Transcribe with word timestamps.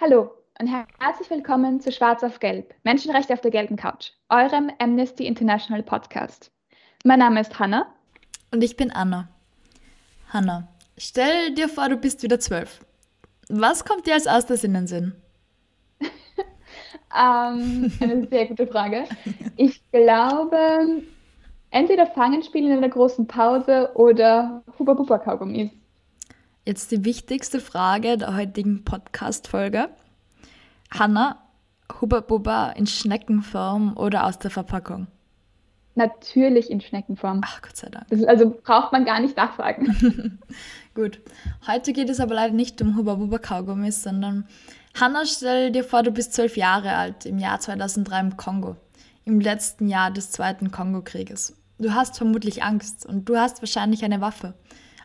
Hallo 0.00 0.32
und 0.58 0.66
herzlich 0.66 1.30
willkommen 1.30 1.80
zu 1.80 1.92
Schwarz 1.92 2.24
auf 2.24 2.40
Gelb, 2.40 2.74
Menschenrechte 2.82 3.32
auf 3.32 3.40
der 3.40 3.52
gelben 3.52 3.76
Couch, 3.76 4.10
eurem 4.28 4.72
Amnesty 4.80 5.24
International 5.24 5.84
Podcast. 5.84 6.50
Mein 7.04 7.20
Name 7.20 7.40
ist 7.40 7.60
Hanna. 7.60 7.94
Und 8.50 8.64
ich 8.64 8.76
bin 8.76 8.90
Anna. 8.90 9.28
Hanna, 10.32 10.66
stell 10.98 11.54
dir 11.54 11.68
vor, 11.68 11.88
du 11.88 11.96
bist 11.96 12.24
wieder 12.24 12.40
zwölf. 12.40 12.80
Was 13.52 13.84
kommt 13.84 14.06
dir 14.06 14.14
als 14.14 14.26
erstes 14.26 14.62
in 14.62 14.74
den 14.74 14.86
Sinn? 14.86 15.12
ähm, 16.00 17.92
eine 18.00 18.28
sehr 18.30 18.46
gute 18.46 18.68
Frage. 18.68 19.06
Ich 19.56 19.82
glaube, 19.90 21.02
entweder 21.70 22.06
Fangenspielen 22.06 22.70
in 22.70 22.80
der 22.80 22.90
großen 22.90 23.26
Pause 23.26 23.90
oder 23.94 24.62
Huba 24.78 24.94
Buba 24.94 25.18
Kaugummis. 25.18 25.70
Jetzt 26.64 26.92
die 26.92 27.04
wichtigste 27.04 27.58
Frage 27.58 28.16
der 28.18 28.36
heutigen 28.36 28.84
Podcast-Folge. 28.84 29.88
Hanna, 30.92 31.42
Huba 32.00 32.20
Buba 32.20 32.70
in 32.70 32.86
Schneckenform 32.86 33.96
oder 33.96 34.26
aus 34.26 34.38
der 34.38 34.52
Verpackung? 34.52 35.08
Natürlich 35.96 36.70
in 36.70 36.80
Schneckenform. 36.80 37.40
Ach, 37.44 37.62
Gott 37.62 37.76
sei 37.76 37.88
Dank. 37.88 38.06
Also 38.28 38.50
braucht 38.62 38.92
man 38.92 39.04
gar 39.04 39.18
nicht 39.18 39.36
nachfragen. 39.36 40.38
Gut. 41.00 41.18
Heute 41.66 41.94
geht 41.94 42.10
es 42.10 42.20
aber 42.20 42.34
leider 42.34 42.52
nicht 42.52 42.82
um 42.82 42.94
Huba 42.94 43.38
Kaugummis, 43.38 44.02
sondern 44.02 44.46
Hanna, 44.92 45.24
stell 45.24 45.72
dir 45.72 45.82
vor, 45.82 46.02
du 46.02 46.10
bist 46.10 46.34
zwölf 46.34 46.58
Jahre 46.58 46.94
alt 46.94 47.24
im 47.24 47.38
Jahr 47.38 47.58
2003 47.58 48.20
im 48.20 48.36
Kongo, 48.36 48.76
im 49.24 49.40
letzten 49.40 49.88
Jahr 49.88 50.10
des 50.10 50.30
Zweiten 50.30 50.70
Kongo-Krieges. 50.70 51.56
Du 51.78 51.94
hast 51.94 52.18
vermutlich 52.18 52.62
Angst 52.62 53.06
und 53.06 53.26
du 53.30 53.38
hast 53.38 53.62
wahrscheinlich 53.62 54.04
eine 54.04 54.20
Waffe. 54.20 54.52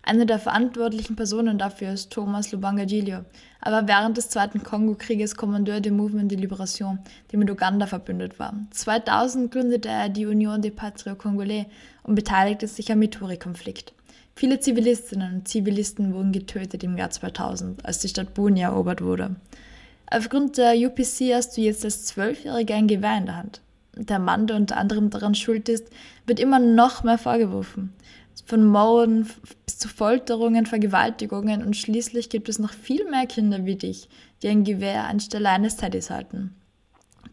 Eine 0.03 0.25
der 0.25 0.37
verantwortlichen 0.37 1.15
Personen 1.15 1.57
dafür 1.57 1.93
ist 1.93 2.11
Thomas 2.11 2.51
Lubanga 2.51 2.83
Gilio, 2.83 3.23
aber 3.61 3.87
während 3.87 4.17
des 4.17 4.29
Zweiten 4.29 4.63
Kongo-Krieges 4.63 5.37
Kommandeur 5.37 5.79
du 5.79 5.91
Mouvement 5.91 6.29
de 6.29 6.37
Libération, 6.37 6.99
der 7.31 7.39
mit 7.39 7.49
Uganda 7.49 7.87
verbündet 7.87 8.37
war. 8.37 8.53
2000 8.71 9.49
gründete 9.49 9.87
er 9.87 10.09
die 10.09 10.25
Union 10.25 10.61
des 10.61 10.75
Patriotes 10.75 11.23
Congolais 11.23 11.67
und 12.03 12.15
beteiligte 12.15 12.67
sich 12.67 12.91
am 12.91 13.01
Ituri-Konflikt. 13.01 13.94
Viele 14.37 14.59
Zivilistinnen 14.59 15.35
und 15.35 15.47
Zivilisten 15.47 16.13
wurden 16.13 16.31
getötet 16.31 16.83
im 16.83 16.97
Jahr 16.97 17.09
2000, 17.09 17.85
als 17.85 17.99
die 17.99 18.09
Stadt 18.09 18.33
Bunia 18.33 18.69
erobert 18.69 19.01
wurde. 19.01 19.35
Aufgrund 20.07 20.57
der 20.57 20.75
UPC 20.75 21.33
hast 21.33 21.55
du 21.55 21.61
jetzt 21.61 21.85
als 21.85 22.05
Zwölfjähriger 22.05 22.75
ein 22.75 22.87
Gewehr 22.87 23.17
in 23.17 23.25
der 23.25 23.37
Hand. 23.37 23.61
Der 23.95 24.19
Mann, 24.19 24.45
der 24.45 24.57
unter 24.57 24.77
anderem 24.77 25.09
daran 25.09 25.35
schuld 25.35 25.69
ist, 25.69 25.87
wird 26.25 26.39
immer 26.39 26.59
noch 26.59 27.03
mehr 27.03 27.17
vorgeworfen 27.17 27.93
von 28.45 28.65
Morden 28.65 29.27
bis 29.65 29.79
zu 29.79 29.87
Folterungen, 29.87 30.65
Vergewaltigungen 30.65 31.63
und 31.63 31.75
schließlich 31.75 32.29
gibt 32.29 32.49
es 32.49 32.59
noch 32.59 32.73
viel 32.73 33.09
mehr 33.09 33.25
Kinder 33.25 33.65
wie 33.65 33.75
dich, 33.75 34.07
die 34.41 34.49
ein 34.49 34.63
Gewehr 34.63 35.05
anstelle 35.05 35.49
eines 35.49 35.77
Teddys 35.77 36.09
halten. 36.09 36.53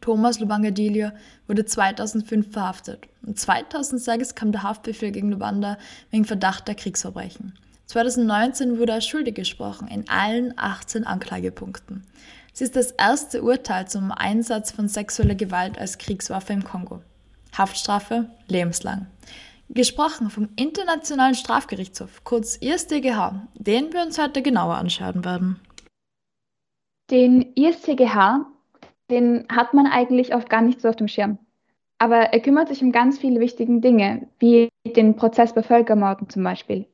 Thomas 0.02 0.40
Lubangadilio 0.40 1.12
wurde 1.46 1.64
2005 1.64 2.52
verhaftet 2.52 3.08
und 3.24 3.38
2006 3.38 4.34
kam 4.34 4.52
der 4.52 4.64
Haftbefehl 4.64 5.12
gegen 5.12 5.30
Lubanda 5.30 5.78
wegen 6.10 6.26
Verdacht 6.26 6.68
der 6.68 6.74
Kriegsverbrechen. 6.74 7.54
2019 7.86 8.78
wurde 8.78 8.92
er 8.92 9.00
schuldig 9.00 9.34
gesprochen 9.34 9.88
in 9.88 10.08
allen 10.08 10.52
18 10.56 11.06
Anklagepunkten. 11.06 12.02
Es 12.52 12.60
ist 12.60 12.76
das 12.76 12.90
erste 12.90 13.42
Urteil 13.42 13.88
zum 13.88 14.12
Einsatz 14.12 14.72
von 14.72 14.88
sexueller 14.88 15.34
Gewalt 15.34 15.78
als 15.78 15.98
Kriegswaffe 15.98 16.52
im 16.52 16.64
Kongo. 16.64 17.00
Haftstrafe 17.56 18.28
lebenslang. 18.48 19.06
Gesprochen 19.68 20.30
vom 20.30 20.48
Internationalen 20.56 21.34
Strafgerichtshof, 21.34 22.24
kurz 22.24 22.56
ISDGH, 22.56 23.46
den 23.54 23.92
wir 23.92 24.02
uns 24.02 24.18
heute 24.18 24.42
genauer 24.42 24.74
anschauen 24.74 25.24
werden. 25.24 25.60
Den 27.10 27.54
ISTGH, 27.54 28.46
den 29.12 29.46
hat 29.50 29.74
man 29.74 29.86
eigentlich 29.86 30.34
oft 30.34 30.48
gar 30.48 30.62
nicht 30.62 30.80
so 30.80 30.88
auf 30.88 30.96
dem 30.96 31.06
Schirm. 31.06 31.38
Aber 31.98 32.16
er 32.16 32.40
kümmert 32.40 32.68
sich 32.68 32.82
um 32.82 32.90
ganz 32.90 33.18
viele 33.18 33.38
wichtige 33.38 33.78
Dinge, 33.78 34.28
wie 34.40 34.68
den 34.84 35.14
Prozess 35.14 35.54
bei 35.54 35.62
Völkermorden 35.62 36.28
zum 36.28 36.42
Beispiel. 36.42 36.86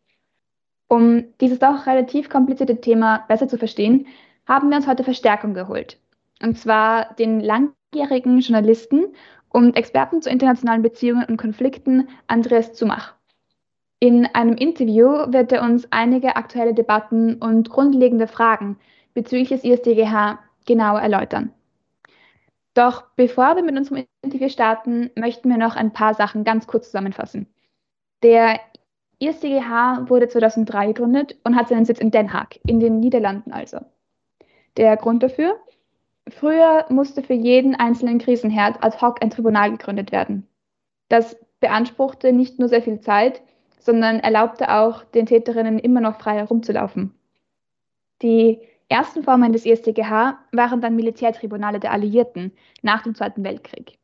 Um 0.88 1.24
dieses 1.40 1.60
doch 1.60 1.86
relativ 1.86 2.28
komplizierte 2.28 2.80
Thema 2.80 3.24
besser 3.28 3.48
zu 3.48 3.56
verstehen, 3.56 4.06
haben 4.46 4.68
wir 4.68 4.76
uns 4.76 4.86
heute 4.86 5.04
Verstärkung 5.04 5.54
geholt. 5.54 5.98
Und 6.42 6.58
zwar 6.58 7.14
den 7.14 7.40
langjährigen 7.40 8.40
Journalisten 8.40 9.06
und 9.48 9.76
Experten 9.76 10.20
zu 10.20 10.28
internationalen 10.28 10.82
Beziehungen 10.82 11.24
und 11.24 11.36
Konflikten 11.36 12.08
Andreas 12.26 12.74
Zumach. 12.74 13.14
In 14.00 14.26
einem 14.26 14.54
Interview 14.54 15.06
wird 15.32 15.52
er 15.52 15.62
uns 15.62 15.86
einige 15.90 16.36
aktuelle 16.36 16.74
Debatten 16.74 17.36
und 17.36 17.70
grundlegende 17.70 18.26
Fragen 18.26 18.76
bezüglich 19.14 19.48
des 19.48 19.64
ISDGH 19.64 20.38
genauer 20.66 21.00
erläutern. 21.00 21.52
Doch 22.78 23.06
bevor 23.16 23.56
wir 23.56 23.64
mit 23.64 23.76
unserem 23.76 24.06
Interview 24.22 24.48
starten, 24.48 25.10
möchten 25.16 25.48
wir 25.48 25.56
noch 25.56 25.74
ein 25.74 25.92
paar 25.92 26.14
Sachen 26.14 26.44
ganz 26.44 26.68
kurz 26.68 26.86
zusammenfassen. 26.86 27.48
Der 28.22 28.60
ISDGH 29.18 30.08
wurde 30.08 30.28
2003 30.28 30.86
gegründet 30.86 31.36
und 31.42 31.56
hat 31.56 31.66
seinen 31.66 31.86
Sitz 31.86 31.98
in 31.98 32.12
Den 32.12 32.32
Haag, 32.32 32.60
in 32.66 32.78
den 32.78 33.00
Niederlanden 33.00 33.50
also. 33.50 33.78
Der 34.76 34.96
Grund 34.96 35.24
dafür? 35.24 35.56
Früher 36.28 36.86
musste 36.88 37.24
für 37.24 37.34
jeden 37.34 37.74
einzelnen 37.74 38.20
Krisenherd 38.20 38.80
ad 38.80 39.00
hoc 39.00 39.24
ein 39.24 39.30
Tribunal 39.30 39.72
gegründet 39.72 40.12
werden. 40.12 40.46
Das 41.08 41.36
beanspruchte 41.58 42.32
nicht 42.32 42.60
nur 42.60 42.68
sehr 42.68 42.82
viel 42.82 43.00
Zeit, 43.00 43.42
sondern 43.80 44.20
erlaubte 44.20 44.72
auch 44.72 45.02
den 45.02 45.26
Täterinnen 45.26 45.80
immer 45.80 46.00
noch 46.00 46.20
frei 46.20 46.36
herumzulaufen. 46.36 47.12
Die 48.22 48.60
ersten 48.88 49.22
Formen 49.22 49.52
des 49.52 49.66
ISTGH 49.66 50.38
waren 50.52 50.80
dann 50.80 50.96
Militärtribunale 50.96 51.80
der 51.80 51.92
Alliierten 51.92 52.52
nach 52.82 53.02
dem 53.02 53.14
Zweiten 53.14 53.44
Weltkrieg. 53.44 53.98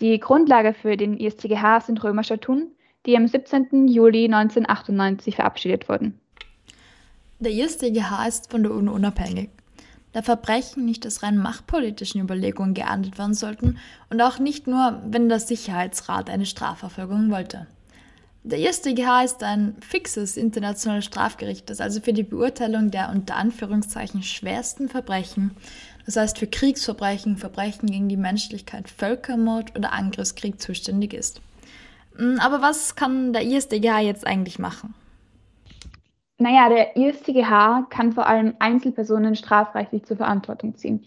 Die 0.00 0.18
Grundlage 0.18 0.74
für 0.74 0.96
den 0.96 1.16
ISTGH 1.16 1.80
sind 1.80 2.02
Römerstatuten, 2.02 2.74
die 3.06 3.16
am 3.16 3.26
17. 3.26 3.88
Juli 3.88 4.24
1998 4.24 5.36
verabschiedet 5.36 5.88
wurden. 5.88 6.18
Der 7.38 7.52
ISTGH 7.52 8.26
ist 8.26 8.50
von 8.50 8.62
der 8.62 8.72
UNO 8.72 8.92
unabhängig 8.92 9.50
da 10.14 10.22
Verbrechen 10.22 10.84
nicht 10.84 11.06
aus 11.06 11.22
rein 11.22 11.36
machtpolitischen 11.36 12.20
Überlegungen 12.20 12.72
geahndet 12.72 13.18
werden 13.18 13.34
sollten 13.34 13.78
und 14.10 14.22
auch 14.22 14.38
nicht 14.38 14.68
nur, 14.68 15.02
wenn 15.06 15.28
der 15.28 15.40
Sicherheitsrat 15.40 16.30
eine 16.30 16.46
Strafverfolgung 16.46 17.30
wollte. 17.30 17.66
Der 18.46 18.58
IStGH 18.58 19.24
ist 19.24 19.42
ein 19.42 19.74
fixes 19.80 20.36
internationales 20.36 21.06
Strafgericht, 21.06 21.70
das 21.70 21.80
also 21.80 22.02
für 22.02 22.12
die 22.12 22.22
Beurteilung 22.22 22.90
der 22.90 23.08
unter 23.08 23.36
Anführungszeichen 23.36 24.22
schwersten 24.22 24.90
Verbrechen, 24.90 25.52
das 26.04 26.16
heißt 26.16 26.38
für 26.38 26.46
Kriegsverbrechen, 26.46 27.38
Verbrechen 27.38 27.88
gegen 27.88 28.10
die 28.10 28.18
Menschlichkeit, 28.18 28.90
Völkermord 28.90 29.74
oder 29.78 29.94
Angriffskrieg 29.94 30.60
zuständig 30.60 31.14
ist. 31.14 31.40
Hm, 32.16 32.38
aber 32.38 32.60
was 32.60 32.96
kann 32.96 33.32
der 33.32 33.44
IStGH 33.44 34.00
jetzt 34.00 34.26
eigentlich 34.26 34.58
machen? 34.58 34.92
Naja, 36.36 36.68
der 36.68 36.96
IStGH 36.96 37.86
kann 37.88 38.12
vor 38.12 38.26
allem 38.26 38.56
Einzelpersonen 38.58 39.36
strafrechtlich 39.36 40.04
zur 40.04 40.18
Verantwortung 40.18 40.76
ziehen. 40.76 41.06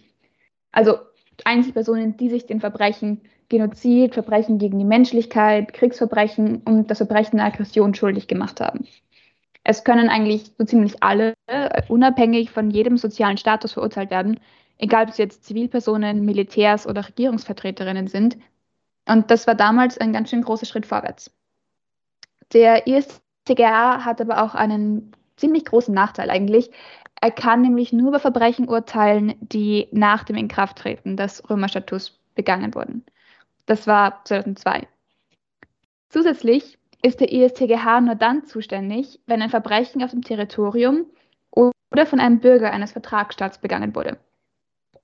Also 0.71 0.97
Einzelpersonen, 1.43 2.17
die 2.17 2.29
sich 2.29 2.47
den 2.47 2.61
Verbrechen 2.61 3.21
Genozid, 3.49 4.13
Verbrechen 4.13 4.57
gegen 4.57 4.77
die 4.77 4.85
Menschlichkeit, 4.85 5.73
Kriegsverbrechen 5.73 6.61
und 6.63 6.91
das 6.91 6.97
Verbrechen 6.97 7.37
der 7.37 7.45
Aggression 7.45 7.95
schuldig 7.95 8.27
gemacht 8.27 8.59
haben. 8.59 8.85
Es 9.63 9.83
können 9.83 10.09
eigentlich 10.09 10.51
so 10.57 10.65
ziemlich 10.65 11.03
alle, 11.03 11.33
äh, 11.47 11.81
unabhängig 11.87 12.51
von 12.51 12.69
jedem 12.69 12.97
sozialen 12.97 13.37
Status 13.37 13.73
verurteilt 13.73 14.11
werden, 14.11 14.39
egal 14.77 15.05
ob 15.05 15.11
sie 15.11 15.23
jetzt 15.23 15.45
Zivilpersonen, 15.45 16.23
Militärs 16.23 16.87
oder 16.87 17.07
Regierungsvertreterinnen 17.07 18.07
sind. 18.07 18.37
Und 19.07 19.31
das 19.31 19.47
war 19.47 19.55
damals 19.55 19.97
ein 19.97 20.13
ganz 20.13 20.29
schön 20.29 20.41
großer 20.41 20.65
Schritt 20.65 20.85
vorwärts. 20.85 21.31
Der 22.53 22.87
IStGH 22.87 24.05
hat 24.05 24.21
aber 24.21 24.43
auch 24.43 24.55
einen 24.55 25.11
ziemlich 25.35 25.65
großen 25.65 25.93
Nachteil 25.93 26.29
eigentlich. 26.29 26.71
Er 27.19 27.31
kann 27.31 27.61
nämlich 27.61 27.91
nur 27.93 28.09
über 28.09 28.19
Verbrechen 28.19 28.69
urteilen, 28.69 29.35
die 29.39 29.87
nach 29.91 30.23
dem 30.23 30.35
Inkrafttreten 30.35 31.17
des 31.17 31.49
Römerstatus 31.49 32.19
begangen 32.35 32.75
wurden. 32.75 33.03
Das 33.67 33.85
war 33.85 34.25
2002. 34.25 34.87
Zusätzlich 36.09 36.79
ist 37.03 37.19
der 37.19 37.31
ISTGH 37.31 38.01
nur 38.01 38.15
dann 38.15 38.45
zuständig, 38.45 39.19
wenn 39.27 39.41
ein 39.41 39.51
Verbrechen 39.51 40.03
auf 40.03 40.11
dem 40.11 40.23
Territorium 40.23 41.05
oder 41.51 42.05
von 42.05 42.19
einem 42.19 42.39
Bürger 42.39 42.71
eines 42.71 42.93
Vertragsstaats 42.93 43.59
begangen 43.59 43.93
wurde. 43.95 44.17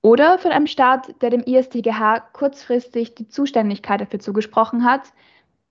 Oder 0.00 0.38
von 0.38 0.50
einem 0.50 0.66
Staat, 0.66 1.22
der 1.22 1.30
dem 1.30 1.42
ISTGH 1.42 2.20
kurzfristig 2.32 3.14
die 3.14 3.28
Zuständigkeit 3.28 4.00
dafür 4.00 4.18
zugesprochen 4.18 4.84
hat, 4.84 5.12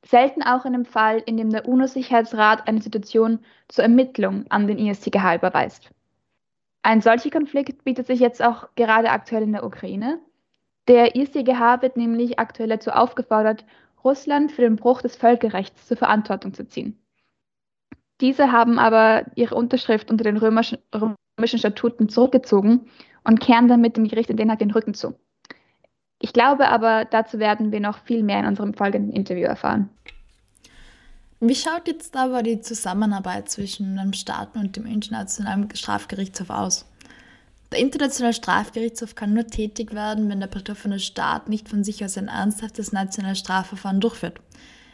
selten 0.06 0.44
auch 0.44 0.66
in 0.66 0.74
einem 0.74 0.86
Fall, 0.86 1.22
in 1.26 1.38
dem 1.38 1.50
der 1.50 1.68
UNO-Sicherheitsrat 1.68 2.68
eine 2.68 2.82
Situation 2.82 3.40
zur 3.68 3.84
Ermittlung 3.84 4.46
an 4.50 4.68
den 4.68 4.78
ISTGH 4.78 5.36
überweist. 5.36 5.90
Ein 6.84 7.02
solcher 7.02 7.30
Konflikt 7.30 7.84
bietet 7.84 8.08
sich 8.08 8.20
jetzt 8.20 8.44
auch 8.44 8.70
gerade 8.76 9.10
aktuell 9.10 9.44
in 9.44 9.54
der 9.54 9.64
Ukraine. 9.66 10.20
Der 10.88 11.16
IStGH 11.16 11.82
wird 11.82 11.98
nämlich 11.98 12.40
aktuell 12.40 12.70
dazu 12.70 12.92
aufgefordert, 12.92 13.66
Russland 14.04 14.52
für 14.52 14.64
den 14.64 14.76
Bruch 14.76 15.02
des 15.02 15.16
Völkerrechts 15.16 15.88
zur 15.88 15.98
Verantwortung 15.98 16.54
zu 16.54 16.68
ziehen. 16.68 17.00
Diese 18.20 18.52
haben 18.52 18.80
aber 18.80 19.26
ihre 19.36 19.56
Unterschrift 19.56 20.12
unter 20.12 20.24
den 20.24 20.38
römischen, 20.38 20.78
Statuten 21.46 22.10
zurückgezogen 22.10 22.88
und 23.24 23.40
kehren 23.40 23.68
damit 23.68 23.98
dem 23.98 24.08
Gericht 24.08 24.30
in 24.30 24.38
Den 24.38 24.52
Haag 24.52 24.60
den 24.60 24.72
Rücken 24.72 24.94
zu. 24.94 25.16
Ich 26.20 26.32
glaube 26.32 26.70
aber, 26.70 27.06
dazu 27.06 27.40
werden 27.40 27.72
wir 27.72 27.80
noch 27.80 27.98
viel 28.00 28.24
mehr 28.24 28.40
in 28.40 28.46
unserem 28.46 28.74
folgenden 28.74 29.12
Interview 29.12 29.46
erfahren. 29.46 29.90
Wie 31.42 31.56
schaut 31.56 31.88
jetzt 31.88 32.16
aber 32.16 32.44
die 32.44 32.62
Zusammenarbeit 32.62 33.50
zwischen 33.50 33.98
dem 33.98 34.14
Staat 34.14 34.56
und 34.56 34.78
dem 34.78 34.86
Internationalen 34.86 35.68
Strafgerichtshof 35.74 36.50
aus? 36.50 36.86
Der 37.74 37.82
Internationale 37.82 38.36
Strafgerichtshof 38.36 39.16
kann 39.16 39.34
nur 39.34 39.48
tätig 39.48 39.96
werden, 39.96 40.30
wenn 40.30 40.40
der 40.40 40.46
betroffene 40.46 41.00
Staat 41.00 41.50
nicht 41.50 41.68
von 41.68 41.84
sich 41.84 42.06
aus 42.06 42.20
ein 42.20 42.28
ernsthaftes 42.28 42.92
nationales 42.92 43.40
Strafverfahren 43.40 44.00
durchführt. 44.00 44.40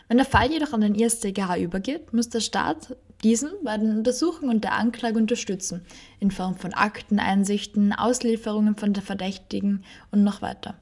Wenn 0.07 0.15
der 0.15 0.25
Fall 0.25 0.49
jedoch 0.49 0.71
an 0.71 0.79
den 0.79 0.95
IStGH 0.95 1.57
übergeht, 1.57 2.13
muss 2.13 2.29
der 2.29 2.39
Staat 2.39 2.95
diesen 3.21 3.49
bei 3.65 3.77
den 3.77 3.97
Untersuchungen 3.97 4.49
und 4.49 4.63
der 4.63 4.75
Anklage 4.75 5.19
unterstützen, 5.19 5.85
in 6.21 6.31
Form 6.31 6.55
von 6.55 6.73
Akten, 6.73 7.19
Einsichten, 7.19 7.91
Auslieferungen 7.91 8.77
von 8.77 8.93
der 8.93 9.03
Verdächtigen 9.03 9.83
und 10.11 10.23
noch 10.23 10.41
weiter. 10.41 10.75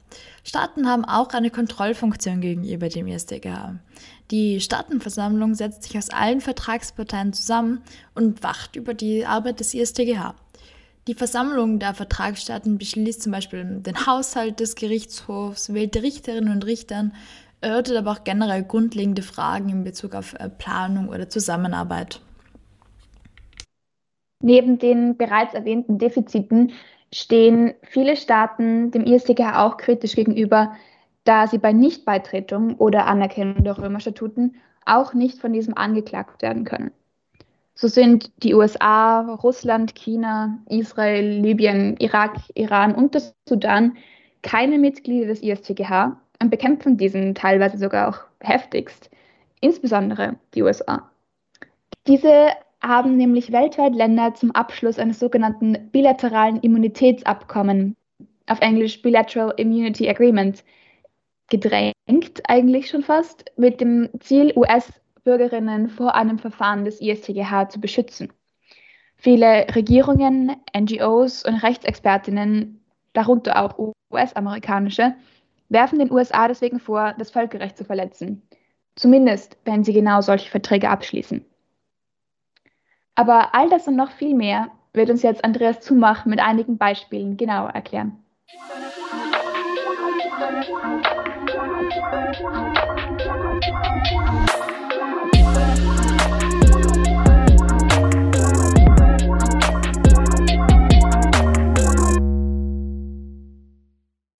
Staaten 0.44 0.88
haben 0.88 1.04
auch 1.04 1.30
eine 1.30 1.50
Kontrollfunktion 1.50 2.42
gegenüber 2.42 2.90
dem 2.90 3.08
IStGH. 3.08 3.80
Die 4.30 4.62
Staatenversammlung 4.62 5.56
setzt 5.56 5.82
sich 5.82 5.98
aus 5.98 6.12
allen 6.12 6.42
Vertragsparteien 6.42 7.34
zusammen 7.34 7.82
und 8.14 8.44
wacht 8.44 8.76
über 8.76 8.94
die 8.94 9.26
Arbeit 9.26 9.62
des 9.62 9.74
IStGH. 9.74 10.36
Die 11.08 11.14
Versammlung 11.14 11.80
der 11.80 11.94
Vertragsstaaten 11.94 12.78
beschließt 12.78 13.24
zum 13.24 13.32
Beispiel 13.32 13.64
den 13.64 14.06
Haushalt 14.06 14.60
des 14.60 14.76
Gerichtshofs, 14.76 15.74
wählt 15.74 15.96
die 15.96 16.00
Richterinnen 16.00 16.52
und 16.52 16.66
Richter, 16.66 17.12
erörtert 17.62 17.96
aber 17.96 18.12
auch 18.12 18.24
generell 18.26 18.64
grundlegende 18.64 19.22
Fragen 19.22 19.70
in 19.70 19.84
Bezug 19.86 20.16
auf 20.16 20.34
äh, 20.34 20.50
Planung 20.50 21.08
oder 21.08 21.30
Zusammenarbeit. 21.30 22.22
Neben 24.44 24.80
den 24.80 25.16
bereits 25.16 25.54
erwähnten 25.54 25.98
Defiziten 25.98 26.74
stehen 27.14 27.74
viele 27.84 28.18
Staaten 28.18 28.92
dem 28.92 29.06
IStGH 29.06 29.66
auch 29.66 29.78
kritisch 29.78 30.14
gegenüber, 30.14 30.74
da 31.24 31.48
sie 31.48 31.58
bei 31.58 31.72
Nichtbeitretung 31.72 32.76
oder 32.76 33.08
Anerkennung 33.08 33.64
der 33.64 33.78
Römerstatuten 33.78 34.58
auch 34.86 35.14
nicht 35.14 35.40
von 35.40 35.54
diesem 35.54 35.76
angeklagt 35.78 36.42
werden 36.42 36.66
können. 36.66 36.92
So 37.80 37.88
sind 37.88 38.32
die 38.42 38.56
USA, 38.56 39.22
Russland, 39.36 39.94
China, 39.94 40.58
Israel, 40.68 41.30
Libyen, 41.42 41.96
Irak, 42.00 42.36
Iran 42.56 42.96
und 42.96 43.14
der 43.14 43.22
Sudan 43.48 43.96
keine 44.42 44.80
Mitglieder 44.80 45.28
des 45.28 45.44
ISTGH 45.44 46.20
und 46.42 46.50
bekämpfen 46.50 46.98
diesen 46.98 47.36
teilweise 47.36 47.78
sogar 47.78 48.10
auch 48.10 48.20
heftigst, 48.40 49.12
insbesondere 49.62 50.38
die 50.56 50.64
USA. 50.64 51.08
Diese 52.08 52.48
haben 52.82 53.16
nämlich 53.16 53.52
weltweit 53.52 53.94
Länder 53.94 54.34
zum 54.34 54.50
Abschluss 54.52 54.98
eines 54.98 55.20
sogenannten 55.20 55.90
bilateralen 55.92 56.60
Immunitätsabkommen, 56.62 57.96
auf 58.48 58.60
Englisch 58.60 59.04
Bilateral 59.04 59.54
Immunity 59.58 60.10
Agreement, 60.10 60.64
gedrängt, 61.52 61.94
eigentlich 62.48 62.90
schon 62.90 63.04
fast, 63.04 63.46
mit 63.56 63.82
dem 63.82 64.10
Ziel, 64.20 64.52
US-Bürgerinnen 65.28 65.90
vor 65.90 66.16
einem 66.16 66.40
Verfahren 66.40 66.86
des 66.86 67.02
ISTGH 67.02 67.70
zu 67.70 67.82
beschützen. 67.82 68.32
Viele 69.18 69.68
Regierungen, 69.76 70.56
NGOs 70.76 71.44
und 71.44 71.56
Rechtsexpertinnen, 71.56 72.84
darunter 73.14 73.62
auch 73.62 73.94
US-amerikanische, 74.12 75.16
werfen 75.70 76.00
den 76.00 76.12
USA 76.12 76.48
deswegen 76.48 76.80
vor, 76.80 77.14
das 77.18 77.32
Völkerrecht 77.32 77.78
zu 77.78 77.84
verletzen. 77.84 78.42
Zumindest, 78.96 79.58
wenn 79.66 79.84
sie 79.84 79.94
genau 79.94 80.22
solche 80.22 80.50
Verträge 80.50 80.90
abschließen. 80.90 81.44
Aber 83.16 83.54
all 83.54 83.70
das 83.70 83.88
und 83.88 83.96
noch 83.96 84.12
viel 84.12 84.34
mehr 84.34 84.70
wird 84.94 85.10
uns 85.10 85.24
jetzt 85.24 85.44
Andreas 85.44 85.82
Zumach 85.82 86.26
mit 86.26 86.40
einigen 86.40 86.78
Beispielen 86.78 87.36
genauer 87.36 87.72
erklären. 87.72 88.24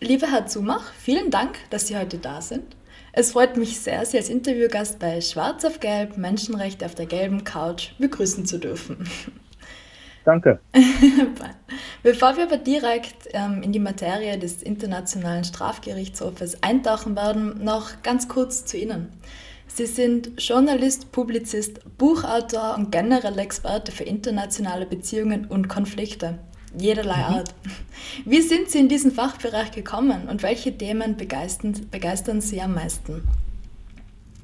Lieber 0.08 0.32
Herr 0.32 0.46
Zumach, 0.46 0.94
vielen 0.94 1.32
Dank, 1.32 1.58
dass 1.70 1.88
Sie 1.88 1.98
heute 1.98 2.18
da 2.18 2.40
sind. 2.40 2.78
Es 3.12 3.34
freut 3.34 3.58
mich 3.58 3.82
sehr, 3.82 4.06
Sie 4.06 4.16
als 4.16 4.30
Interviewgast 4.30 5.00
bei 5.00 5.20
Schwarz 5.20 5.66
auf 5.66 5.82
Gelb 5.82 6.18
Menschenrechte 6.18 6.86
auf 6.86 6.96
der 6.96 7.08
gelben 7.08 7.44
Couch 7.44 7.90
begrüßen 8.00 8.46
zu 8.46 8.58
dürfen. 8.58 9.06
Danke. 10.24 10.62
Bevor 12.04 12.38
wir 12.38 12.44
aber 12.46 12.56
direkt 12.56 13.28
ähm, 13.34 13.62
in 13.62 13.74
die 13.74 13.82
Materie 13.82 14.38
des 14.40 14.64
Internationalen 14.64 15.44
Strafgerichtshofes 15.44 16.64
eintauchen 16.64 17.18
werden, 17.18 17.62
noch 17.62 18.02
ganz 18.02 18.30
kurz 18.30 18.64
zu 18.64 18.78
Ihnen. 18.78 19.12
Sie 19.68 19.88
sind 19.88 20.42
Journalist, 20.42 21.12
Publizist, 21.12 21.82
Buchautor 21.98 22.76
und 22.78 22.94
generell 22.94 23.38
Experte 23.40 23.92
für 23.92 24.06
internationale 24.06 24.86
Beziehungen 24.86 25.48
und 25.48 25.68
Konflikte 25.68 26.40
jederlei 26.80 27.18
mhm. 27.18 27.36
Art. 27.36 27.56
Wie 28.26 28.42
sind 28.42 28.70
Sie 28.70 28.80
in 28.80 28.90
diesen 28.90 29.12
Fachbereich 29.12 29.72
gekommen 29.72 30.28
und 30.30 30.44
welche 30.44 30.78
Themen 30.78 31.18
begeistern, 31.18 31.74
begeistern 31.92 32.42
Sie 32.42 32.62
am 32.62 32.74
meisten? 32.74 33.24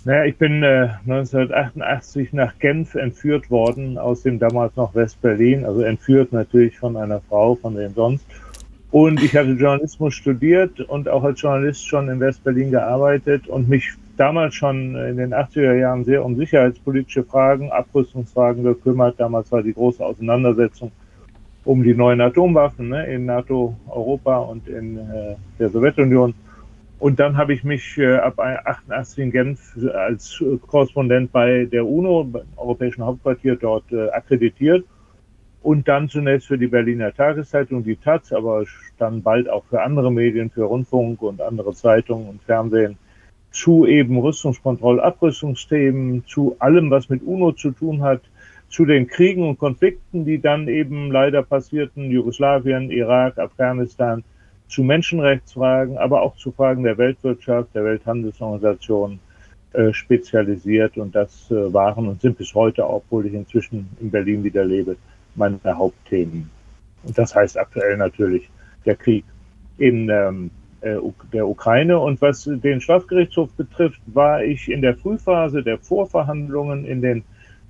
Naja, 0.06 0.26
ich 0.26 0.38
bin 0.38 0.64
äh, 0.64 0.90
1988 1.08 2.34
nach 2.34 2.60
Genf 2.60 2.96
entführt 2.96 3.50
worden 3.50 3.98
aus 3.98 4.24
dem 4.24 4.38
damals 4.38 4.76
noch 4.76 4.94
West-Berlin, 4.94 5.66
also 5.66 5.82
entführt 5.82 6.34
natürlich 6.34 6.78
von 6.78 6.98
einer 6.98 7.22
Frau, 7.22 7.56
von 7.56 7.78
wem 7.78 7.94
sonst. 7.94 8.26
Und 8.92 9.24
ich 9.24 9.36
hatte 9.36 9.52
Journalismus 9.52 10.14
studiert 10.14 10.82
und 10.82 11.08
auch 11.08 11.24
als 11.24 11.42
Journalist 11.42 11.88
schon 11.88 12.10
in 12.10 12.20
West-Berlin 12.20 12.72
gearbeitet 12.72 13.48
und 13.48 13.70
mich 13.70 13.94
damals 14.18 14.56
schon 14.56 14.96
in 14.96 15.18
den 15.18 15.34
80er 15.34 15.74
Jahren 15.74 16.04
sehr 16.04 16.24
um 16.24 16.36
sicherheitspolitische 16.36 17.24
Fragen, 17.24 17.72
Abrüstungsfragen 17.72 18.64
gekümmert. 18.64 19.20
Damals 19.20 19.52
war 19.52 19.64
die 19.64 19.74
große 19.74 20.06
Auseinandersetzung 20.06 20.92
um 21.66 21.84
die 21.84 21.94
neuen 21.94 22.22
Atomwaffen 22.22 22.90
ne, 22.90 23.06
in 23.08 23.26
NATO, 23.26 23.76
Europa 23.88 24.38
und 24.38 24.68
in 24.68 24.98
äh, 24.98 25.36
der 25.60 25.70
Sowjetunion. 25.70 26.34
Und 27.00 27.20
dann 27.20 27.36
habe 27.36 27.54
ich 27.54 27.64
mich 27.64 27.98
äh, 27.98 28.16
ab 28.16 28.40
88 28.40 29.20
in 29.20 29.32
Genf 29.32 29.60
als 29.94 30.42
Korrespondent 30.68 31.32
bei 31.32 31.66
der 31.66 31.86
UNO, 31.86 32.24
beim 32.24 32.44
Europäischen 32.56 33.04
Hauptquartier, 33.04 33.56
dort 33.56 33.92
äh, 33.92 34.10
akkreditiert. 34.10 34.86
Und 35.62 35.88
dann 35.88 36.10
zunächst 36.10 36.48
für 36.48 36.58
die 36.58 36.68
Berliner 36.68 37.14
Tageszeitung, 37.14 37.84
die 37.84 37.96
Taz, 37.96 38.34
aber 38.34 38.66
dann 38.98 39.22
bald 39.22 39.50
auch 39.50 39.64
für 39.66 39.82
andere 39.82 40.12
Medien, 40.12 40.50
für 40.50 40.64
Rundfunk 40.64 41.22
und 41.22 41.42
andere 41.42 41.74
Zeitungen 41.74 42.28
und 42.28 42.44
Fernsehen 42.44 42.98
zu 43.52 43.86
eben 43.86 44.18
Rüstungskontroll, 44.18 45.00
Abrüstungsthemen, 45.00 46.26
zu 46.26 46.56
allem, 46.60 46.90
was 46.90 47.08
mit 47.08 47.24
UNO 47.24 47.54
zu 47.54 47.72
tun 47.72 48.02
hat, 48.02 48.22
zu 48.74 48.86
den 48.86 49.08
Kriegen 49.08 49.48
und 49.48 49.60
Konflikten, 49.60 50.26
die 50.26 50.42
dann 50.42 50.68
eben 50.68 51.12
leider 51.12 51.44
passierten, 51.44 52.10
Jugoslawien, 52.10 52.90
Irak, 52.90 53.38
Afghanistan, 53.38 54.24
zu 54.68 54.82
Menschenrechtsfragen, 54.82 56.00
aber 56.00 56.24
auch 56.24 56.36
zu 56.38 56.52
Fragen 56.52 56.82
der 56.82 56.98
Weltwirtschaft, 56.98 57.76
der 57.76 57.86
Welthandelsorganisation 57.86 59.20
äh, 59.74 59.94
spezialisiert. 59.94 60.98
Und 60.98 61.14
das 61.14 61.52
äh, 61.52 61.72
waren 61.72 62.08
und 62.08 62.22
sind 62.22 62.40
bis 62.40 62.56
heute, 62.56 62.90
obwohl 62.90 63.28
ich 63.28 63.36
inzwischen 63.36 63.88
in 64.02 64.10
Berlin 64.10 64.44
wieder 64.44 64.66
lebe, 64.66 64.98
meine 65.36 65.60
Hauptthemen. 65.66 66.50
Und 67.04 67.16
das 67.16 67.36
heißt 67.36 67.60
aktuell 67.60 67.98
natürlich 67.98 68.50
der 68.88 68.96
Krieg 68.96 69.24
in 69.78 70.10
ähm, 70.10 70.50
äh, 70.82 70.96
der 71.32 71.48
Ukraine. 71.48 72.00
Und 72.00 72.20
was 72.24 72.46
den 72.46 72.82
Strafgerichtshof 72.82 73.54
betrifft, 73.54 74.02
war 74.08 74.44
ich 74.44 74.68
in 74.72 74.82
der 74.82 74.96
Frühphase 74.96 75.62
der 75.62 75.78
Vorverhandlungen 75.78 76.86
in 76.86 77.04
den 77.04 77.24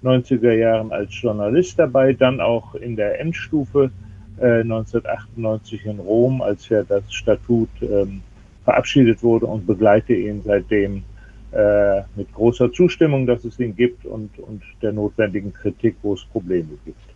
90er 0.03 0.53
Jahren 0.53 0.91
als 0.91 1.09
Journalist 1.19 1.79
dabei, 1.79 2.13
dann 2.13 2.41
auch 2.41 2.75
in 2.75 2.95
der 2.95 3.19
Endstufe 3.19 3.91
1998 4.37 5.85
äh, 5.85 5.89
in 5.89 5.99
Rom, 5.99 6.41
als 6.41 6.69
ja 6.69 6.83
das 6.83 7.03
Statut 7.13 7.69
ähm, 7.81 8.21
verabschiedet 8.63 9.21
wurde 9.21 9.45
und 9.45 9.67
begleite 9.67 10.13
ihn 10.13 10.41
seitdem 10.43 11.03
äh, 11.51 12.01
mit 12.15 12.33
großer 12.33 12.71
Zustimmung, 12.71 13.27
dass 13.27 13.45
es 13.45 13.59
ihn 13.59 13.75
gibt 13.75 14.05
und, 14.05 14.37
und 14.39 14.63
der 14.81 14.91
notwendigen 14.91 15.53
Kritik, 15.53 15.95
wo 16.01 16.13
es 16.13 16.23
Probleme 16.25 16.77
gibt. 16.83 17.12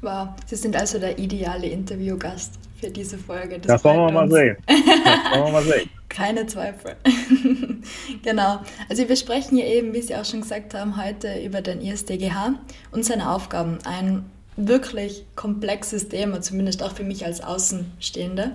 Wow, 0.00 0.28
Sie 0.46 0.56
sind 0.56 0.76
also 0.76 0.98
der 0.98 1.18
ideale 1.18 1.66
Interviewgast 1.66 2.54
für 2.80 2.88
diese 2.88 3.18
Folge. 3.18 3.58
Das, 3.58 3.66
das 3.66 3.84
wollen 3.84 3.96
wir 3.96 4.12
mal 4.12 4.30
sehen. 4.30 4.56
Das 4.66 5.32
wollen 5.32 5.46
wir 5.46 5.52
mal 5.52 5.62
sehen. 5.62 5.90
Keine 6.08 6.46
Zweifel. 6.46 6.96
genau. 8.22 8.60
Also 8.88 9.08
wir 9.08 9.16
sprechen 9.16 9.56
hier 9.56 9.66
eben, 9.66 9.92
wie 9.92 10.00
Sie 10.00 10.14
auch 10.14 10.24
schon 10.24 10.42
gesagt 10.42 10.74
haben, 10.74 11.02
heute 11.02 11.40
über 11.40 11.60
den 11.60 11.80
ISDGH 11.80 12.54
und 12.92 13.04
seine 13.04 13.30
Aufgaben. 13.30 13.78
Ein 13.84 14.24
wirklich 14.56 15.24
komplexes 15.34 16.08
Thema, 16.08 16.40
zumindest 16.40 16.82
auch 16.82 16.92
für 16.92 17.04
mich 17.04 17.24
als 17.26 17.40
Außenstehende. 17.40 18.52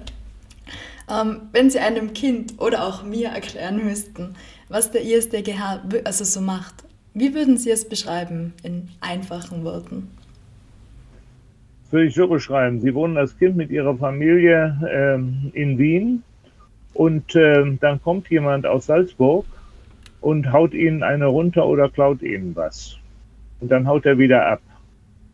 Ähm, 1.09 1.41
wenn 1.51 1.69
Sie 1.69 1.79
einem 1.79 2.13
Kind 2.13 2.59
oder 2.59 2.85
auch 2.85 3.03
mir 3.03 3.29
erklären 3.29 3.83
müssten, 3.83 4.35
was 4.69 4.91
der 4.91 5.03
ISDGH 5.03 5.83
also 6.05 6.23
so 6.23 6.41
macht, 6.41 6.75
wie 7.13 7.33
würden 7.33 7.57
Sie 7.57 7.69
es 7.69 7.87
beschreiben 7.87 8.53
in 8.63 8.89
einfachen 9.01 9.63
Worten? 9.63 10.09
Würde 11.93 12.07
ich 12.07 12.15
so 12.15 12.27
beschreiben. 12.27 12.81
Sie 12.81 12.95
wohnen 12.95 13.17
als 13.17 13.37
Kind 13.37 13.55
mit 13.55 13.69
Ihrer 13.69 13.95
Familie 13.95 14.79
ähm, 14.91 15.51
in 15.53 15.77
Wien 15.77 16.23
und 16.95 17.35
ähm, 17.35 17.77
dann 17.79 18.01
kommt 18.01 18.31
jemand 18.31 18.65
aus 18.65 18.87
Salzburg 18.87 19.45
und 20.19 20.51
haut 20.51 20.73
Ihnen 20.73 21.03
eine 21.03 21.27
runter 21.27 21.67
oder 21.67 21.89
klaut 21.89 22.23
Ihnen 22.23 22.55
was. 22.55 22.97
Und 23.59 23.71
dann 23.71 23.85
haut 23.85 24.07
er 24.07 24.17
wieder 24.17 24.43
ab. 24.47 24.61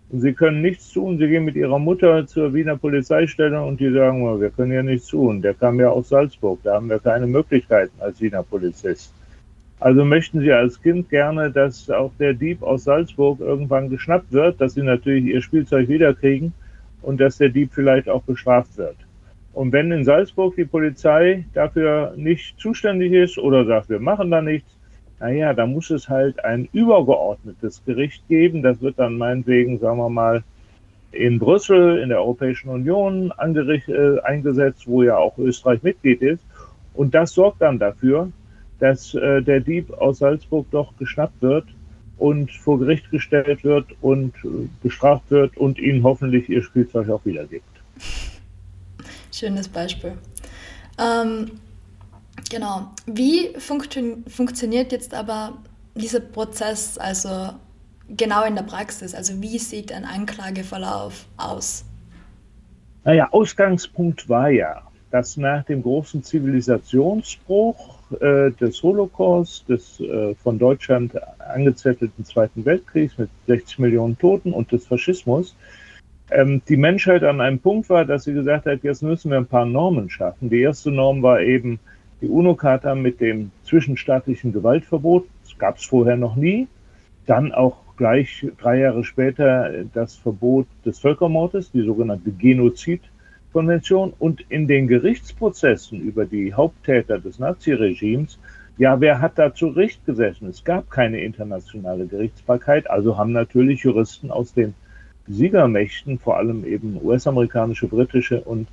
Und 0.09 0.19
sie 0.19 0.33
können 0.33 0.61
nichts 0.61 0.91
tun. 0.91 1.17
Sie 1.17 1.29
gehen 1.29 1.45
mit 1.45 1.55
ihrer 1.55 1.79
Mutter 1.79 2.27
zur 2.27 2.53
Wiener 2.53 2.75
Polizeistelle 2.75 3.63
und 3.63 3.79
die 3.79 3.93
sagen, 3.93 4.41
wir 4.41 4.49
können 4.49 4.73
ja 4.73 4.83
nichts 4.83 5.07
tun. 5.07 5.41
Der 5.41 5.53
kam 5.53 5.79
ja 5.79 5.87
aus 5.91 6.09
Salzburg. 6.09 6.59
Da 6.63 6.73
haben 6.73 6.89
wir 6.89 6.99
keine 6.99 7.25
Möglichkeiten 7.25 7.93
als 8.01 8.19
Wiener 8.19 8.43
Polizist. 8.43 9.13
Also 9.79 10.03
möchten 10.03 10.41
Sie 10.41 10.51
als 10.51 10.81
Kind 10.81 11.09
gerne, 11.09 11.51
dass 11.51 11.89
auch 11.89 12.11
der 12.19 12.33
Dieb 12.33 12.63
aus 12.63 12.83
Salzburg 12.83 13.39
irgendwann 13.39 13.89
geschnappt 13.89 14.31
wird, 14.33 14.59
dass 14.59 14.73
Sie 14.73 14.83
natürlich 14.83 15.25
Ihr 15.25 15.41
Spielzeug 15.41 15.87
wiederkriegen 15.87 16.53
und 17.01 17.19
dass 17.19 17.37
der 17.37 17.49
Dieb 17.49 17.71
vielleicht 17.73 18.09
auch 18.09 18.23
bestraft 18.23 18.77
wird. 18.77 18.97
Und 19.53 19.71
wenn 19.71 19.91
in 19.91 20.03
Salzburg 20.03 20.55
die 20.55 20.65
Polizei 20.65 21.45
dafür 21.53 22.13
nicht 22.17 22.59
zuständig 22.59 23.13
ist 23.13 23.37
oder 23.37 23.65
sagt, 23.65 23.89
wir 23.89 23.99
machen 23.99 24.31
da 24.31 24.41
nichts, 24.41 24.69
naja, 25.19 25.53
da 25.53 25.65
muss 25.65 25.89
es 25.89 26.07
halt 26.07 26.43
ein 26.43 26.69
übergeordnetes 26.71 27.83
Gericht 27.85 28.25
geben. 28.27 28.61
Das 28.61 28.81
wird 28.81 28.99
dann 28.99 29.17
meinetwegen, 29.17 29.79
sagen 29.79 29.97
wir 29.97 30.09
mal, 30.09 30.43
in 31.11 31.39
Brüssel, 31.39 31.97
in 31.99 32.09
der 32.09 32.19
Europäischen 32.19 32.69
Union 32.69 33.33
äh, 33.37 34.19
eingesetzt, 34.21 34.87
wo 34.87 35.03
ja 35.03 35.17
auch 35.17 35.37
Österreich 35.37 35.83
Mitglied 35.83 36.21
ist. 36.21 36.43
Und 36.93 37.13
das 37.15 37.33
sorgt 37.33 37.61
dann 37.61 37.79
dafür, 37.79 38.31
dass 38.79 39.13
äh, 39.13 39.41
der 39.41 39.59
Dieb 39.59 39.91
aus 39.93 40.19
Salzburg 40.19 40.67
doch 40.71 40.95
geschnappt 40.97 41.41
wird 41.41 41.65
und 42.17 42.51
vor 42.51 42.79
Gericht 42.79 43.09
gestellt 43.11 43.63
wird 43.63 43.87
und 44.01 44.33
äh, 44.43 44.67
bestraft 44.81 45.29
wird 45.29 45.55
und 45.57 45.79
ihnen 45.79 46.03
hoffentlich 46.03 46.49
ihr 46.49 46.63
Spielzeug 46.63 47.09
auch 47.09 47.25
wiedergibt. 47.25 47.63
Schönes 49.31 49.67
Beispiel. 49.67 50.13
Ähm, 50.99 51.51
Genau. 52.49 52.87
Wie 53.05 53.49
funktio 53.57 54.17
funktioniert 54.27 54.91
jetzt 54.91 55.13
aber 55.13 55.57
dieser 55.95 56.19
Prozess, 56.19 56.97
also 56.97 57.49
genau 58.07 58.43
in 58.43 58.55
der 58.55 58.63
Praxis? 58.63 59.13
Also 59.13 59.41
wie 59.41 59.59
sieht 59.59 59.91
ein 59.91 60.05
Anklageverlauf 60.05 61.25
aus? 61.37 61.85
Naja, 63.03 63.27
Ausgangspunkt 63.31 64.29
war 64.29 64.49
ja, 64.49 64.81
dass 65.11 65.37
nach 65.37 65.63
dem 65.63 65.81
großen 65.81 66.23
Zivilisationsbruch 66.23 67.99
äh, 68.19 68.51
des 68.51 68.81
Holocaust, 68.83 69.67
des 69.67 69.99
äh, 69.99 70.35
von 70.35 70.59
Deutschland 70.59 71.13
angezettelten 71.39 72.25
Zweiten 72.25 72.65
Weltkriegs 72.65 73.17
mit 73.17 73.29
60 73.47 73.79
Millionen 73.79 74.17
Toten 74.17 74.53
und 74.53 74.71
des 74.71 74.85
Faschismus, 74.85 75.55
ähm, 76.31 76.61
die 76.69 76.77
Menschheit 76.77 77.23
an 77.23 77.41
einem 77.41 77.59
Punkt 77.59 77.89
war, 77.89 78.05
dass 78.05 78.25
sie 78.25 78.33
gesagt 78.33 78.67
hat, 78.67 78.83
jetzt 78.83 79.01
müssen 79.01 79.31
wir 79.31 79.37
ein 79.37 79.47
paar 79.47 79.65
Normen 79.65 80.09
schaffen. 80.09 80.49
Die 80.49 80.61
erste 80.61 80.91
Norm 80.91 81.23
war 81.23 81.41
eben, 81.41 81.79
die 82.21 82.27
UNO-Charta 82.27 82.95
mit 82.95 83.21
dem 83.21 83.51
zwischenstaatlichen 83.63 84.51
Gewaltverbot, 84.51 85.25
das 85.43 85.57
gab 85.57 85.77
es 85.77 85.85
vorher 85.85 86.17
noch 86.17 86.35
nie. 86.35 86.67
Dann 87.25 87.53
auch 87.53 87.77
gleich 87.95 88.45
drei 88.59 88.79
Jahre 88.79 89.03
später 89.03 89.71
das 89.93 90.15
Verbot 90.15 90.67
des 90.85 90.99
Völkermordes, 90.99 91.71
die 91.71 91.81
sogenannte 91.81 92.31
Genozidkonvention. 93.53 94.13
Und 94.19 94.45
in 94.49 94.67
den 94.67 94.87
Gerichtsprozessen 94.87 95.99
über 96.01 96.25
die 96.25 96.53
Haupttäter 96.53 97.19
des 97.19 97.39
Naziregimes, 97.39 98.39
ja, 98.77 98.99
wer 99.01 99.19
hat 99.19 99.37
da 99.37 99.53
zu 99.53 99.67
Recht 99.67 100.05
gesessen? 100.05 100.47
Es 100.47 100.63
gab 100.63 100.89
keine 100.89 101.19
internationale 101.19 102.05
Gerichtsbarkeit, 102.07 102.89
also 102.89 103.17
haben 103.17 103.33
natürlich 103.33 103.81
Juristen 103.81 104.31
aus 104.31 104.53
den 104.53 104.73
Siegermächten, 105.27 106.17
vor 106.17 106.37
allem 106.37 106.65
eben 106.65 106.97
US-amerikanische, 107.03 107.87
britische 107.87 108.41
und 108.41 108.67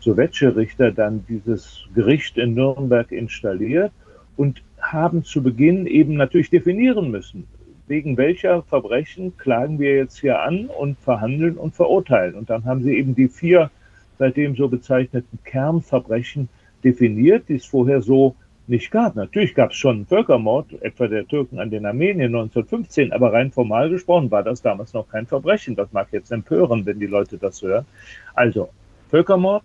sowjetische 0.00 0.56
Richter 0.56 0.90
dann 0.90 1.24
dieses 1.28 1.84
Gericht 1.94 2.38
in 2.38 2.54
Nürnberg 2.54 3.12
installiert 3.12 3.92
und 4.36 4.62
haben 4.80 5.22
zu 5.22 5.42
Beginn 5.42 5.86
eben 5.86 6.14
natürlich 6.14 6.50
definieren 6.50 7.10
müssen, 7.10 7.46
wegen 7.86 8.16
welcher 8.16 8.62
Verbrechen 8.62 9.36
klagen 9.36 9.78
wir 9.78 9.94
jetzt 9.94 10.18
hier 10.18 10.40
an 10.40 10.66
und 10.66 10.98
verhandeln 10.98 11.56
und 11.56 11.74
verurteilen. 11.74 12.34
Und 12.34 12.48
dann 12.48 12.64
haben 12.64 12.82
sie 12.82 12.96
eben 12.96 13.14
die 13.14 13.28
vier 13.28 13.70
seitdem 14.18 14.56
so 14.56 14.68
bezeichneten 14.68 15.38
Kernverbrechen 15.44 16.48
definiert, 16.84 17.48
die 17.48 17.56
es 17.56 17.64
vorher 17.64 18.02
so 18.02 18.34
nicht 18.66 18.90
gab. 18.90 19.16
Natürlich 19.16 19.54
gab 19.54 19.70
es 19.72 19.76
schon 19.76 19.96
einen 19.96 20.06
Völkermord, 20.06 20.72
etwa 20.82 21.08
der 21.08 21.26
Türken 21.26 21.58
an 21.58 21.70
den 21.70 21.84
Armenien 21.84 22.34
1915, 22.34 23.12
aber 23.12 23.32
rein 23.32 23.50
formal 23.50 23.90
gesprochen 23.90 24.30
war 24.30 24.42
das 24.42 24.62
damals 24.62 24.92
noch 24.92 25.08
kein 25.08 25.26
Verbrechen. 25.26 25.76
Das 25.76 25.92
mag 25.92 26.08
jetzt 26.12 26.30
empören, 26.30 26.86
wenn 26.86 27.00
die 27.00 27.06
Leute 27.06 27.38
das 27.38 27.60
hören. 27.62 27.86
Also 28.34 28.70
Völkermord, 29.10 29.64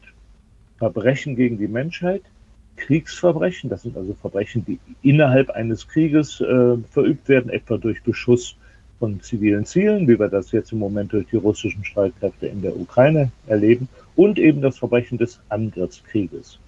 Verbrechen 0.77 1.35
gegen 1.35 1.57
die 1.57 1.67
Menschheit, 1.67 2.23
Kriegsverbrechen, 2.75 3.69
das 3.69 3.83
sind 3.83 3.97
also 3.97 4.13
Verbrechen, 4.13 4.63
die 4.65 4.79
innerhalb 5.01 5.49
eines 5.49 5.87
Krieges 5.87 6.41
äh, 6.41 6.77
verübt 6.89 7.27
werden, 7.27 7.49
etwa 7.49 7.77
durch 7.77 8.03
Beschuss 8.03 8.55
von 8.99 9.21
zivilen 9.21 9.65
Zielen, 9.65 10.07
wie 10.07 10.19
wir 10.19 10.27
das 10.27 10.51
jetzt 10.51 10.71
im 10.71 10.79
Moment 10.79 11.13
durch 11.13 11.27
die 11.27 11.37
russischen 11.37 11.83
Streitkräfte 11.83 12.47
in 12.47 12.61
der 12.61 12.75
Ukraine 12.75 13.31
erleben, 13.47 13.87
und 14.15 14.39
eben 14.39 14.61
das 14.61 14.77
Verbrechen 14.77 15.17
des 15.17 15.39
Angriffskrieges. 15.49 16.59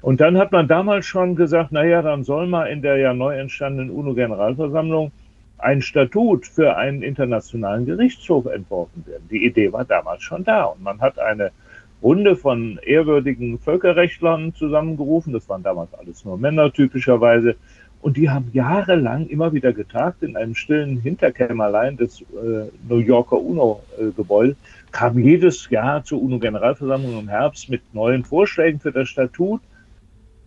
Und 0.00 0.20
dann 0.20 0.38
hat 0.38 0.52
man 0.52 0.68
damals 0.68 1.06
schon 1.06 1.34
gesagt, 1.36 1.72
naja, 1.72 2.02
dann 2.02 2.24
soll 2.24 2.46
mal 2.46 2.66
in 2.66 2.82
der 2.82 2.96
ja 2.96 3.12
neu 3.12 3.36
entstandenen 3.36 3.90
UNO-Generalversammlung 3.90 5.10
ein 5.58 5.82
Statut 5.82 6.46
für 6.46 6.76
einen 6.76 7.02
internationalen 7.02 7.84
Gerichtshof 7.84 8.46
entworfen 8.46 9.04
werden. 9.06 9.28
Die 9.30 9.44
Idee 9.44 9.72
war 9.72 9.84
damals 9.84 10.22
schon 10.22 10.44
da 10.44 10.64
und 10.64 10.82
man 10.82 11.00
hat 11.00 11.18
eine 11.18 11.50
Runde 12.00 12.36
von 12.36 12.78
ehrwürdigen 12.84 13.58
Völkerrechtlern 13.58 14.54
zusammengerufen. 14.54 15.32
Das 15.32 15.48
waren 15.48 15.64
damals 15.64 15.92
alles 15.94 16.24
nur 16.24 16.38
Männer 16.38 16.72
typischerweise. 16.72 17.56
Und 18.00 18.16
die 18.16 18.30
haben 18.30 18.50
jahrelang 18.52 19.26
immer 19.26 19.52
wieder 19.52 19.72
getagt 19.72 20.22
in 20.22 20.36
einem 20.36 20.54
stillen 20.54 21.00
Hinterkämmerlein 21.00 21.96
des 21.96 22.20
äh, 22.20 22.70
New 22.88 22.98
Yorker 22.98 23.40
UNO-Gebäudes, 23.40 24.56
kam 24.92 25.18
jedes 25.18 25.68
Jahr 25.68 26.04
zur 26.04 26.22
UNO-Generalversammlung 26.22 27.18
im 27.18 27.28
Herbst 27.28 27.68
mit 27.68 27.82
neuen 27.92 28.24
Vorschlägen 28.24 28.78
für 28.78 28.92
das 28.92 29.08
Statut. 29.08 29.60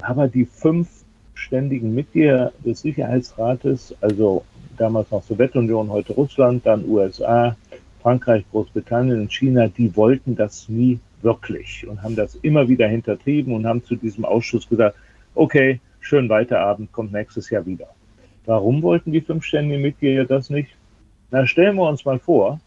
Aber 0.02 0.28
die 0.28 0.46
fünf 0.46 0.88
ständigen 1.34 1.94
Mitglieder 1.94 2.54
des 2.64 2.82
Sicherheitsrates, 2.82 3.96
also 4.02 4.44
damals 4.78 5.12
noch 5.12 5.24
Sowjetunion, 5.24 5.90
heute 5.90 6.14
Russland, 6.14 6.66
dann 6.66 6.88
USA, 6.88 7.56
Frankreich, 8.02 8.46
Großbritannien 8.52 9.22
und 9.22 9.34
China, 9.34 9.68
die 9.68 9.96
wollten 9.96 10.36
das 10.36 10.70
nie 10.70 11.00
wirklich 11.22 11.86
und 11.88 12.02
haben 12.02 12.16
das 12.16 12.36
immer 12.36 12.68
wieder 12.68 12.88
hintertrieben 12.88 13.54
und 13.54 13.66
haben 13.66 13.84
zu 13.84 13.96
diesem 13.96 14.26
Ausschuss 14.26 14.68
gesagt, 14.68 14.96
okay, 15.36 15.80
schön 16.02 16.28
Weiterabend, 16.28 16.92
kommt 16.92 17.14
nächstes 17.14 17.50
Jahr 17.50 17.66
wieder. 17.66 17.88
Warum 18.46 18.82
wollten 18.82 19.12
die 19.12 19.22
fünfständigen 19.22 19.82
Mitglieder 19.82 20.26
das 20.26 20.50
nicht? 20.50 20.76
Na, 21.30 21.48
stellen 21.48 21.78
wir 21.78 21.88
uns 21.88 22.04
mal 22.04 22.20
vor, 22.20 22.60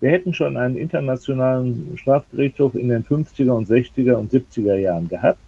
wir 0.00 0.10
hätten 0.10 0.34
schon 0.34 0.56
einen 0.56 0.76
internationalen 0.76 1.96
Strafgerichtshof 1.96 2.74
in 2.74 2.88
den 2.88 3.04
50er 3.04 3.52
und 3.52 3.68
60er 3.68 4.14
und 4.14 4.32
70er 4.32 4.76
Jahren 4.76 5.08
gehabt. 5.08 5.38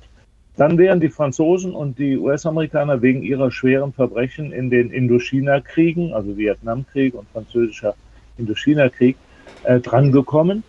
Dann 0.56 0.76
wären 0.76 1.00
die 1.00 1.08
Franzosen 1.08 1.74
und 1.74 1.98
die 1.98 2.18
US-Amerikaner 2.18 3.00
wegen 3.00 3.22
ihrer 3.22 3.50
schweren 3.50 3.92
Verbrechen 3.92 4.52
in 4.52 4.68
den 4.68 4.90
Indochina-Kriegen, 4.90 6.12
also 6.12 6.36
Vietnamkrieg 6.36 7.14
und 7.14 7.26
französischer 7.30 7.94
Indochina-Krieg, 8.36 9.16
äh, 9.64 9.80
drangekommen 9.80 10.62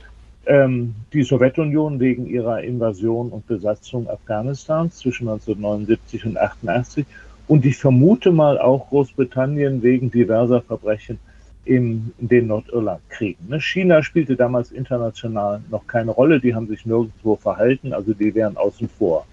ähm, 0.46 0.96
die 1.14 1.24
Sowjetunion 1.24 2.00
wegen 2.00 2.26
ihrer 2.26 2.62
Invasion 2.64 3.30
und 3.30 3.48
Besatzung 3.48 4.10
Afghanistans 4.10 4.98
zwischen 4.98 5.28
1979 5.30 6.26
und 6.26 6.38
88 6.38 7.06
und 7.48 7.66
ich 7.66 7.78
vermute 7.78 8.32
mal 8.32 8.58
auch 8.58 8.90
Großbritannien 8.90 9.82
wegen 9.84 10.12
diverser 10.12 10.62
Verbrechen 10.62 11.20
in, 11.66 12.12
den 12.18 12.48
Nordirlandkriegen. 12.48 13.50
Ne? 13.50 13.60
China 13.60 14.04
spielte 14.04 14.36
damals 14.36 14.72
international 14.72 15.62
noch 15.70 15.88
keine 15.88 16.12
Rolle, 16.12 16.40
die 16.40 16.56
haben 16.56 16.68
sich 16.68 16.86
nirgendwo 16.86 17.36
verhalten, 17.36 17.94
also 17.94 18.14
die 18.14 18.34
wären 18.36 18.58
außen 18.58 18.90
vor. 18.90 19.26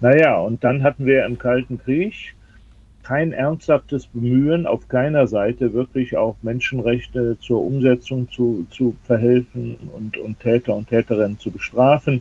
Naja, 0.00 0.38
und 0.38 0.62
dann 0.62 0.82
hatten 0.82 1.06
wir 1.06 1.24
im 1.24 1.38
Kalten 1.38 1.78
Krieg 1.78 2.35
kein 3.06 3.32
ernsthaftes 3.32 4.08
Bemühen 4.08 4.66
auf 4.66 4.88
keiner 4.88 5.28
Seite 5.28 5.72
wirklich 5.72 6.16
auch 6.16 6.34
Menschenrechte 6.42 7.38
zur 7.38 7.64
Umsetzung 7.64 8.28
zu, 8.32 8.66
zu 8.70 8.96
verhelfen 9.04 9.76
und, 9.94 10.18
und 10.18 10.40
Täter 10.40 10.74
und 10.74 10.88
Täterinnen 10.88 11.38
zu 11.38 11.52
bestrafen. 11.52 12.20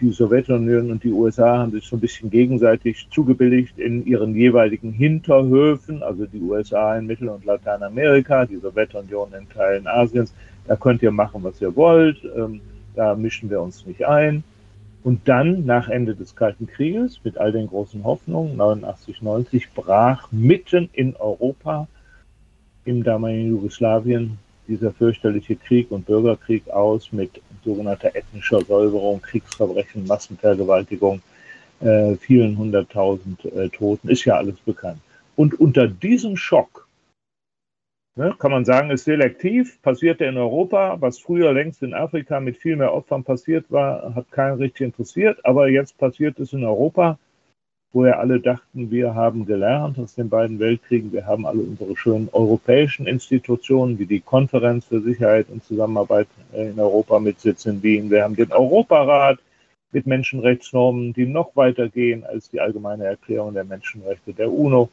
Die 0.00 0.12
Sowjetunion 0.12 0.92
und 0.92 1.02
die 1.02 1.10
USA 1.10 1.58
haben 1.58 1.72
sich 1.72 1.86
so 1.86 1.96
ein 1.96 2.00
bisschen 2.00 2.30
gegenseitig 2.30 3.08
zugebilligt 3.10 3.76
in 3.80 4.06
ihren 4.06 4.36
jeweiligen 4.36 4.92
Hinterhöfen, 4.92 6.04
also 6.04 6.24
die 6.26 6.40
USA 6.40 6.96
in 6.96 7.08
Mittel- 7.08 7.28
und 7.28 7.44
Lateinamerika, 7.44 8.46
die 8.46 8.58
Sowjetunion 8.58 9.32
in 9.36 9.48
Teilen 9.48 9.88
Asiens, 9.88 10.32
da 10.68 10.76
könnt 10.76 11.02
ihr 11.02 11.10
machen, 11.10 11.42
was 11.42 11.60
ihr 11.60 11.74
wollt, 11.74 12.18
ähm, 12.36 12.60
da 12.94 13.16
mischen 13.16 13.50
wir 13.50 13.60
uns 13.60 13.84
nicht 13.86 14.06
ein. 14.06 14.44
Und 15.04 15.28
dann, 15.28 15.66
nach 15.66 15.88
Ende 15.88 16.14
des 16.14 16.36
Kalten 16.36 16.66
Krieges, 16.68 17.20
mit 17.24 17.36
all 17.36 17.50
den 17.50 17.66
großen 17.66 18.04
Hoffnungen, 18.04 18.56
89, 18.56 19.20
90, 19.20 19.72
brach 19.72 20.30
mitten 20.30 20.88
in 20.92 21.16
Europa, 21.16 21.88
im 22.84 23.02
damaligen 23.02 23.48
Jugoslawien, 23.48 24.38
dieser 24.68 24.92
fürchterliche 24.92 25.56
Krieg 25.56 25.90
und 25.90 26.06
Bürgerkrieg 26.06 26.68
aus 26.70 27.12
mit 27.12 27.40
sogenannter 27.64 28.14
ethnischer 28.14 28.60
Säuberung, 28.60 29.20
Kriegsverbrechen, 29.20 30.06
Massenvergewaltigung, 30.06 31.20
äh, 31.80 32.14
vielen 32.16 32.56
hunderttausend 32.56 33.44
äh, 33.44 33.68
Toten, 33.70 34.08
ist 34.08 34.24
ja 34.24 34.36
alles 34.36 34.58
bekannt. 34.60 35.00
Und 35.34 35.58
unter 35.58 35.88
diesem 35.88 36.36
Schock, 36.36 36.81
ne, 38.16 38.34
kann 38.38 38.50
man 38.50 38.64
sagen, 38.64 38.90
ist 38.90 39.04
selektiv, 39.04 39.80
passierte 39.82 40.24
in 40.24 40.36
Europa, 40.36 40.96
was 41.00 41.18
früher 41.18 41.52
längst 41.52 41.82
in 41.82 41.94
Afrika 41.94 42.40
mit 42.40 42.56
viel 42.56 42.76
mehr 42.76 42.92
Opfern 42.92 43.24
passiert 43.24 43.70
war, 43.70 44.14
hat 44.14 44.30
keinen 44.30 44.58
richtig 44.58 44.86
interessiert, 44.86 45.44
aber 45.44 45.68
jetzt 45.68 45.98
passiert 45.98 46.38
es 46.38 46.52
in 46.52 46.64
Europa, 46.64 47.18
wo 47.92 48.06
ja 48.06 48.18
alle 48.18 48.40
dachten, 48.40 48.90
wir 48.90 49.14
haben 49.14 49.44
gelernt 49.44 49.98
aus 49.98 50.14
den 50.14 50.30
beiden 50.30 50.58
Weltkriegen, 50.58 51.12
wir 51.12 51.26
haben 51.26 51.46
alle 51.46 51.60
unsere 51.60 51.96
schönen 51.96 52.28
europäischen 52.32 53.06
Institutionen, 53.06 53.98
wie 53.98 54.06
die 54.06 54.20
Konferenz 54.20 54.86
für 54.86 55.00
Sicherheit 55.00 55.48
und 55.50 55.62
Zusammenarbeit 55.64 56.28
in 56.52 56.78
Europa 56.80 57.18
mit 57.18 57.40
Sitz 57.40 57.66
in 57.66 57.82
Wien, 57.82 58.10
wir 58.10 58.24
haben 58.24 58.36
den 58.36 58.52
Europarat, 58.52 59.38
mit 59.92 60.06
Menschenrechtsnormen, 60.06 61.12
die 61.12 61.26
noch 61.26 61.54
weiter 61.54 61.88
gehen 61.88 62.24
als 62.24 62.48
die 62.50 62.60
allgemeine 62.60 63.04
Erklärung 63.04 63.54
der 63.54 63.64
Menschenrechte 63.64 64.32
der 64.32 64.50
UNO. 64.50 64.88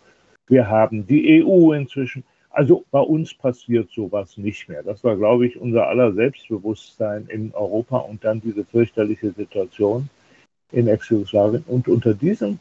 Wir 0.48 0.70
haben 0.70 1.08
die 1.08 1.44
EU 1.44 1.72
inzwischen. 1.72 2.24
Also 2.50 2.86
bei 2.92 3.00
uns 3.00 3.34
passiert 3.34 3.92
sowas 3.92 4.38
nicht 4.38 4.70
mehr. 4.70 4.84
Das 4.84 5.04
war, 5.04 5.16
glaube 5.16 5.48
ich, 5.48 5.58
unser 5.60 5.88
aller 5.88 6.14
Selbstbewusstsein 6.14 7.28
in 7.28 7.54
Europa 7.54 7.98
und 7.98 8.24
dann 8.24 8.42
diese 8.42 8.66
fürchterliche 8.66 9.32
Situation 9.32 10.10
in 10.72 10.88
Ex-Jugoslawien. 10.88 11.64
Und 11.68 11.88
unter 11.88 12.14
diesem 12.14 12.60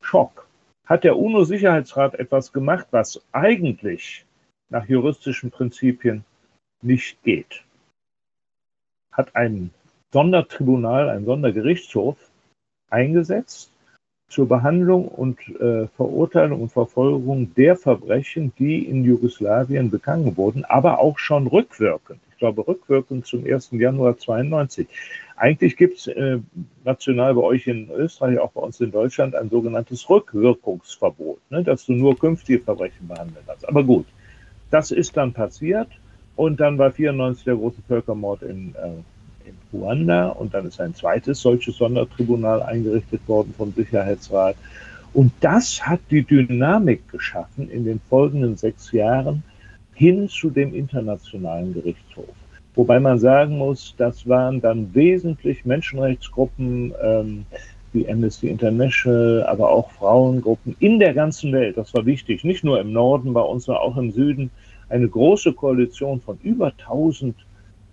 Schock 0.00 0.46
hat 0.86 1.04
der 1.04 1.16
UNO-Sicherheitsrat 1.16 2.14
etwas 2.14 2.52
gemacht, 2.52 2.86
was 2.90 3.22
eigentlich 3.32 4.24
nach 4.68 4.88
juristischen 4.88 5.50
Prinzipien 5.50 6.24
nicht 6.82 7.22
geht. 7.22 7.62
Hat 9.12 9.36
einen 9.36 9.72
Sondertribunal, 10.12 11.08
ein 11.08 11.24
Sondergerichtshof 11.24 12.16
eingesetzt 12.90 13.71
zur 14.32 14.48
Behandlung 14.48 15.08
und 15.08 15.38
äh, 15.60 15.86
Verurteilung 15.88 16.62
und 16.62 16.72
Verfolgung 16.72 17.54
der 17.54 17.76
Verbrechen, 17.76 18.50
die 18.58 18.78
in 18.86 19.04
Jugoslawien 19.04 19.90
begangen 19.90 20.38
wurden, 20.38 20.64
aber 20.64 21.00
auch 21.00 21.18
schon 21.18 21.46
rückwirkend. 21.46 22.18
Ich 22.30 22.38
glaube, 22.38 22.66
rückwirkend 22.66 23.26
zum 23.26 23.44
1. 23.44 23.72
Januar 23.72 24.16
92. 24.16 24.88
Eigentlich 25.36 25.76
gibt 25.76 25.98
es 25.98 26.06
äh, 26.06 26.38
national 26.82 27.34
bei 27.34 27.42
euch 27.42 27.66
in 27.66 27.90
Österreich, 27.90 28.38
auch 28.38 28.52
bei 28.52 28.62
uns 28.62 28.80
in 28.80 28.90
Deutschland, 28.90 29.34
ein 29.34 29.50
sogenanntes 29.50 30.08
Rückwirkungsverbot, 30.08 31.38
ne, 31.50 31.62
dass 31.62 31.84
du 31.84 31.92
nur 31.92 32.18
künftige 32.18 32.60
Verbrechen 32.60 33.06
behandeln 33.06 33.44
kannst. 33.46 33.68
Aber 33.68 33.84
gut, 33.84 34.06
das 34.70 34.92
ist 34.92 35.14
dann 35.14 35.34
passiert 35.34 35.88
und 36.36 36.58
dann 36.58 36.78
war 36.78 36.90
94 36.90 37.44
der 37.44 37.56
große 37.56 37.82
Völkermord 37.86 38.42
in 38.42 38.74
äh, 38.76 38.92
in 38.92 39.21
Ruanda 39.72 40.28
und 40.28 40.54
dann 40.54 40.66
ist 40.66 40.80
ein 40.80 40.94
zweites 40.94 41.40
solches 41.40 41.76
Sondertribunal 41.76 42.62
eingerichtet 42.62 43.26
worden 43.26 43.54
vom 43.56 43.72
Sicherheitsrat. 43.72 44.56
Und 45.12 45.32
das 45.40 45.86
hat 45.86 46.00
die 46.10 46.22
Dynamik 46.22 47.08
geschaffen 47.08 47.70
in 47.70 47.84
den 47.84 48.00
folgenden 48.08 48.56
sechs 48.56 48.92
Jahren 48.92 49.42
hin 49.94 50.28
zu 50.28 50.50
dem 50.50 50.74
Internationalen 50.74 51.74
Gerichtshof. 51.74 52.34
Wobei 52.74 52.98
man 52.98 53.18
sagen 53.18 53.58
muss, 53.58 53.94
das 53.98 54.26
waren 54.26 54.60
dann 54.62 54.94
wesentlich 54.94 55.66
Menschenrechtsgruppen, 55.66 56.94
ähm, 57.02 57.44
wie 57.92 58.08
Amnesty 58.08 58.48
International, 58.48 59.44
aber 59.44 59.68
auch 59.68 59.90
Frauengruppen 59.90 60.74
in 60.80 60.98
der 60.98 61.12
ganzen 61.12 61.52
Welt. 61.52 61.76
Das 61.76 61.92
war 61.92 62.06
wichtig, 62.06 62.42
nicht 62.42 62.64
nur 62.64 62.80
im 62.80 62.92
Norden 62.92 63.34
bei 63.34 63.42
uns, 63.42 63.66
sondern 63.66 63.84
auch 63.84 63.98
im 63.98 64.10
Süden. 64.12 64.50
Eine 64.88 65.08
große 65.08 65.52
Koalition 65.52 66.20
von 66.22 66.38
über 66.42 66.72
1000 66.78 67.36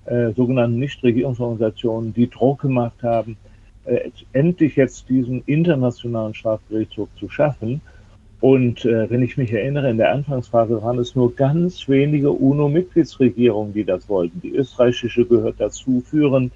äh, 0.10 0.32
sogenannten 0.34 0.80
Nichtregierungsorganisationen, 0.80 2.14
die 2.14 2.30
Druck 2.30 2.62
gemacht 2.62 3.04
haben, 3.04 3.38
äh, 3.86 4.10
endlich 4.34 4.76
jetzt 4.76 5.08
diesen 5.10 5.44
internationalen 5.46 6.34
Strafgerichtshof 6.34 7.10
zu 7.20 7.30
schaffen. 7.30 7.82
Und 8.42 8.86
äh, 8.86 9.10
wenn 9.10 9.22
ich 9.22 9.38
mich 9.38 9.52
erinnere, 9.52 9.90
in 9.90 9.98
der 9.98 10.12
Anfangsphase 10.12 10.82
waren 10.82 10.98
es 10.98 11.16
nur 11.16 11.36
ganz 11.36 11.88
wenige 11.90 12.32
UNO-Mitgliedsregierungen, 12.32 13.74
die 13.74 13.84
das 13.84 14.08
wollten. 14.08 14.42
Die 14.42 14.56
österreichische 14.56 15.26
gehört 15.26 15.56
dazu, 15.60 16.02
führen 16.02 16.52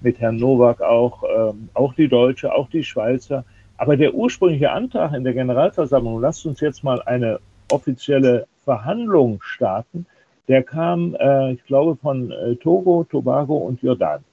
mit 0.00 0.20
Herrn 0.20 0.36
Nowak 0.36 0.80
auch, 0.80 1.22
ähm, 1.24 1.68
auch 1.74 1.94
die 1.94 2.08
Deutsche, 2.08 2.52
auch 2.52 2.68
die 2.68 2.84
Schweizer. 2.84 3.44
Aber 3.76 3.96
der 3.96 4.14
ursprüngliche 4.14 4.72
Antrag 4.72 5.14
in 5.14 5.24
der 5.24 5.34
Generalversammlung, 5.34 6.20
lasst 6.20 6.44
uns 6.44 6.60
jetzt 6.60 6.82
mal 6.82 7.00
eine 7.02 7.38
offizielle 7.70 8.46
Verhandlung 8.64 9.40
starten, 9.42 10.06
der 10.48 10.62
kam, 10.62 11.14
äh, 11.14 11.52
ich 11.52 11.64
glaube, 11.64 11.96
von 11.96 12.30
äh, 12.30 12.56
Togo, 12.56 13.04
Tobago 13.08 13.56
und 13.56 13.82
Jordan. 13.82 14.24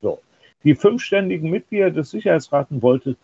So. 0.00 0.20
Die 0.62 0.74
fünfständigen 0.74 1.50
Mitglieder 1.50 1.90
des 1.90 2.10
Sicherheitsrates 2.10 2.80
wollte, 2.80 3.16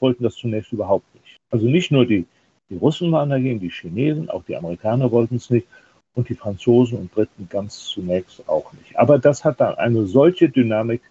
wollten 0.00 0.24
das 0.24 0.34
zunächst 0.34 0.72
überhaupt 0.72 1.14
nicht. 1.14 1.36
Also 1.50 1.66
nicht 1.66 1.92
nur 1.92 2.06
die, 2.06 2.26
die 2.70 2.76
Russen 2.76 3.12
waren 3.12 3.30
dagegen, 3.30 3.60
die 3.60 3.70
Chinesen, 3.70 4.30
auch 4.30 4.42
die 4.44 4.56
Amerikaner 4.56 5.12
wollten 5.12 5.36
es 5.36 5.50
nicht 5.50 5.68
und 6.14 6.28
die 6.28 6.34
Franzosen 6.34 6.98
und 6.98 7.12
Briten 7.12 7.48
ganz 7.48 7.86
zunächst 7.86 8.48
auch 8.48 8.72
nicht. 8.72 8.98
Aber 8.98 9.18
das 9.18 9.44
hat 9.44 9.60
dann 9.60 9.74
eine 9.74 10.06
solche 10.06 10.48
Dynamik 10.48 11.02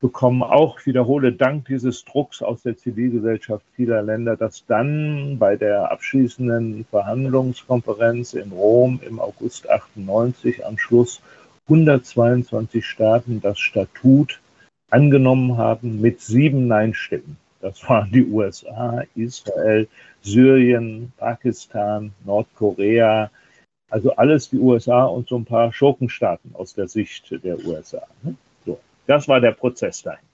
bekommen, 0.00 0.42
auch 0.42 0.84
wiederhole 0.86 1.32
dank 1.32 1.66
dieses 1.66 2.04
Drucks 2.04 2.42
aus 2.42 2.62
der 2.62 2.76
Zivilgesellschaft 2.76 3.64
vieler 3.76 4.02
Länder, 4.02 4.36
dass 4.36 4.64
dann 4.66 5.38
bei 5.38 5.56
der 5.56 5.92
abschließenden 5.92 6.86
Verhandlungskonferenz 6.90 8.32
in 8.32 8.50
Rom 8.50 9.00
im 9.06 9.20
August 9.20 9.68
98 9.68 10.64
am 10.64 10.78
Schluss 10.78 11.20
122 11.68 12.84
Staaten 12.84 13.40
das 13.40 13.58
Statut 13.58 14.40
angenommen 14.90 15.56
haben 15.56 16.00
mit 16.00 16.20
sieben 16.20 16.66
Nein-Stimmen. 16.66 17.36
Das 17.60 17.86
waren 17.88 18.10
die 18.10 18.24
USA, 18.24 19.04
Israel, 19.14 19.86
Syrien, 20.22 21.12
Pakistan, 21.18 22.12
Nordkorea, 22.24 23.30
also 23.90 24.16
alles 24.16 24.48
die 24.48 24.58
USA 24.58 25.04
und 25.04 25.28
so 25.28 25.36
ein 25.36 25.44
paar 25.44 25.72
Schurkenstaaten 25.72 26.54
aus 26.54 26.74
der 26.74 26.88
Sicht 26.88 27.30
der 27.44 27.58
USA. 27.64 28.06
Das 29.10 29.26
war 29.26 29.40
der 29.40 29.50
Prozess 29.50 30.04
dahin. 30.04 30.24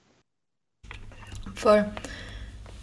Voll. 1.55 1.83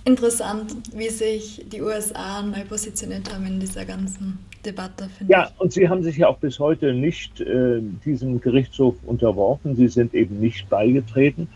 Interessant, 0.04 0.74
wie 0.92 1.08
sich 1.08 1.64
die 1.70 1.80
USA 1.82 2.42
neu 2.42 2.64
positioniert 2.68 3.32
haben 3.32 3.46
in 3.46 3.60
dieser 3.60 3.84
ganzen 3.84 4.40
Debatte. 4.66 5.08
Ja, 5.28 5.52
ich. 5.54 5.60
und 5.60 5.72
sie 5.72 5.88
haben 5.88 6.02
sich 6.02 6.16
ja 6.16 6.26
auch 6.26 6.38
bis 6.38 6.58
heute 6.58 6.94
nicht 6.94 7.40
äh, 7.40 7.80
diesem 8.04 8.40
Gerichtshof 8.40 8.96
unterworfen. 9.06 9.76
Sie 9.76 9.86
sind 9.86 10.14
eben 10.14 10.40
nicht 10.40 10.68
beigetreten 10.68 11.46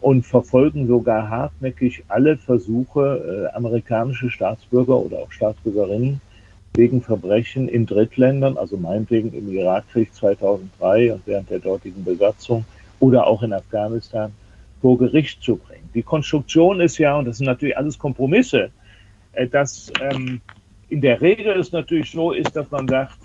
und 0.00 0.24
verfolgen 0.24 0.86
sogar 0.86 1.28
hartnäckig 1.28 2.04
alle 2.06 2.36
Versuche, 2.36 3.48
äh, 3.50 3.56
amerikanische 3.56 4.30
Staatsbürger 4.30 4.96
oder 4.96 5.18
auch 5.18 5.32
Staatsbürgerinnen 5.32 6.20
wegen 6.74 7.02
Verbrechen 7.02 7.68
in 7.68 7.84
Drittländern, 7.84 8.58
also 8.58 8.76
meinetwegen 8.76 9.32
im 9.32 9.52
Irakkrieg 9.52 10.14
2003 10.14 11.14
und 11.14 11.22
während 11.26 11.50
der 11.50 11.58
dortigen 11.58 12.04
Besatzung, 12.04 12.64
oder 13.00 13.26
auch 13.26 13.42
in 13.42 13.52
Afghanistan 13.52 14.32
vor 14.80 14.98
Gericht 14.98 15.42
zu 15.42 15.56
bringen. 15.56 15.88
Die 15.94 16.02
Konstruktion 16.02 16.80
ist 16.80 16.98
ja, 16.98 17.16
und 17.16 17.24
das 17.24 17.38
sind 17.38 17.46
natürlich 17.46 17.76
alles 17.76 17.98
Kompromisse, 17.98 18.70
äh, 19.32 19.46
dass 19.46 19.92
ähm, 20.00 20.40
in 20.88 21.00
der 21.00 21.20
Regel 21.20 21.58
es 21.58 21.72
natürlich 21.72 22.10
so 22.10 22.32
ist, 22.32 22.54
dass 22.56 22.70
man 22.70 22.88
sagt, 22.88 23.18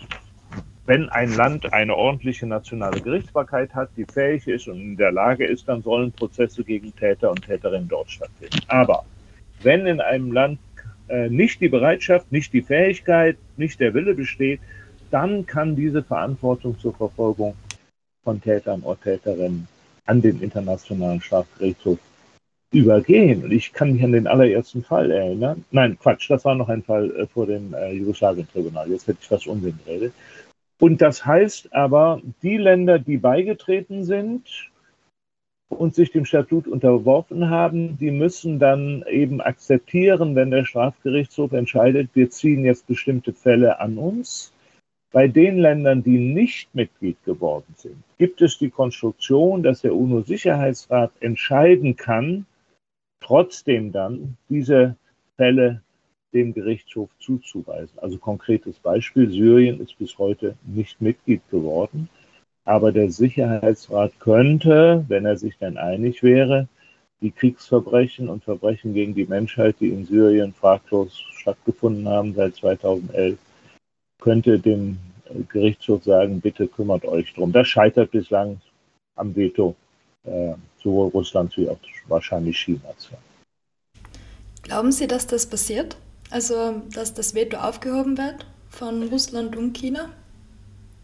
wenn 0.86 1.07
ein 1.09 1.33
Land 1.36 1.71
eine 1.71 1.95
ordentliche 1.95 2.45
nationale 2.45 2.99
Gerichtsbarkeit 2.99 3.73
hat, 3.73 3.89
die 3.95 4.05
fähig 4.05 4.47
ist 4.47 4.67
und 4.67 4.81
in 4.81 4.97
der 4.97 5.13
Lage 5.13 5.45
ist, 5.45 5.67
dann 5.69 5.81
sollen 5.81 6.12
Prozesse 6.12 6.63
gegen 6.63 6.93
Täter 6.95 7.31
und 7.31 7.45
Täterinnen 7.45 7.88
dort 7.88 8.12
stattfinden. 8.12 8.59
Aber 8.67 9.05
wenn 9.62 9.86
in 9.86 10.01
einem 10.01 10.33
Land 10.33 10.59
äh, 11.07 11.29
nicht 11.29 11.62
die 11.62 11.69
Bereitschaft, 11.69 12.31
nicht 12.31 12.51
die 12.51 12.62
Fähigkeit, 12.62 13.38
nicht 13.55 13.79
der 13.79 13.93
Wille 13.93 14.13
besteht, 14.13 14.59
dann 15.09 15.45
kann 15.45 15.75
diese 15.75 16.03
Verantwortung 16.03 16.77
zur 16.79 16.93
Verfolgung 16.93 17.55
von 18.23 18.41
Tätern 18.41 18.81
oder 18.81 18.99
Täterinnen 18.99 19.67
an 20.05 20.21
den 20.21 20.41
Internationalen 20.41 21.21
Strafgerichtshof 21.21 21.99
übergehen. 22.71 23.43
Und 23.43 23.51
ich 23.51 23.71
kann 23.73 23.93
mich 23.93 24.03
an 24.03 24.12
den 24.12 24.27
allerersten 24.27 24.83
Fall 24.83 25.12
erinnern. 25.12 25.63
Nein, 25.71 25.97
Quatsch, 25.99 26.29
das 26.29 26.43
war 26.45 26.55
noch 26.55 26.69
ein 26.69 26.83
Fall 26.83 27.12
äh, 27.15 27.27
vor 27.27 27.45
dem 27.45 27.73
äh, 27.73 27.93
Jugoslawien-Tribunal. 27.93 28.89
Jetzt 28.89 29.07
hätte 29.07 29.19
ich 29.21 29.27
das 29.27 29.45
Unsinn 29.45 29.77
geredet. 29.86 30.13
Und 30.79 31.01
das 31.01 31.25
heißt 31.25 31.73
aber, 31.73 32.21
die 32.41 32.57
Länder, 32.57 32.99
die 32.99 33.17
beigetreten 33.17 34.03
sind 34.03 34.69
und 35.69 35.95
sich 35.95 36.12
dem 36.12 36.25
Statut 36.25 36.67
unterworfen 36.67 37.49
haben, 37.49 37.97
die 37.97 38.12
müssen 38.12 38.59
dann 38.59 39.03
eben 39.09 39.41
akzeptieren, 39.41 40.36
wenn 40.36 40.51
der 40.51 40.65
Strafgerichtshof 40.65 41.51
entscheidet, 41.53 42.09
wir 42.13 42.29
ziehen 42.29 42.65
jetzt 42.65 42.88
bestimmte 42.88 43.33
Fälle 43.33 43.79
an 43.79 43.97
uns 43.97 44.52
Bei 45.13 45.28
den 45.28 45.60
Ländern, 45.60 46.02
die 46.02 46.17
nicht 46.17 46.73
Mitglied 46.73 47.23
geworden 47.23 47.76
sind, 47.78 48.04
gibt 48.17 48.41
es 48.41 48.58
die 48.58 48.71
Konstruktion, 48.71 49.62
dass 49.62 49.82
der 49.82 49.95
UNO-Sicherheitsrat 49.95 51.12
entscheiden 51.19 51.95
kann, 51.95 52.47
trotzdem 53.21 53.91
dann 53.91 54.38
diese 54.49 54.95
Fälle 55.38 55.84
dem 56.34 56.56
Gerichtshof 56.56 57.12
zuzuweisen. 57.19 57.99
Also 57.99 58.17
konkretes 58.17 58.80
Beispiel, 58.80 59.30
Syrien 59.30 59.80
ist 59.82 59.99
bis 59.99 60.17
heute 60.17 60.56
nicht 60.65 60.99
Mitglied 60.99 61.47
geworden, 61.52 62.10
aber 62.65 62.91
der 62.91 63.12
Sicherheitsrat 63.12 64.19
könnte, 64.19 65.06
wenn 65.10 65.28
er 65.28 65.38
sich 65.38 65.60
dann 65.60 65.78
einig 65.78 66.23
wäre, 66.23 66.67
die 67.21 67.30
Kriegsverbrechen 67.30 68.30
und 68.30 68.43
Verbrechen 68.43 68.95
gegen 68.95 69.13
die 69.13 69.28
Menschheit, 69.28 69.76
die 69.80 69.89
in 69.89 70.06
Syrien 70.08 70.54
fraglos 70.54 71.23
stattgefunden 71.34 72.08
haben 72.10 72.34
seit 72.34 72.56
2011, 72.56 73.38
könnte 74.23 74.57
dem 74.57 74.97
Gerichtshof 75.49 76.03
sagen, 76.03 76.39
bitte 76.39 76.67
kümmert 76.67 77.05
euch 77.05 77.33
drum. 77.33 77.51
Das 77.51 77.67
scheitert 77.67 78.12
bislang 78.12 78.59
am 79.15 79.36
Veto 79.36 79.75
äh, 80.23 80.53
sowohl 80.81 81.09
Russlands 81.09 81.57
wie 81.57 81.67
auch 81.67 81.77
wahrscheinlich 82.07 82.57
Chinas. 82.57 83.09
Glauben 84.62 84.91
Sie, 84.91 85.07
dass 85.07 85.27
das 85.27 85.45
passiert? 85.45 85.97
Also, 86.31 86.81
dass 86.93 87.13
das 87.13 87.36
Veto 87.36 87.57
aufgehoben 87.57 88.17
wird 88.17 88.45
von 88.69 89.03
Russland 89.03 89.57
und 89.57 89.73
China? 89.77 90.09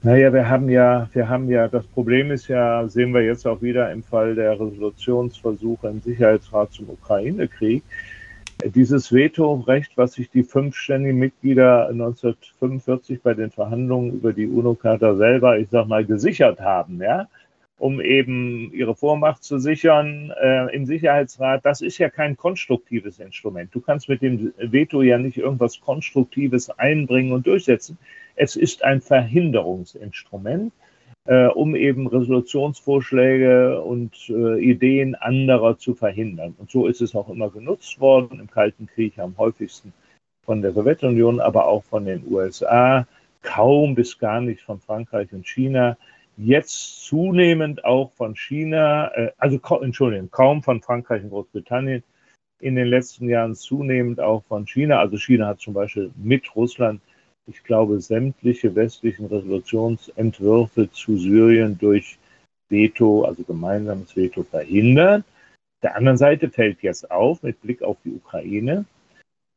Naja, 0.02 0.32
wir 0.32 0.48
haben 0.48 0.70
ja, 0.70 1.10
wir 1.12 1.28
haben 1.28 1.50
ja, 1.50 1.68
das 1.68 1.86
Problem 1.88 2.32
ist 2.32 2.48
ja, 2.48 2.88
sehen 2.88 3.14
wir 3.14 3.22
jetzt 3.22 3.46
auch 3.46 3.62
wieder 3.62 3.92
im 3.92 4.02
Fall 4.02 4.34
der 4.34 4.54
Resolutionsversuche 4.54 5.90
im 5.90 6.02
Sicherheitsrat 6.02 6.72
zum 6.72 6.90
Ukraine-Krieg. 6.90 7.84
Dieses 8.66 9.14
Vetorecht, 9.14 9.94
was 9.96 10.14
sich 10.14 10.30
die 10.30 10.44
fünf 10.44 10.76
ständigen 10.76 11.18
Mitglieder 11.18 11.88
1945 11.88 13.22
bei 13.22 13.34
den 13.34 13.52
Verhandlungen 13.52 14.12
über 14.14 14.34
die 14.34 14.48
UNO-Charta 14.48 15.16
selber, 15.16 15.58
ich 15.58 15.70
sag 15.70 15.88
mal, 15.88 16.06
gesichert 16.06 16.60
haben, 16.60 17.02
ja, 17.02 17.30
um 17.78 18.02
eben 18.02 18.74
ihre 18.74 18.96
Vormacht 18.96 19.46
zu 19.46 19.60
sichern 19.60 20.34
äh, 20.42 20.76
im 20.76 20.86
Sicherheitsrat, 20.86 21.66
das 21.66 21.80
ist 21.80 22.00
ja 22.00 22.10
kein 22.10 22.36
konstruktives 22.36 23.20
Instrument. 23.20 23.74
Du 23.74 23.80
kannst 23.80 24.10
mit 24.10 24.22
dem 24.22 24.52
Veto 24.58 25.02
ja 25.02 25.18
nicht 25.18 25.38
irgendwas 25.38 25.80
Konstruktives 25.80 26.70
einbringen 26.70 27.32
und 27.32 27.48
durchsetzen. 27.48 27.98
Es 28.36 28.58
ist 28.58 28.84
ein 28.84 29.00
Verhinderungsinstrument, 29.00 30.74
äh, 31.30 31.46
um 31.46 31.76
eben 31.76 32.08
Resolutionsvorschläge 32.08 33.82
und 33.84 34.16
äh, 34.30 34.60
Ideen 34.60 35.14
anderer 35.14 35.78
zu 35.78 35.94
verhindern. 35.94 36.56
Und 36.58 36.72
so 36.72 36.88
ist 36.88 37.02
es 37.02 37.14
auch 37.14 37.30
immer 37.30 37.52
genutzt 37.52 38.00
worden, 38.00 38.40
im 38.40 38.50
Kalten 38.50 38.88
Krieg 38.88 39.20
am 39.20 39.38
häufigsten 39.38 39.94
von 40.44 40.64
der 40.64 40.74
Sowjetunion, 40.74 41.40
aber 41.40 41.68
auch 41.68 41.84
von 41.84 42.06
den 42.06 42.24
USA, 42.28 43.06
kaum 43.44 43.94
bis 43.94 44.18
gar 44.18 44.42
nicht 44.42 44.62
von 44.62 44.80
Frankreich 44.80 45.32
und 45.32 45.48
China 45.48 45.98
jetzt 46.36 47.06
zunehmend 47.06 47.86
auch 47.86 48.12
von 48.14 48.36
China, 48.36 49.12
äh, 49.14 49.32
also 49.38 49.60
Entschuldigung, 49.82 50.32
kaum 50.32 50.64
von 50.64 50.82
Frankreich 50.82 51.22
und 51.22 51.30
Großbritannien, 51.30 52.02
in 52.60 52.74
den 52.74 52.88
letzten 52.88 53.30
Jahren 53.30 53.54
zunehmend 53.54 54.20
auch 54.20 54.44
von 54.46 54.66
China. 54.66 54.98
Also 54.98 55.18
China 55.18 55.46
hat 55.46 55.60
zum 55.60 55.76
Beispiel 55.76 56.10
mit 56.18 56.56
Russland, 56.56 57.02
ich 57.50 57.64
glaube, 57.64 58.00
sämtliche 58.00 58.76
westlichen 58.76 59.26
Resolutionsentwürfe 59.26 60.92
zu 60.92 61.18
Syrien 61.18 61.78
durch 61.78 62.18
Veto, 62.70 63.24
also 63.24 63.44
gemeinsames 63.44 64.16
Veto 64.16 64.44
verhindert. 64.44 65.24
Der 65.82 65.96
anderen 65.96 66.18
Seite 66.18 66.50
fällt 66.50 66.82
jetzt 66.82 67.10
auf, 67.10 67.42
mit 67.42 67.62
Blick 67.62 67.82
auf 67.82 67.98
die 68.04 68.14
Ukraine, 68.14 68.86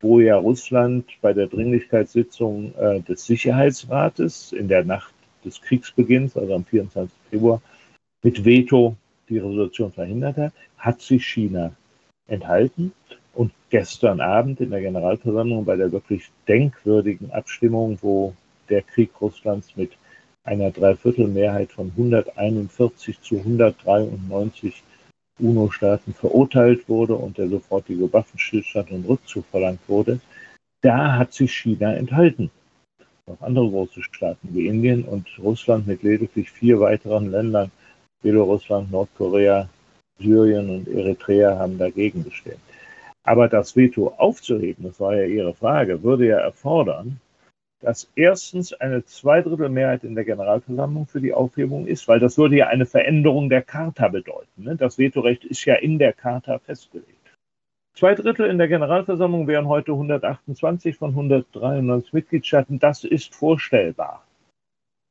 wo 0.00 0.20
ja 0.20 0.37
Russland 0.37 1.05
bei 1.20 1.33
der 1.33 1.46
Dringlichkeitssitzung 1.48 2.74
äh, 2.76 3.00
des 3.00 3.26
Sicherheitsrates 3.26 4.52
in 4.52 4.68
der 4.68 4.85
Nacht 4.85 5.12
des 5.44 5.61
Kriegsbeginns, 5.61 6.37
also 6.37 6.55
am 6.55 6.64
24. 6.64 7.12
Februar, 7.31 7.61
mit 8.22 8.44
Veto 8.44 8.96
die 9.28 9.38
Resolution 9.38 9.92
verhindert 9.92 10.37
hat, 10.37 10.52
hat 10.78 11.00
sich 11.00 11.26
China 11.26 11.72
enthalten. 12.28 12.92
Gestern 13.72 14.20
Abend 14.20 14.61
in 14.61 14.68
der 14.68 14.82
Generalversammlung 14.82 15.64
bei 15.64 15.76
der 15.76 15.90
wirklich 15.90 16.30
denkwürdigen 16.46 17.32
Abstimmung, 17.32 17.98
wo 18.02 18.35
der 18.68 18.82
Krieg 18.82 19.11
Russlands 19.18 19.74
mit 19.76 19.92
einer 20.44 20.70
Dreiviertelmehrheit 20.70 21.72
von 21.72 21.90
141 21.96 23.18
zu 23.22 23.38
193 23.38 24.82
UNO-Staaten 25.38 26.12
verurteilt 26.12 26.87
wurde 26.87 27.14
und 27.14 27.38
der 27.38 27.48
sofortige 27.48 28.12
Waffenstillstand 28.12 28.90
und 28.90 29.08
Rückzug 29.08 29.46
verlangt 29.50 29.80
wurde, 29.88 30.20
da 30.82 31.16
hat 31.16 31.32
sich 31.32 31.54
China 31.54 31.94
enthalten 31.94 32.50
noch 33.26 33.40
andere 33.40 33.70
große 33.70 34.02
Staaten 34.02 34.48
wie 34.52 34.66
Indien 34.66 35.04
und 35.04 35.26
Russland 35.38 35.87
mit 35.87 36.02
lediglich 36.02 36.50
vier 36.50 36.80
weiteren 36.80 37.30
Ländern, 37.30 37.70
Belarusland, 38.22 38.90
Nordkorea, 38.90 39.68
Syrien 40.18 40.68
und 40.68 40.88
Eritrea, 40.88 41.58
haben 41.58 41.78
dagegen 41.78 42.24
gestimmt. 42.24 42.61
Aber 43.24 43.48
das 43.48 43.76
Veto 43.76 44.08
aufzuheben, 44.16 44.85
das 44.85 44.98
war 44.98 45.14
ja 45.14 45.24
Ihre 45.24 45.54
Frage, 45.54 46.02
würde 46.02 46.26
ja 46.26 46.38
erfordern, 46.38 47.20
dass 47.80 48.11
erstens 48.14 48.72
eine 48.72 49.04
Zweidrittelmehrheit 49.04 50.04
in 50.04 50.14
der 50.14 50.24
Generalversammlung 50.24 51.06
für 51.06 51.20
die 51.20 51.35
Aufhebung 51.35 51.87
ist, 51.87 52.06
weil 52.06 52.20
das 52.20 52.38
würde 52.38 52.56
ja 52.56 52.68
eine 52.68 52.87
Veränderung 52.87 53.48
der 53.48 53.62
Charta 53.62 54.08
bedeuten. 54.08 54.62
Ne? 54.62 54.76
Das 54.76 54.98
Vetorecht 54.98 55.44
ist 55.44 55.64
ja 55.64 55.74
in 55.74 55.98
der 55.98 56.12
Charta 56.12 56.58
festgelegt. 56.58 57.08
Zwei 57.94 58.14
Drittel 58.14 58.46
in 58.46 58.58
der 58.58 58.68
Generalversammlung 58.68 59.46
wären 59.48 59.68
heute 59.68 59.92
128 59.92 60.96
von 60.96 61.11
193 61.11 62.12
Mitgliedstaaten. 62.12 62.78
Das 62.78 63.04
ist 63.04 63.35
vorstellbar, 63.35 64.24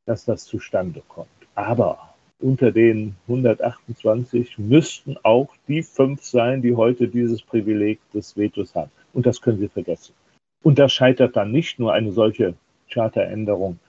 dass 0.05 0.25
das 0.25 0.45
zustande 0.45 1.03
kommt. 1.07 1.29
Aber 1.53 2.10
unter 2.41 2.71
den 2.71 3.15
128 3.27 4.57
müssten 4.57 5.17
auch 5.23 5.49
die 5.67 5.83
fünf 5.83 6.23
sein, 6.23 6.61
die 6.61 6.75
heute 6.75 7.07
dieses 7.07 7.41
Privileg 7.41 7.99
des 8.13 8.35
Vetos 8.35 8.75
haben. 8.75 8.91
Und 9.13 9.25
das 9.25 9.41
können 9.41 9.59
Sie 9.59 9.67
vergessen. 9.67 10.13
Und 10.63 10.79
das 10.79 10.93
scheitert 10.93 11.35
dann 11.35 11.51
nicht 11.51 11.79
nur 11.79 11.93
eine 11.93 12.11
solche 12.11 12.53
Charteränderung 12.89 13.79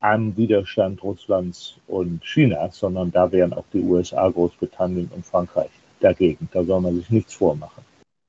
am 0.00 0.36
Widerstand 0.36 1.02
Russlands 1.02 1.78
und 1.86 2.22
Chinas, 2.22 2.78
sondern 2.78 3.10
da 3.10 3.30
wären 3.32 3.52
auch 3.52 3.64
die 3.72 3.80
USA, 3.80 4.28
Großbritannien 4.28 5.10
und 5.14 5.26
Frankreich 5.26 5.70
dagegen. 6.00 6.48
Da 6.52 6.62
soll 6.62 6.80
man 6.80 6.96
sich 6.96 7.10
nichts 7.10 7.34
vormachen. 7.34 7.84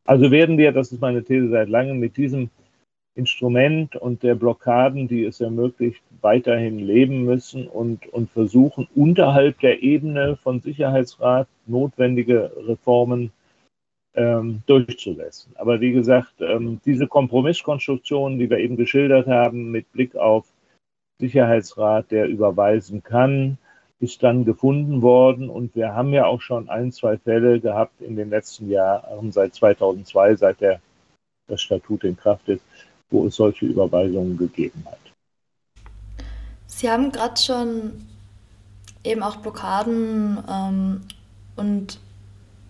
Also 0.06 0.32
werden 0.32 0.58
wir, 0.58 0.72
das 0.72 0.92
ist 0.92 1.02
meine 1.02 1.24
These 1.24 1.50
seit 1.50 1.70
langem, 1.70 2.00
mit 2.00 2.18
diesem 2.18 2.50
Instrument 3.20 3.96
und 3.96 4.24
der 4.24 4.36
Blockaden, 4.36 5.08
die 5.08 5.26
es 5.26 5.42
ermöglicht, 5.42 6.02
weiterhin 6.22 6.80
leben 6.80 7.24
müssen 7.26 7.68
und, 7.68 8.08
und 8.08 8.32
versuchen, 8.32 8.88
unterhalb 8.96 9.60
der 9.60 9.84
Ebene 9.84 10.38
von 10.38 10.62
Sicherheitsrat 10.62 11.48
notwendige 11.68 12.52
Reformen 12.68 13.32
ähm, 14.16 14.64
durchzusetzen. 14.66 15.54
Aber 15.56 15.82
wie 15.82 15.92
gesagt, 15.92 16.34
ähm, 16.40 16.82
diese 16.86 17.08
Kompromisskonstruktion, 17.08 18.40
die 18.40 18.50
wir 18.50 18.58
eben 18.58 18.78
geschildert 18.78 19.28
haben, 19.28 19.72
mit 19.72 19.92
Blick 19.92 20.16
auf 20.16 20.46
Sicherheitsrat, 21.20 22.12
der 22.12 22.28
überweisen 22.28 23.04
kann, 23.04 23.58
ist 24.00 24.24
dann 24.24 24.46
gefunden 24.46 25.02
worden. 25.02 25.50
Und 25.50 25.76
wir 25.76 25.94
haben 25.94 26.14
ja 26.14 26.26
auch 26.26 26.42
schon 26.42 26.70
ein, 26.70 26.92
zwei 26.92 27.18
Fälle 27.18 27.60
gehabt 27.60 28.02
in 28.02 28.16
den 28.16 28.30
letzten 28.30 28.70
Jahren, 28.70 29.32
seit 29.32 29.54
2002, 29.54 30.36
seit 30.36 30.62
der, 30.62 30.80
das 31.48 31.62
Statut 31.62 32.04
in 32.04 32.16
Kraft 32.16 32.48
ist, 32.48 32.64
wo 33.10 33.28
es 33.28 33.36
solche 33.36 33.66
Überweisungen 33.66 34.38
gegeben 34.38 34.84
hat. 34.86 35.00
Sie 36.68 36.90
haben 36.90 37.12
gerade 37.12 37.40
schon 37.40 37.92
eben 39.04 39.24
auch 39.24 39.38
Blockaden 39.38 40.38
ähm, 40.50 41.02
und 41.56 42.00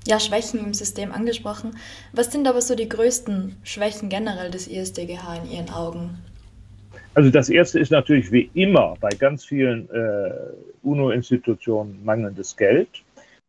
ja, 0.07 0.19
Schwächen 0.19 0.59
im 0.59 0.73
System 0.73 1.11
angesprochen. 1.11 1.77
Was 2.13 2.31
sind 2.31 2.47
aber 2.47 2.61
so 2.61 2.75
die 2.75 2.89
größten 2.89 3.57
Schwächen 3.63 4.09
generell 4.09 4.49
des 4.49 4.67
ISDGH 4.67 5.43
in 5.43 5.51
Ihren 5.51 5.69
Augen? 5.69 6.17
Also 7.13 7.29
das 7.29 7.49
erste 7.49 7.79
ist 7.79 7.91
natürlich 7.91 8.31
wie 8.31 8.49
immer 8.53 8.95
bei 8.99 9.09
ganz 9.09 9.45
vielen 9.45 9.89
äh, 9.89 10.31
UNO-Institutionen 10.83 12.03
mangelndes 12.03 12.55
Geld. 12.55 12.89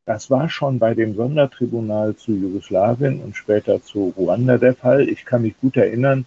Das 0.07 0.31
war 0.31 0.49
schon 0.49 0.79
bei 0.79 0.95
dem 0.95 1.15
Sondertribunal 1.15 2.17
zu 2.17 2.33
Jugoslawien 2.33 3.21
und 3.21 3.37
später 3.37 3.83
zu 3.83 4.13
Ruanda 4.17 4.59
der 4.59 4.75
Fall. 4.75 5.09
Ich 5.09 5.25
kann 5.25 5.43
mich 5.43 5.59
gut 5.61 5.77
erinnern, 5.77 6.27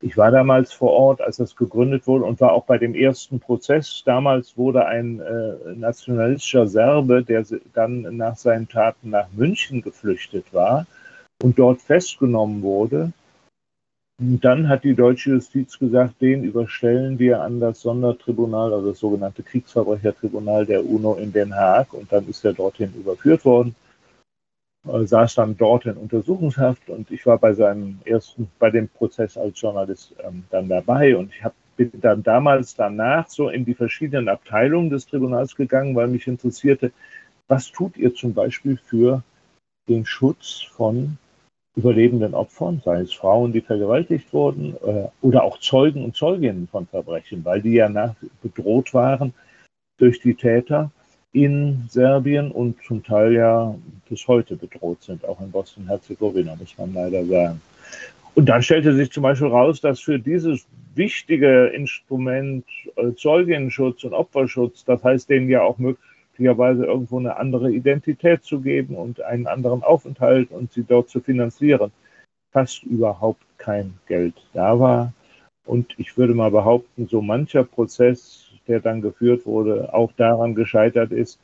ich 0.00 0.16
war 0.16 0.30
damals 0.30 0.72
vor 0.72 0.92
Ort, 0.92 1.20
als 1.20 1.36
das 1.36 1.56
gegründet 1.56 2.06
wurde 2.06 2.24
und 2.24 2.40
war 2.40 2.52
auch 2.52 2.64
bei 2.64 2.78
dem 2.78 2.94
ersten 2.94 3.38
Prozess. 3.38 4.02
Damals 4.04 4.56
wurde 4.56 4.86
ein 4.86 5.20
äh, 5.20 5.74
nationalistischer 5.74 6.66
Serbe, 6.66 7.22
der 7.22 7.44
dann 7.74 8.16
nach 8.16 8.36
seinen 8.36 8.68
Taten 8.68 9.10
nach 9.10 9.28
München 9.32 9.82
geflüchtet 9.82 10.52
war 10.52 10.86
und 11.42 11.58
dort 11.58 11.80
festgenommen 11.82 12.62
wurde, 12.62 13.12
und 14.20 14.44
dann 14.44 14.68
hat 14.68 14.84
die 14.84 14.94
deutsche 14.94 15.30
Justiz 15.30 15.78
gesagt, 15.78 16.20
den 16.20 16.44
überstellen 16.44 17.18
wir 17.18 17.40
an 17.40 17.58
das 17.58 17.80
Sondertribunal, 17.80 18.74
also 18.74 18.90
das 18.90 18.98
sogenannte 18.98 19.42
Kriegsverbrechertribunal 19.42 20.66
der 20.66 20.84
UNO 20.84 21.14
in 21.14 21.32
Den 21.32 21.54
Haag. 21.54 21.94
Und 21.94 22.12
dann 22.12 22.28
ist 22.28 22.44
er 22.44 22.52
dorthin 22.52 22.92
überführt 22.94 23.46
worden, 23.46 23.74
äh, 24.86 25.04
saß 25.04 25.34
dann 25.34 25.56
dort 25.56 25.86
in 25.86 25.96
Untersuchungshaft. 25.96 26.90
Und 26.90 27.10
ich 27.10 27.26
war 27.26 27.38
bei 27.38 27.54
seinem 27.54 28.00
ersten, 28.04 28.50
bei 28.58 28.70
dem 28.70 28.88
Prozess 28.88 29.36
als 29.36 29.60
Journalist 29.60 30.14
ähm, 30.22 30.44
dann 30.50 30.68
dabei. 30.68 31.16
Und 31.16 31.32
ich 31.34 31.44
habe 31.44 31.54
bin 31.88 32.00
dann 32.02 32.22
damals 32.22 32.74
danach 32.74 33.30
so 33.30 33.48
in 33.48 33.64
die 33.64 33.72
verschiedenen 33.72 34.28
Abteilungen 34.28 34.90
des 34.90 35.06
Tribunals 35.06 35.56
gegangen, 35.56 35.96
weil 35.96 36.08
mich 36.08 36.26
interessierte, 36.26 36.92
was 37.48 37.72
tut 37.72 37.96
ihr 37.96 38.14
zum 38.14 38.34
Beispiel 38.34 38.76
für 38.76 39.22
den 39.88 40.04
Schutz 40.04 40.60
von 40.60 41.16
überlebenden 41.74 42.34
Opfern, 42.34 42.82
sei 42.84 43.00
es 43.00 43.14
Frauen, 43.14 43.52
die 43.52 43.62
vergewaltigt 43.62 44.30
wurden, 44.34 44.76
äh, 44.84 45.08
oder 45.22 45.42
auch 45.42 45.58
Zeugen 45.58 46.04
und 46.04 46.16
Zeuginnen 46.16 46.68
von 46.68 46.86
Verbrechen, 46.86 47.46
weil 47.46 47.62
die 47.62 47.74
ja 47.74 47.88
nach, 47.88 48.14
bedroht 48.42 48.92
waren 48.92 49.32
durch 49.96 50.20
die 50.20 50.34
Täter 50.34 50.90
in 51.32 51.84
Serbien 51.88 52.50
und 52.50 52.82
zum 52.84 53.04
Teil 53.04 53.32
ja 53.32 53.74
bis 54.08 54.26
heute 54.26 54.56
bedroht 54.56 55.02
sind, 55.02 55.24
auch 55.24 55.40
in 55.40 55.50
Bosnien-Herzegowina, 55.50 56.56
muss 56.56 56.76
man 56.76 56.92
leider 56.92 57.24
sagen. 57.24 57.60
Und 58.34 58.48
dann 58.48 58.62
stellte 58.62 58.94
sich 58.94 59.10
zum 59.10 59.22
Beispiel 59.22 59.48
raus, 59.48 59.80
dass 59.80 60.00
für 60.00 60.18
dieses 60.18 60.66
wichtige 60.94 61.66
Instrument 61.66 62.64
äh, 62.96 63.12
Zeuginnenschutz 63.14 64.04
und 64.04 64.12
Opferschutz, 64.12 64.84
das 64.84 65.02
heißt 65.02 65.28
denen 65.28 65.48
ja 65.48 65.62
auch 65.62 65.78
möglicherweise 65.78 66.84
irgendwo 66.84 67.18
eine 67.18 67.36
andere 67.36 67.72
Identität 67.72 68.44
zu 68.44 68.60
geben 68.60 68.96
und 68.96 69.20
einen 69.22 69.46
anderen 69.46 69.82
Aufenthalt 69.82 70.50
und 70.50 70.72
sie 70.72 70.84
dort 70.84 71.08
zu 71.08 71.20
finanzieren, 71.20 71.92
fast 72.52 72.82
überhaupt 72.84 73.42
kein 73.58 73.94
Geld 74.06 74.34
da 74.52 74.78
war. 74.78 75.12
Und 75.64 75.94
ich 75.98 76.16
würde 76.16 76.34
mal 76.34 76.50
behaupten, 76.50 77.06
so 77.06 77.22
mancher 77.22 77.64
Prozess, 77.64 78.49
der 78.70 78.80
dann 78.80 79.02
geführt 79.02 79.44
wurde, 79.44 79.92
auch 79.92 80.12
daran 80.12 80.54
gescheitert 80.54 81.12
ist, 81.12 81.40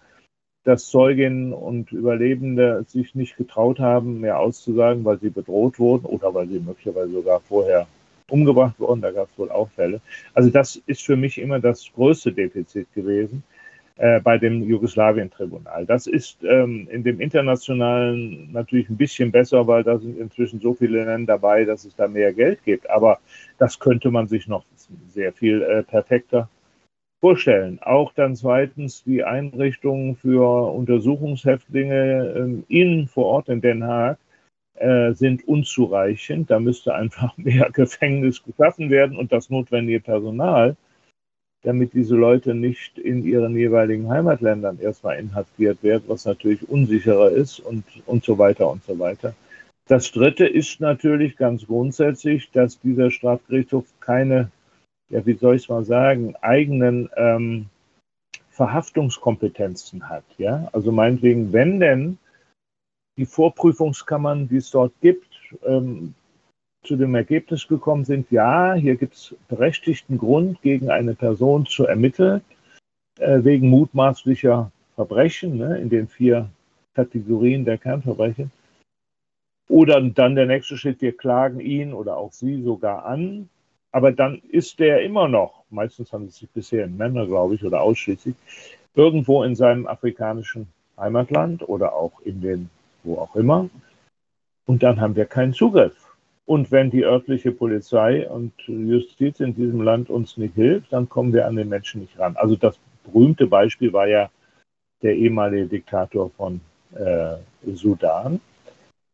dass 0.65 0.89
Zeuginnen 0.89 1.53
und 1.53 1.93
Überlebende 1.93 2.85
sich 2.89 3.15
nicht 3.15 3.37
getraut 3.37 3.79
haben, 3.79 4.21
mehr 4.21 4.41
auszusagen, 4.41 5.05
weil 5.05 5.19
sie 5.21 5.31
bedroht 5.31 5.79
wurden 5.79 6.07
oder 6.07 6.35
weil 6.35 6.49
sie 6.49 6.59
möglicherweise 6.59 7.13
sogar 7.13 7.41
vorher 7.41 7.87
umgebracht 8.29 8.75
wurden. 8.81 9.01
Da 9.01 9.13
gab 9.13 9.29
es 9.31 9.39
wohl 9.39 9.51
auch 9.51 9.71
Fälle. 9.71 10.01
Also 10.35 10.51
das 10.51 10.83
ist 10.87 11.03
für 11.03 11.17
mich 11.17 11.39
immer 11.39 11.61
das 11.61 11.89
größte 11.95 12.33
Defizit 12.33 12.93
gewesen 12.95 13.45
äh, 13.99 14.21
bei 14.21 14.39
dem 14.39 14.65
Jugoslawien-Tribunal. 14.65 15.87
Das 15.87 16.09
ist 16.09 16.43
ähm, 16.43 16.89
in 16.91 17.05
dem 17.05 17.21
internationalen 17.21 18.51
natürlich 18.53 18.89
ein 18.89 18.97
bisschen 18.97 19.31
besser, 19.31 19.69
weil 19.69 19.85
da 19.85 19.99
sind 19.99 20.19
inzwischen 20.19 20.61
so 20.61 20.75
viele 20.75 21.05
Länder 21.05 21.35
dabei, 21.35 21.65
dass 21.65 21.85
es 21.85 21.95
da 21.95 22.09
mehr 22.09 22.33
Geld 22.33 22.65
gibt. 22.65 22.91
Aber 22.91 23.21
das 23.59 23.79
könnte 23.79 24.11
man 24.11 24.27
sich 24.27 24.49
noch 24.49 24.65
sehr 25.09 25.33
viel 25.33 25.63
äh, 25.63 25.83
perfekter 25.85 26.49
vorstellen. 27.21 27.79
Auch 27.83 28.13
dann 28.13 28.37
zweitens 28.37 29.03
die 29.05 29.25
Einrichtungen 29.25 30.17
für 30.17 30.73
Untersuchungshäftlinge 30.73 32.35
ähm, 32.37 32.65
in 32.69 33.09
vor 33.09 33.27
Ort 33.27 33.49
in 33.49 33.61
Den 33.61 33.85
Haag 33.85 34.19
äh, 34.75 35.13
sind 35.13 35.47
unzureichend. 35.49 36.51
Da 36.51 36.61
müsste 36.61 36.95
einfach 36.95 37.37
mehr 37.37 37.71
Gefängnis 37.73 38.43
geschaffen 38.43 38.91
werden 38.91 39.17
und 39.17 39.33
das 39.33 39.51
notwendige 39.51 40.01
Personal, 40.01 40.77
damit 41.63 41.95
diese 41.95 42.15
Leute 42.15 42.55
nicht 42.55 42.99
in 42.99 43.25
ihren 43.25 43.57
jeweiligen 43.57 44.09
Heimatländern 44.09 44.79
erstmal 44.79 45.19
inhaftiert 45.19 45.83
werden, 45.83 46.05
was 46.07 46.27
natürlich 46.27 46.69
unsicherer 46.69 47.31
ist 47.31 47.61
und, 47.61 47.85
und 48.07 48.25
so 48.25 48.39
weiter 48.39 48.71
und 48.71 48.85
so 48.85 48.99
weiter. 48.99 49.35
Das 49.89 50.11
Dritte 50.11 50.47
ist 50.47 50.81
natürlich 50.81 51.37
ganz 51.37 51.67
grundsätzlich, 51.67 52.51
dass 52.51 52.81
dieser 52.81 53.11
Strafgerichtshof 53.11 53.85
keine 54.01 54.51
ja, 55.09 55.25
wie 55.25 55.35
soll 55.35 55.57
ich 55.57 55.63
es 55.63 55.69
mal 55.69 55.85
sagen, 55.85 56.35
eigenen 56.37 57.09
ähm, 57.17 57.67
Verhaftungskompetenzen 58.51 60.09
hat. 60.09 60.25
Ja? 60.39 60.69
Also 60.73 60.91
meinetwegen, 60.91 61.53
wenn 61.53 61.81
denn 61.81 62.19
die 63.19 63.27
Vorprüfungskammern, 63.27 64.49
die 64.49 64.57
es 64.57 64.71
dort 64.71 64.93
gibt, 65.01 65.29
ähm, 65.65 66.15
zu 66.83 66.97
dem 66.97 67.15
Ergebnis 67.15 67.67
gekommen 67.67 68.05
sind, 68.05 68.31
ja, 68.31 68.75
hier 68.75 68.97
gibt 68.97 69.15
es 69.15 69.35
berechtigten 69.49 70.19
Grund, 70.19 70.63
gegen 70.63 70.91
eine 70.91 71.15
Person 71.15 71.67
zu 71.67 71.85
ermitteln, 71.85 72.43
äh, 73.19 73.43
wegen 73.43 73.69
mutmaßlicher 73.69 74.71
Verbrechen 74.95 75.59
ne, 75.59 75.79
in 75.79 75.89
den 75.89 76.09
vier 76.09 76.49
Kategorien 76.95 77.65
der 77.65 77.79
Kernverbrechen. 77.79 78.51
Oder 79.69 80.01
dann 80.01 80.37
der 80.37 80.47
nächste 80.47 80.77
Schritt, 80.77 81.03
wir 81.03 81.17
klagen 81.17 81.61
ihn 81.61 81.93
oder 81.93 82.17
auch 82.17 82.33
sie 82.33 82.63
sogar 82.63 83.05
an 83.05 83.49
aber 83.97 84.13
dann 84.13 84.43
ist 84.51 84.79
der 84.79 85.01
immer 85.01 85.27
noch, 85.27 85.65
meistens 85.71 86.13
handelt 86.13 86.33
es 86.33 86.41
sich 86.41 86.51
bisher 86.51 86.85
in 86.85 86.99
Männer, 86.99 87.27
glaube 87.27 87.55
ich, 87.55 87.65
oder 87.65 87.81
ausschließlich, 87.81 88.35
irgendwo 88.95 89.43
in 89.43 89.57
seinem 89.57 89.87
afrikanischen 89.87 90.67
Heimatland 90.99 91.67
oder 91.67 91.95
auch 91.95 92.21
in 92.21 92.43
den, 92.43 92.69
wo 93.05 93.17
auch 93.17 93.35
immer. 93.35 93.71
Und 94.67 94.83
dann 94.83 95.01
haben 95.01 95.17
wir 95.17 95.25
keinen 95.25 95.55
Zugriff. 95.55 95.95
Und 96.45 96.71
wenn 96.71 96.91
die 96.91 97.07
örtliche 97.07 97.53
Polizei 97.53 98.29
und 98.29 98.53
Justiz 98.67 99.41
in 99.41 99.55
diesem 99.55 99.81
Land 99.81 100.11
uns 100.11 100.37
nicht 100.37 100.57
hilft, 100.57 100.93
dann 100.93 101.09
kommen 101.09 101.33
wir 101.33 101.47
an 101.47 101.57
den 101.57 101.71
Menschen 101.71 102.03
nicht 102.03 102.19
ran. 102.19 102.37
Also 102.37 102.55
das 102.55 102.79
berühmte 103.03 103.47
Beispiel 103.47 103.95
war 103.95 104.09
ja 104.09 104.29
der 105.01 105.17
ehemalige 105.17 105.69
Diktator 105.69 106.29
von 106.37 106.61
äh, 106.95 107.37
Sudan, 107.73 108.41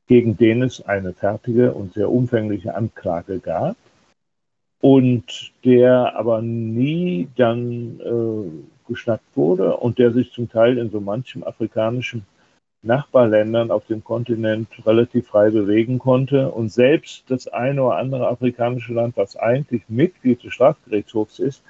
gegen 0.08 0.36
den 0.36 0.62
es 0.62 0.84
eine 0.84 1.12
fertige 1.12 1.72
und 1.72 1.94
sehr 1.94 2.10
umfängliche 2.10 2.74
Anklage 2.74 3.38
gab 3.38 3.76
und 4.82 5.52
der 5.64 6.16
aber 6.16 6.42
nie 6.42 7.28
dann 7.36 8.00
äh, 8.00 8.88
geschnappt 8.88 9.36
wurde 9.36 9.76
und 9.76 9.98
der 9.98 10.12
sich 10.12 10.32
zum 10.32 10.50
Teil 10.50 10.76
in 10.76 10.90
so 10.90 11.00
manchem 11.00 11.44
afrikanischen 11.44 12.26
Nachbarländern 12.82 13.70
auf 13.70 13.86
dem 13.86 14.02
Kontinent 14.02 14.66
relativ 14.84 15.28
frei 15.28 15.50
bewegen 15.50 16.00
konnte. 16.00 16.50
Und 16.50 16.72
selbst 16.72 17.22
das 17.28 17.46
eine 17.46 17.84
oder 17.84 17.96
andere 17.96 18.26
afrikanische 18.26 18.92
Land, 18.92 19.16
was 19.16 19.36
eigentlich 19.36 19.84
Mitglied 19.86 20.42
des 20.42 20.54
Strafgerichtshofs 20.54 21.38
ist, 21.38 21.62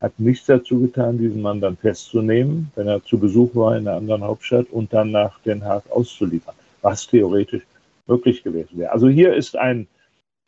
hat 0.00 0.18
nichts 0.18 0.46
dazu 0.46 0.80
getan, 0.80 1.18
diesen 1.18 1.42
Mann 1.42 1.60
dann 1.60 1.76
festzunehmen, 1.76 2.72
wenn 2.76 2.88
er 2.88 3.04
zu 3.04 3.18
Besuch 3.18 3.54
war 3.54 3.76
in 3.76 3.86
einer 3.86 3.98
anderen 3.98 4.24
Hauptstadt 4.24 4.70
und 4.70 4.90
dann 4.94 5.10
nach 5.10 5.38
Den 5.40 5.62
Haag 5.62 5.84
auszuliefern, 5.90 6.54
was 6.80 7.06
theoretisch 7.06 7.64
möglich 8.06 8.42
gewesen 8.42 8.78
wäre. 8.78 8.92
Also 8.92 9.08
hier 9.08 9.34
ist 9.34 9.54
ein 9.54 9.86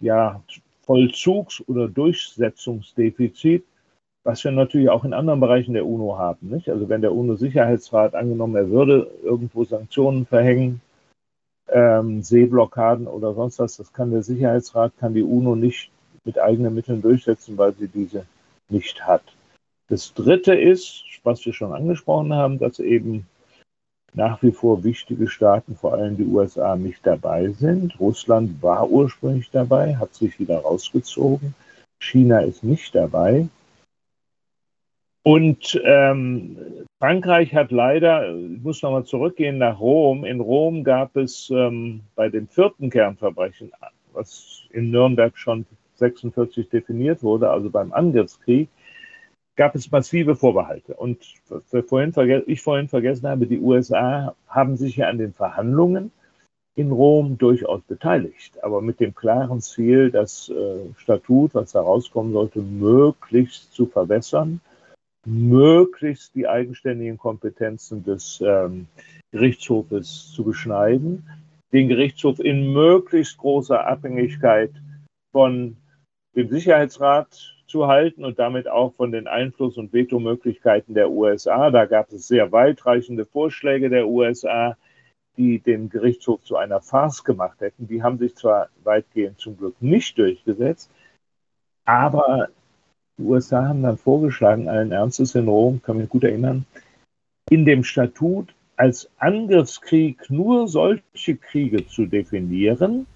ja, 0.00 0.42
Vollzugs- 0.86 1.62
oder 1.66 1.88
Durchsetzungsdefizit, 1.88 3.64
was 4.24 4.42
wir 4.44 4.52
natürlich 4.52 4.88
auch 4.88 5.04
in 5.04 5.12
anderen 5.12 5.40
Bereichen 5.40 5.74
der 5.74 5.86
UNO 5.86 6.18
haben. 6.18 6.48
Nicht? 6.48 6.68
Also 6.68 6.88
wenn 6.88 7.02
der 7.02 7.12
UNO-Sicherheitsrat 7.12 8.14
angenommen, 8.14 8.56
er 8.56 8.70
würde 8.70 9.10
irgendwo 9.22 9.64
Sanktionen 9.64 10.26
verhängen, 10.26 10.80
ähm, 11.68 12.22
Seeblockaden 12.22 13.06
oder 13.06 13.34
sonst 13.34 13.58
was, 13.58 13.76
das 13.76 13.92
kann 13.92 14.12
der 14.12 14.22
Sicherheitsrat, 14.22 14.92
kann 14.98 15.14
die 15.14 15.22
UNO 15.22 15.56
nicht 15.56 15.90
mit 16.24 16.38
eigenen 16.38 16.74
Mitteln 16.74 17.02
durchsetzen, 17.02 17.56
weil 17.58 17.74
sie 17.74 17.88
diese 17.88 18.26
nicht 18.68 19.06
hat. 19.06 19.22
Das 19.88 20.14
Dritte 20.14 20.54
ist, 20.54 21.04
was 21.22 21.44
wir 21.46 21.52
schon 21.52 21.72
angesprochen 21.72 22.32
haben, 22.34 22.58
dass 22.58 22.80
eben 22.80 23.26
nach 24.16 24.42
wie 24.42 24.50
vor 24.50 24.82
wichtige 24.82 25.28
Staaten, 25.28 25.76
vor 25.76 25.92
allem 25.92 26.16
die 26.16 26.24
USA, 26.24 26.74
nicht 26.74 27.06
dabei 27.06 27.50
sind. 27.50 28.00
Russland 28.00 28.62
war 28.62 28.90
ursprünglich 28.90 29.50
dabei, 29.50 29.94
hat 29.96 30.14
sich 30.14 30.40
wieder 30.40 30.58
rausgezogen. 30.58 31.54
China 32.00 32.40
ist 32.40 32.64
nicht 32.64 32.94
dabei. 32.94 33.48
Und 35.22 35.80
ähm, 35.84 36.56
Frankreich 36.98 37.54
hat 37.54 37.72
leider, 37.72 38.34
ich 38.34 38.62
muss 38.62 38.82
nochmal 38.82 39.04
zurückgehen 39.04 39.58
nach 39.58 39.78
Rom. 39.80 40.24
In 40.24 40.40
Rom 40.40 40.82
gab 40.82 41.14
es 41.16 41.50
ähm, 41.50 42.00
bei 42.14 42.28
dem 42.30 42.48
vierten 42.48 42.88
Kernverbrechen, 42.90 43.72
was 44.12 44.62
in 44.70 44.90
Nürnberg 44.90 45.36
schon 45.36 45.66
46 45.96 46.70
definiert 46.70 47.22
wurde, 47.22 47.50
also 47.50 47.68
beim 47.70 47.92
Angriffskrieg, 47.92 48.68
gab 49.56 49.74
es 49.74 49.90
massive 49.90 50.36
Vorbehalte. 50.36 50.94
Und 50.94 51.34
vorhin 51.86 52.14
ich 52.46 52.62
vorhin 52.62 52.88
vergessen 52.88 53.28
habe, 53.28 53.46
die 53.46 53.58
USA 53.58 54.34
haben 54.48 54.76
sich 54.76 54.96
ja 54.96 55.08
an 55.08 55.18
den 55.18 55.32
Verhandlungen 55.32 56.12
in 56.76 56.92
Rom 56.92 57.38
durchaus 57.38 57.80
beteiligt, 57.82 58.62
aber 58.62 58.82
mit 58.82 59.00
dem 59.00 59.14
klaren 59.14 59.62
Ziel, 59.62 60.10
das 60.10 60.50
äh, 60.50 60.92
Statut, 60.98 61.54
was 61.54 61.72
da 61.72 61.80
rauskommen 61.80 62.34
sollte, 62.34 62.60
möglichst 62.60 63.72
zu 63.72 63.86
verbessern, 63.86 64.60
möglichst 65.24 66.34
die 66.34 66.46
eigenständigen 66.46 67.16
Kompetenzen 67.16 68.04
des 68.04 68.42
ähm, 68.46 68.88
Gerichtshofes 69.32 70.32
zu 70.34 70.44
beschneiden, 70.44 71.26
den 71.72 71.88
Gerichtshof 71.88 72.40
in 72.40 72.72
möglichst 72.74 73.38
großer 73.38 73.86
Abhängigkeit 73.86 74.70
von 75.32 75.78
dem 76.34 76.50
Sicherheitsrat 76.50 77.55
zu 77.66 77.86
halten 77.86 78.24
und 78.24 78.38
damit 78.38 78.68
auch 78.68 78.94
von 78.94 79.12
den 79.12 79.26
Einfluss- 79.26 79.76
und 79.76 79.92
Vetomöglichkeiten 79.92 80.94
der 80.94 81.10
USA. 81.10 81.70
Da 81.70 81.86
gab 81.86 82.12
es 82.12 82.28
sehr 82.28 82.52
weitreichende 82.52 83.26
Vorschläge 83.26 83.90
der 83.90 84.08
USA, 84.08 84.76
die 85.36 85.58
den 85.58 85.88
Gerichtshof 85.88 86.42
zu 86.42 86.56
einer 86.56 86.80
Farce 86.80 87.24
gemacht 87.24 87.60
hätten. 87.60 87.86
Die 87.88 88.02
haben 88.02 88.18
sich 88.18 88.34
zwar 88.36 88.68
weitgehend 88.84 89.38
zum 89.38 89.56
Glück 89.56 89.74
nicht 89.80 90.18
durchgesetzt, 90.18 90.90
aber 91.84 92.48
die 93.18 93.24
USA 93.24 93.68
haben 93.68 93.82
dann 93.82 93.96
vorgeschlagen, 93.96 94.68
allen 94.68 94.92
Ernstes 94.92 95.34
in 95.34 95.48
Rom, 95.48 95.80
kann 95.82 95.98
mich 95.98 96.08
gut 96.08 96.24
erinnern, 96.24 96.66
in 97.48 97.64
dem 97.64 97.84
Statut 97.84 98.54
als 98.76 99.10
Angriffskrieg 99.18 100.28
nur 100.28 100.68
solche 100.68 101.36
Kriege 101.36 101.86
zu 101.86 102.06
definieren, 102.06 103.06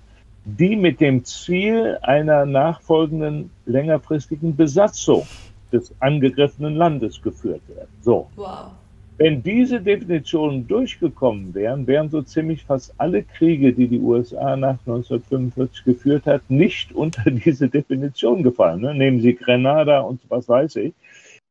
die 0.57 0.77
mit 0.77 1.01
dem 1.01 1.25
Ziel 1.25 1.99
einer 2.03 2.47
nachfolgenden 2.47 3.51
längerfristigen 3.67 4.57
Besatzung 4.57 5.27
des 5.73 5.95
angegriffenen 6.01 6.75
Landes 6.75 7.23
geführt 7.23 7.63
werden. 7.69 7.89
So. 8.01 8.29
Wow. 8.37 8.73
Wenn 9.19 9.43
diese 9.43 9.83
Definitionen 9.83 10.67
durchgekommen 10.67 11.53
wären, 11.53 11.87
wären 11.87 12.09
so 12.09 12.23
ziemlich 12.23 12.65
fast 12.65 12.95
alle 12.97 13.23
Kriege, 13.23 13.75
die 13.75 13.87
die 13.87 14.01
USA 14.01 14.57
nach 14.57 14.79
1945 14.87 15.85
geführt 15.85 16.25
hat, 16.25 16.49
nicht 16.49 16.93
unter 16.95 17.31
diese 17.31 17.69
Definition 17.69 18.43
gefallen. 18.43 18.81
Ne? 18.81 18.95
Nehmen 18.95 19.21
Sie 19.21 19.35
Grenada 19.35 20.01
und 20.01 20.23
was 20.31 20.49
weiß 20.49 20.77
ich. 20.77 20.95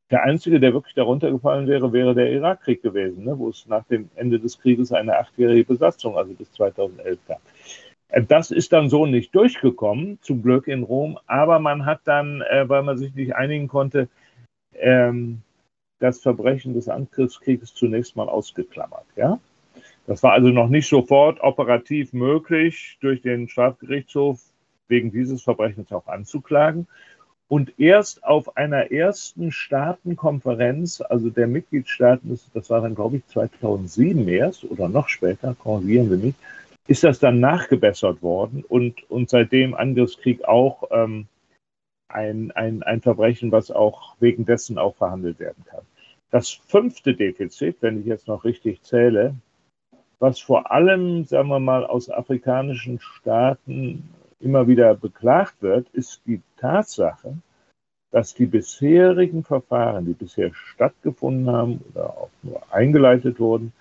Der 0.09 0.23
einzige, 0.23 0.59
der 0.59 0.73
wirklich 0.73 0.95
darunter 0.95 1.29
gefallen 1.29 1.67
wäre, 1.67 1.93
wäre 1.93 2.15
der 2.15 2.31
Irakkrieg 2.31 2.81
gewesen, 2.81 3.25
ne? 3.25 3.37
wo 3.37 3.49
es 3.49 3.67
nach 3.67 3.83
dem 3.83 4.09
Ende 4.15 4.39
des 4.39 4.59
Krieges 4.59 4.91
eine 4.91 5.19
achtjährige 5.19 5.65
Besatzung, 5.65 6.17
also 6.17 6.33
bis 6.33 6.51
2011 6.53 7.19
gab. 7.27 7.41
Das 8.09 8.49
ist 8.49 8.73
dann 8.73 8.89
so 8.89 9.05
nicht 9.05 9.35
durchgekommen, 9.35 10.17
zum 10.21 10.41
Glück 10.41 10.67
in 10.67 10.83
Rom, 10.83 11.19
aber 11.27 11.59
man 11.59 11.85
hat 11.85 12.01
dann, 12.05 12.41
äh, 12.41 12.67
weil 12.67 12.81
man 12.81 12.97
sich 12.97 13.13
nicht 13.13 13.35
einigen 13.35 13.67
konnte, 13.67 14.09
ähm, 14.73 15.41
das 15.99 16.19
Verbrechen 16.21 16.73
des 16.73 16.89
Angriffskrieges 16.89 17.73
zunächst 17.73 18.15
mal 18.15 18.27
ausgeklammert. 18.27 19.05
Ja? 19.15 19.39
Das 20.07 20.23
war 20.23 20.31
also 20.31 20.47
noch 20.47 20.69
nicht 20.69 20.87
sofort 20.87 21.39
operativ 21.41 22.13
möglich, 22.13 22.97
durch 22.99 23.21
den 23.21 23.47
Strafgerichtshof 23.47 24.41
wegen 24.87 25.11
dieses 25.11 25.43
Verbrechens 25.43 25.91
auch 25.91 26.07
anzuklagen. 26.07 26.87
Und 27.47 27.79
erst 27.79 28.23
auf 28.23 28.57
einer 28.57 28.91
ersten 28.91 29.51
Staatenkonferenz, 29.51 31.01
also 31.01 31.29
der 31.29 31.47
Mitgliedstaaten, 31.47 32.39
das 32.53 32.69
war 32.69 32.81
dann, 32.81 32.95
glaube 32.95 33.17
ich, 33.17 33.27
2007 33.27 34.27
erst 34.27 34.63
oder 34.65 34.87
noch 34.87 35.09
später, 35.09 35.55
korrigieren 35.55 36.09
wir 36.09 36.17
mich, 36.17 36.35
ist 36.89 37.03
das 37.03 37.19
dann 37.19 37.39
nachgebessert 37.39 38.23
worden 38.23 38.63
und, 38.67 39.07
und 39.11 39.29
seitdem 39.29 39.75
Angriffskrieg 39.75 40.43
auch 40.45 40.83
ähm, 40.89 41.27
ein, 42.07 42.49
ein, 42.51 42.81
ein 42.81 43.01
Verbrechen, 43.01 43.51
was 43.51 43.69
auch 43.69 44.15
wegen 44.19 44.43
dessen 44.43 44.79
auch 44.79 44.95
verhandelt 44.95 45.39
werden 45.39 45.63
kann. 45.65 45.83
Das 46.31 46.49
fünfte 46.49 47.13
Defizit, 47.13 47.77
wenn 47.81 47.99
ich 47.99 48.07
jetzt 48.07 48.27
noch 48.27 48.43
richtig 48.43 48.81
zähle, 48.81 49.35
was 50.17 50.39
vor 50.39 50.71
allem, 50.71 51.25
sagen 51.25 51.49
wir 51.49 51.59
mal, 51.59 51.85
aus 51.85 52.09
afrikanischen 52.09 52.99
Staaten 52.99 54.09
immer 54.39 54.67
wieder 54.67 54.95
beklagt 54.95 55.61
wird, 55.61 55.87
ist 55.89 56.23
die 56.25 56.41
Tatsache, 56.57 57.35
dass 58.09 58.33
die 58.33 58.47
bisherigen 58.47 59.43
Verfahren, 59.43 60.07
die 60.07 60.13
bisher 60.13 60.51
stattgefunden 60.55 61.51
haben 61.51 61.85
oder 61.93 62.09
auch 62.09 62.31
nur 62.41 62.63
eingeleitet 62.73 63.39
wurden, 63.39 63.73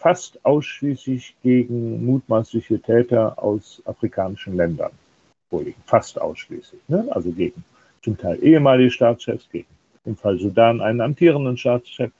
fast 0.00 0.42
ausschließlich 0.46 1.36
gegen 1.42 2.06
mutmaßliche 2.06 2.80
Täter 2.80 3.38
aus 3.42 3.82
afrikanischen 3.84 4.56
Ländern 4.56 4.92
vorliegen. 5.50 5.80
Fast 5.84 6.18
ausschließlich. 6.18 6.80
Ne? 6.88 7.06
Also 7.10 7.30
gegen 7.30 7.62
zum 8.02 8.16
Teil 8.16 8.42
ehemalige 8.42 8.90
Staatschefs, 8.90 9.46
gegen 9.52 9.66
im 10.06 10.16
Fall 10.16 10.38
Sudan 10.38 10.80
einen 10.80 11.02
amtierenden 11.02 11.58
Staatschef. 11.58 12.10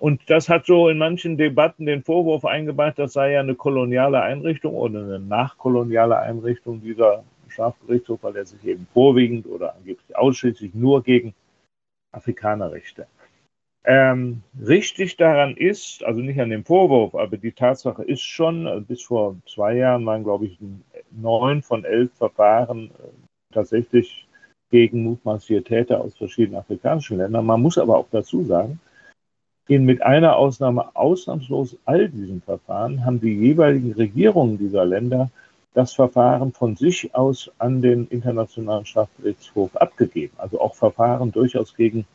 Und 0.00 0.28
das 0.28 0.48
hat 0.48 0.66
so 0.66 0.88
in 0.88 0.98
manchen 0.98 1.36
Debatten 1.36 1.86
den 1.86 2.02
Vorwurf 2.02 2.44
eingebracht, 2.44 2.98
das 2.98 3.12
sei 3.12 3.32
ja 3.32 3.40
eine 3.40 3.54
koloniale 3.54 4.20
Einrichtung 4.20 4.74
oder 4.74 5.00
eine 5.00 5.20
nachkoloniale 5.20 6.18
Einrichtung 6.18 6.82
dieser 6.82 7.22
Strafgerichtshof, 7.48 8.24
weil 8.24 8.34
er 8.34 8.44
sich 8.44 8.64
eben 8.64 8.88
vorwiegend 8.92 9.46
oder 9.46 9.76
angeblich 9.76 10.16
ausschließlich 10.16 10.74
nur 10.74 11.04
gegen 11.04 11.32
Afrikaner 12.10 12.72
richte. 12.72 13.06
Ähm, 13.86 14.42
richtig 14.66 15.16
daran 15.18 15.56
ist, 15.56 16.02
also 16.04 16.20
nicht 16.20 16.40
an 16.40 16.48
dem 16.48 16.64
Vorwurf, 16.64 17.14
aber 17.14 17.36
die 17.36 17.52
Tatsache 17.52 18.02
ist 18.02 18.22
schon, 18.22 18.66
also 18.66 18.82
bis 18.82 19.02
vor 19.02 19.36
zwei 19.46 19.76
Jahren 19.76 20.06
waren, 20.06 20.24
glaube 20.24 20.46
ich, 20.46 20.58
neun 21.10 21.62
von 21.62 21.84
elf 21.84 22.10
Verfahren 22.14 22.86
äh, 22.86 23.52
tatsächlich 23.52 24.26
gegen 24.70 25.04
mutmaßliche 25.04 25.62
Täter 25.62 26.00
aus 26.00 26.16
verschiedenen 26.16 26.60
afrikanischen 26.60 27.18
Ländern. 27.18 27.44
Man 27.44 27.60
muss 27.60 27.76
aber 27.76 27.98
auch 27.98 28.08
dazu 28.10 28.42
sagen, 28.44 28.80
in 29.68 29.84
mit 29.84 30.02
einer 30.02 30.36
Ausnahme 30.36 30.94
ausnahmslos 30.94 31.76
all 31.84 32.08
diesen 32.08 32.42
Verfahren 32.42 33.04
haben 33.04 33.20
die 33.20 33.34
jeweiligen 33.34 33.92
Regierungen 33.92 34.58
dieser 34.58 34.84
Länder 34.84 35.30
das 35.74 35.92
Verfahren 35.92 36.52
von 36.52 36.76
sich 36.76 37.14
aus 37.14 37.50
an 37.58 37.82
den 37.82 38.06
Internationalen 38.08 38.86
Strafgerichtshof 38.86 39.76
abgegeben. 39.76 40.34
Also 40.38 40.60
auch 40.60 40.74
Verfahren 40.74 41.32
durchaus 41.32 41.74
gegen 41.74 42.06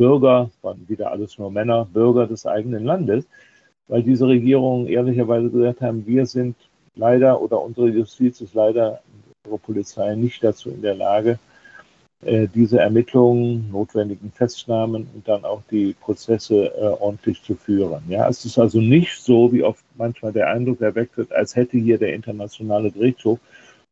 Bürger, 0.00 0.50
waren 0.62 0.88
wieder 0.88 1.12
alles 1.12 1.38
nur 1.38 1.50
Männer, 1.50 1.86
Bürger 1.92 2.26
des 2.26 2.46
eigenen 2.46 2.84
Landes, 2.86 3.26
weil 3.86 4.02
diese 4.02 4.26
Regierungen 4.26 4.86
ehrlicherweise 4.86 5.50
gesagt 5.50 5.82
haben, 5.82 6.06
wir 6.06 6.24
sind 6.24 6.56
leider 6.94 7.38
oder 7.42 7.60
unsere 7.60 7.90
Justiz 7.90 8.40
ist 8.40 8.54
leider, 8.54 9.02
unsere 9.44 9.58
Polizei 9.58 10.14
nicht 10.14 10.42
dazu 10.42 10.70
in 10.70 10.80
der 10.80 10.94
Lage, 10.94 11.38
äh, 12.22 12.48
diese 12.48 12.78
Ermittlungen, 12.78 13.70
notwendigen 13.70 14.32
Festnahmen 14.32 15.06
und 15.14 15.28
dann 15.28 15.44
auch 15.44 15.60
die 15.70 15.94
Prozesse 16.00 16.72
äh, 16.74 16.96
ordentlich 16.98 17.42
zu 17.42 17.54
führen. 17.54 18.02
Ja, 18.08 18.26
es 18.26 18.46
ist 18.46 18.58
also 18.58 18.80
nicht 18.80 19.20
so, 19.20 19.52
wie 19.52 19.62
oft 19.62 19.84
manchmal 19.96 20.32
der 20.32 20.48
Eindruck 20.48 20.80
erweckt 20.80 21.18
wird, 21.18 21.30
als 21.30 21.56
hätte 21.56 21.76
hier 21.76 21.98
der 21.98 22.14
internationale 22.14 22.90
Gerichtshof 22.90 23.38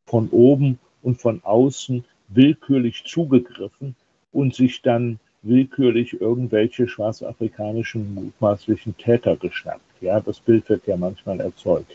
von 0.07 0.31
oben 0.31 0.79
und 1.03 1.21
von 1.21 1.43
außen 1.45 2.03
willkürlich 2.29 3.05
zugegriffen 3.05 3.95
und 4.33 4.55
sich 4.55 4.81
dann 4.81 5.19
willkürlich 5.43 6.21
irgendwelche 6.21 6.89
schwarzafrikanischen 6.89 8.15
mutmaßlichen 8.15 8.97
Täter 8.97 9.37
geschnappt. 9.37 9.81
Ja, 10.01 10.21
das 10.21 10.41
Bild 10.41 10.69
wird 10.69 10.87
ja 10.87 10.97
manchmal 10.97 11.41
erzeugt. 11.41 11.93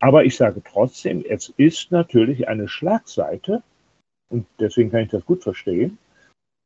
Aber 0.00 0.24
ich 0.24 0.36
sage 0.36 0.62
trotzdem, 0.62 1.24
es 1.28 1.52
ist 1.56 1.90
natürlich 1.90 2.48
eine 2.48 2.68
Schlagseite, 2.68 3.62
und 4.28 4.46
deswegen 4.58 4.90
kann 4.90 5.02
ich 5.02 5.10
das 5.10 5.24
gut 5.24 5.42
verstehen, 5.42 5.98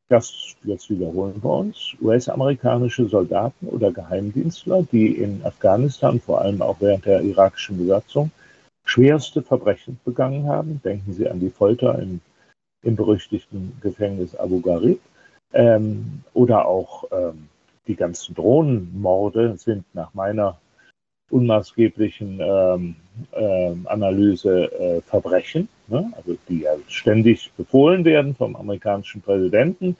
dass, 0.08 0.56
jetzt 0.64 0.88
wiederholen 0.88 1.42
wir 1.42 1.50
uns, 1.50 1.94
US-amerikanische 2.00 3.06
Soldaten 3.08 3.66
oder 3.66 3.92
Geheimdienstler, 3.92 4.86
die 4.90 5.08
in 5.08 5.44
Afghanistan, 5.44 6.18
vor 6.18 6.40
allem 6.40 6.62
auch 6.62 6.80
während 6.80 7.04
der 7.04 7.20
irakischen 7.20 7.78
Besatzung, 7.78 8.30
schwerste 8.84 9.42
Verbrechen 9.42 10.00
begangen 10.04 10.46
haben. 10.48 10.80
Denken 10.82 11.12
Sie 11.12 11.28
an 11.28 11.40
die 11.40 11.50
Folter 11.50 11.98
im, 11.98 12.20
im 12.82 12.96
berüchtigten 12.96 13.76
Gefängnis 13.82 14.34
Abu 14.34 14.60
Ghraib. 14.60 14.98
Ähm, 15.52 16.22
oder 16.34 16.66
auch 16.66 17.04
ähm, 17.10 17.48
die 17.86 17.96
ganzen 17.96 18.34
Drohnenmorde 18.34 19.56
sind 19.56 19.84
nach 19.94 20.12
meiner 20.14 20.58
unmaßgeblichen 21.30 22.40
ähm, 22.40 22.96
äh, 23.32 23.74
Analyse 23.84 24.72
äh, 24.72 25.00
Verbrechen, 25.02 25.68
ne? 25.88 26.10
also 26.16 26.36
die 26.48 26.60
ja 26.60 26.72
ständig 26.86 27.50
befohlen 27.56 28.04
werden 28.04 28.34
vom 28.34 28.56
amerikanischen 28.56 29.20
Präsidenten, 29.20 29.96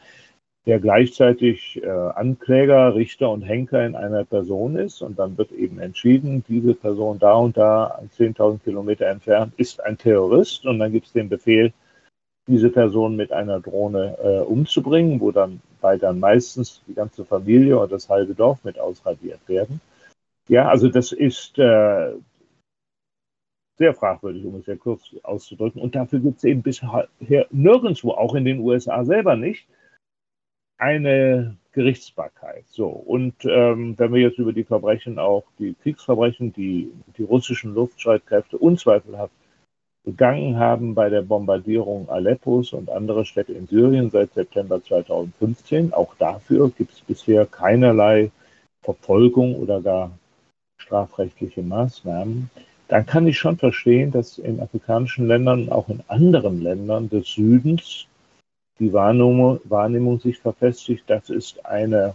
der 0.67 0.81
gleichzeitig 0.81 1.83
äh, 1.83 1.89
Ankläger, 1.89 2.95
Richter 2.95 3.31
und 3.31 3.43
Henker 3.43 3.87
in 3.87 3.95
einer 3.95 4.25
Person 4.25 4.77
ist. 4.77 5.01
Und 5.01 5.19
dann 5.19 5.39
wird 5.39 5.51
eben 5.53 5.79
entschieden, 5.79 6.45
diese 6.47 6.75
Person 6.75 7.19
da 7.19 7.35
und 7.35 7.57
da 7.57 8.01
10.000 8.19 8.63
Kilometer 8.63 9.07
entfernt 9.07 9.55
ist 9.57 9.83
ein 9.83 9.97
Terrorist. 9.97 10.67
Und 10.67 10.79
dann 10.79 10.93
gibt 10.93 11.07
es 11.07 11.13
den 11.13 11.31
Befehl, 11.31 11.73
diese 12.49 12.71
Person 12.71 13.15
mit 13.15 13.31
einer 13.31 13.61
Drohne 13.61 14.17
äh, 14.23 14.41
umzubringen, 14.41 15.21
wo 15.21 15.31
dann 15.31 15.61
bei 15.81 15.97
dann 15.97 16.19
meistens 16.19 16.83
die 16.89 16.95
ganze 16.95 17.25
Familie 17.25 17.77
oder 17.77 17.89
das 17.89 18.09
halbe 18.09 18.35
Dorf 18.35 18.65
mit 18.65 18.79
ausradiert 18.79 19.41
werden. 19.47 19.81
Ja, 20.49 20.69
also 20.69 20.89
das 20.89 21.13
ist 21.13 21.59
äh, 21.59 22.13
sehr 23.77 23.95
fragwürdig, 23.95 24.45
um 24.45 24.57
es 24.57 24.65
sehr 24.65 24.79
kurz 24.79 25.15
auszudrücken. 25.23 25.81
Und 25.81 25.95
dafür 25.95 26.21
gibt 26.21 26.39
es 26.39 26.45
eben 26.45 26.63
bisher 26.63 27.09
nirgendwo, 27.51 28.13
auch 28.13 28.35
in 28.35 28.45
den 28.45 28.61
USA 28.61 29.05
selber 29.05 29.37
nicht, 29.37 29.69
eine 30.79 31.57
Gerichtsbarkeit. 31.73 32.65
So, 32.69 32.87
und 32.87 33.35
ähm, 33.45 33.95
wenn 33.99 34.13
wir 34.13 34.21
jetzt 34.21 34.39
über 34.39 34.53
die 34.53 34.65
Verbrechen 34.65 35.19
auch, 35.19 35.45
die 35.59 35.75
Kriegsverbrechen, 35.75 36.53
die 36.53 36.93
die 37.17 37.25
russischen 37.25 37.75
Luftstreitkräfte 37.75 38.59
unzweifelhaft 38.59 39.33
begangen 40.05 40.59
haben 40.59 40.95
bei 40.95 41.09
der 41.09 41.23
Bombardierung 41.23 42.09
Aleppos 42.09 42.73
und 42.73 42.91
andere 42.91 43.25
Städte 43.25 43.53
in 43.53 43.67
Syrien 43.67 44.11
seit 44.11 44.33
September 44.35 44.83
2015, 44.83 45.93
auch 45.93 46.15
dafür 46.19 46.71
gibt 46.71 46.93
es 46.93 47.01
bisher 47.01 47.47
keinerlei 47.47 48.31
Verfolgung 48.83 49.57
oder 49.57 49.81
gar 49.81 50.11
strafrechtliche 50.81 51.63
Maßnahmen, 51.63 52.51
dann 52.89 53.05
kann 53.05 53.27
ich 53.27 53.39
schon 53.39 53.59
verstehen, 53.59 54.11
dass 54.13 54.39
in 54.39 54.61
afrikanischen 54.61 55.27
Ländern, 55.27 55.69
auch 55.69 55.89
in 55.89 56.03
anderen 56.09 56.63
Ländern 56.63 57.11
des 57.11 57.35
Südens, 57.35 58.07
die 58.79 58.93
Wahrnehmung, 58.93 59.61
Wahrnehmung 59.65 60.21
sich 60.21 60.39
verfestigt, 60.39 61.05
das 61.09 61.29
ist 61.29 61.67
eine 61.67 62.15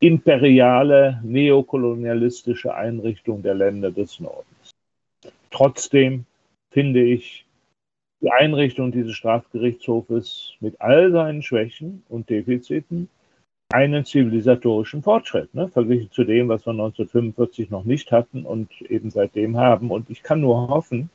imperiale, 0.00 1.20
neokolonialistische 1.22 2.74
Einrichtung 2.74 3.42
der 3.42 3.54
Länder 3.54 3.90
des 3.90 4.18
Nordens. 4.18 4.72
Trotzdem 5.50 6.26
finde 6.72 7.02
ich 7.02 7.44
die 8.20 8.30
Einrichtung 8.30 8.92
dieses 8.92 9.14
Strafgerichtshofes 9.14 10.54
mit 10.60 10.80
all 10.80 11.10
seinen 11.10 11.42
Schwächen 11.42 12.02
und 12.08 12.30
Defiziten 12.30 13.08
einen 13.72 14.04
zivilisatorischen 14.04 15.02
Fortschritt, 15.02 15.54
ne, 15.54 15.68
verglichen 15.68 16.10
zu 16.10 16.24
dem, 16.24 16.48
was 16.48 16.66
wir 16.66 16.72
1945 16.72 17.70
noch 17.70 17.84
nicht 17.84 18.12
hatten 18.12 18.44
und 18.44 18.70
eben 18.82 19.10
seitdem 19.10 19.56
haben. 19.56 19.90
Und 19.90 20.10
ich 20.10 20.22
kann 20.22 20.40
nur 20.40 20.68
hoffen, 20.68 21.10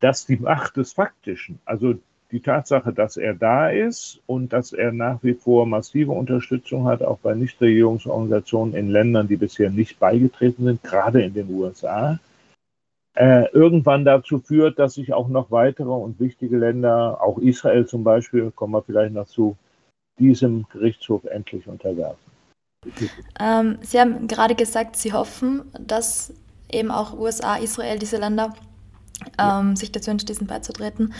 dass 0.00 0.26
die 0.26 0.36
Macht 0.36 0.76
des 0.76 0.94
Faktischen, 0.94 1.58
also 1.64 1.94
die 2.32 2.40
Tatsache, 2.40 2.92
dass 2.92 3.16
er 3.16 3.34
da 3.34 3.70
ist 3.70 4.20
und 4.26 4.52
dass 4.52 4.72
er 4.72 4.92
nach 4.92 5.22
wie 5.22 5.34
vor 5.34 5.66
massive 5.66 6.12
Unterstützung 6.12 6.86
hat, 6.86 7.02
auch 7.02 7.18
bei 7.18 7.34
Nichtregierungsorganisationen 7.34 8.74
in 8.74 8.88
Ländern, 8.88 9.28
die 9.28 9.36
bisher 9.36 9.70
nicht 9.70 10.00
beigetreten 10.00 10.64
sind, 10.64 10.82
gerade 10.82 11.22
in 11.22 11.34
den 11.34 11.48
USA, 11.50 12.18
äh, 13.16 13.48
irgendwann 13.52 14.04
dazu 14.04 14.38
führt, 14.38 14.78
dass 14.78 14.94
sich 14.94 15.12
auch 15.12 15.28
noch 15.28 15.50
weitere 15.50 15.90
und 15.90 16.20
wichtige 16.20 16.58
Länder, 16.58 17.20
auch 17.22 17.38
Israel 17.38 17.86
zum 17.86 18.04
Beispiel, 18.04 18.50
kommen 18.50 18.74
wir 18.74 18.82
vielleicht 18.82 19.14
noch 19.14 19.26
zu, 19.26 19.56
diesem 20.18 20.66
Gerichtshof 20.72 21.24
endlich 21.24 21.66
unterwerfen. 21.66 22.16
Ähm, 23.40 23.78
Sie 23.82 24.00
haben 24.00 24.28
gerade 24.28 24.54
gesagt, 24.54 24.96
Sie 24.96 25.12
hoffen, 25.12 25.62
dass 25.78 26.32
eben 26.70 26.90
auch 26.90 27.18
USA, 27.18 27.56
Israel, 27.56 27.98
diese 27.98 28.18
Länder 28.18 28.54
ähm, 29.38 29.70
ja. 29.70 29.76
sich 29.76 29.92
dazu 29.92 30.10
entschließen 30.10 30.46
beizutreten. 30.46 31.12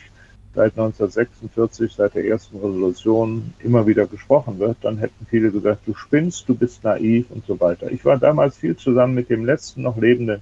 seit 0.55 0.71
1946, 0.71 1.93
seit 1.93 2.15
der 2.15 2.25
ersten 2.25 2.57
Resolution 2.57 3.53
immer 3.59 3.85
wieder 3.85 4.07
gesprochen 4.07 4.57
wird, 4.57 4.77
dann 4.81 4.97
hätten 4.97 5.27
viele 5.29 5.51
gesagt, 5.51 5.81
du 5.85 5.93
spinnst, 5.93 6.49
du 6.49 6.55
bist 6.55 6.83
naiv 6.83 7.27
und 7.29 7.45
so 7.45 7.59
weiter. 7.59 7.91
Ich 7.91 8.03
war 8.03 8.17
damals 8.17 8.57
viel 8.57 8.75
zusammen 8.75 9.13
mit 9.13 9.29
dem 9.29 9.45
letzten 9.45 9.83
noch 9.83 9.97
lebenden 9.97 10.41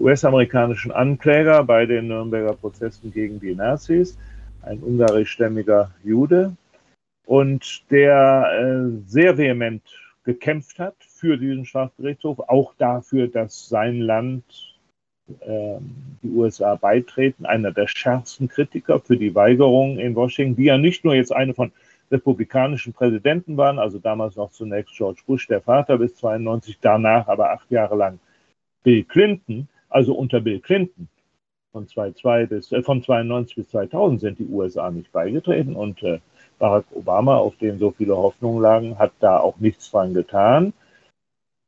US-amerikanischen 0.00 0.90
Ankläger 0.90 1.62
bei 1.62 1.86
den 1.86 2.08
Nürnberger 2.08 2.54
Prozessen 2.54 3.12
gegen 3.12 3.38
die 3.38 3.54
Nazis, 3.54 4.18
ein 4.62 4.80
ungarischstämmiger 4.80 5.90
Jude, 6.02 6.56
und 7.30 7.88
der 7.92 8.50
äh, 8.50 9.08
sehr 9.08 9.38
vehement 9.38 9.82
gekämpft 10.24 10.80
hat 10.80 10.96
für 10.98 11.36
diesen 11.36 11.64
Strafgerichtshof, 11.64 12.40
auch 12.48 12.74
dafür, 12.76 13.28
dass 13.28 13.68
sein 13.68 14.00
Land 14.00 14.42
ähm, 15.46 15.94
die 16.22 16.30
USA 16.30 16.74
beitreten, 16.74 17.46
einer 17.46 17.70
der 17.70 17.86
schärfsten 17.86 18.48
Kritiker 18.48 18.98
für 18.98 19.16
die 19.16 19.32
Weigerung 19.32 19.98
in 19.98 20.16
Washington, 20.16 20.56
die 20.56 20.64
ja 20.64 20.76
nicht 20.76 21.04
nur 21.04 21.14
jetzt 21.14 21.32
eine 21.32 21.54
von 21.54 21.70
republikanischen 22.10 22.92
Präsidenten 22.92 23.56
waren, 23.56 23.78
also 23.78 24.00
damals 24.00 24.34
noch 24.34 24.50
zunächst 24.50 24.96
George 24.96 25.20
Bush, 25.24 25.46
der 25.46 25.60
Vater 25.60 25.98
bis 25.98 26.16
92, 26.16 26.78
danach 26.80 27.28
aber 27.28 27.52
acht 27.52 27.70
Jahre 27.70 27.94
lang 27.94 28.18
Bill 28.82 29.04
Clinton, 29.04 29.68
also 29.88 30.14
unter 30.14 30.40
Bill 30.40 30.58
Clinton 30.58 31.08
von, 31.72 31.86
22 31.86 32.48
bis, 32.48 32.72
äh, 32.72 32.82
von 32.82 33.02
92 33.02 33.56
bis 33.56 33.68
2000 33.70 34.20
sind 34.20 34.38
die 34.38 34.46
USA 34.46 34.90
nicht 34.90 35.12
beigetreten 35.12 35.76
und 35.76 36.02
äh, 36.02 36.20
Barack 36.58 36.84
Obama, 36.92 37.36
auf 37.36 37.56
den 37.56 37.78
so 37.78 37.90
viele 37.90 38.16
Hoffnungen 38.16 38.62
lagen, 38.62 38.98
hat 38.98 39.12
da 39.20 39.38
auch 39.38 39.58
nichts 39.58 39.90
dran 39.90 40.12
getan. 40.12 40.72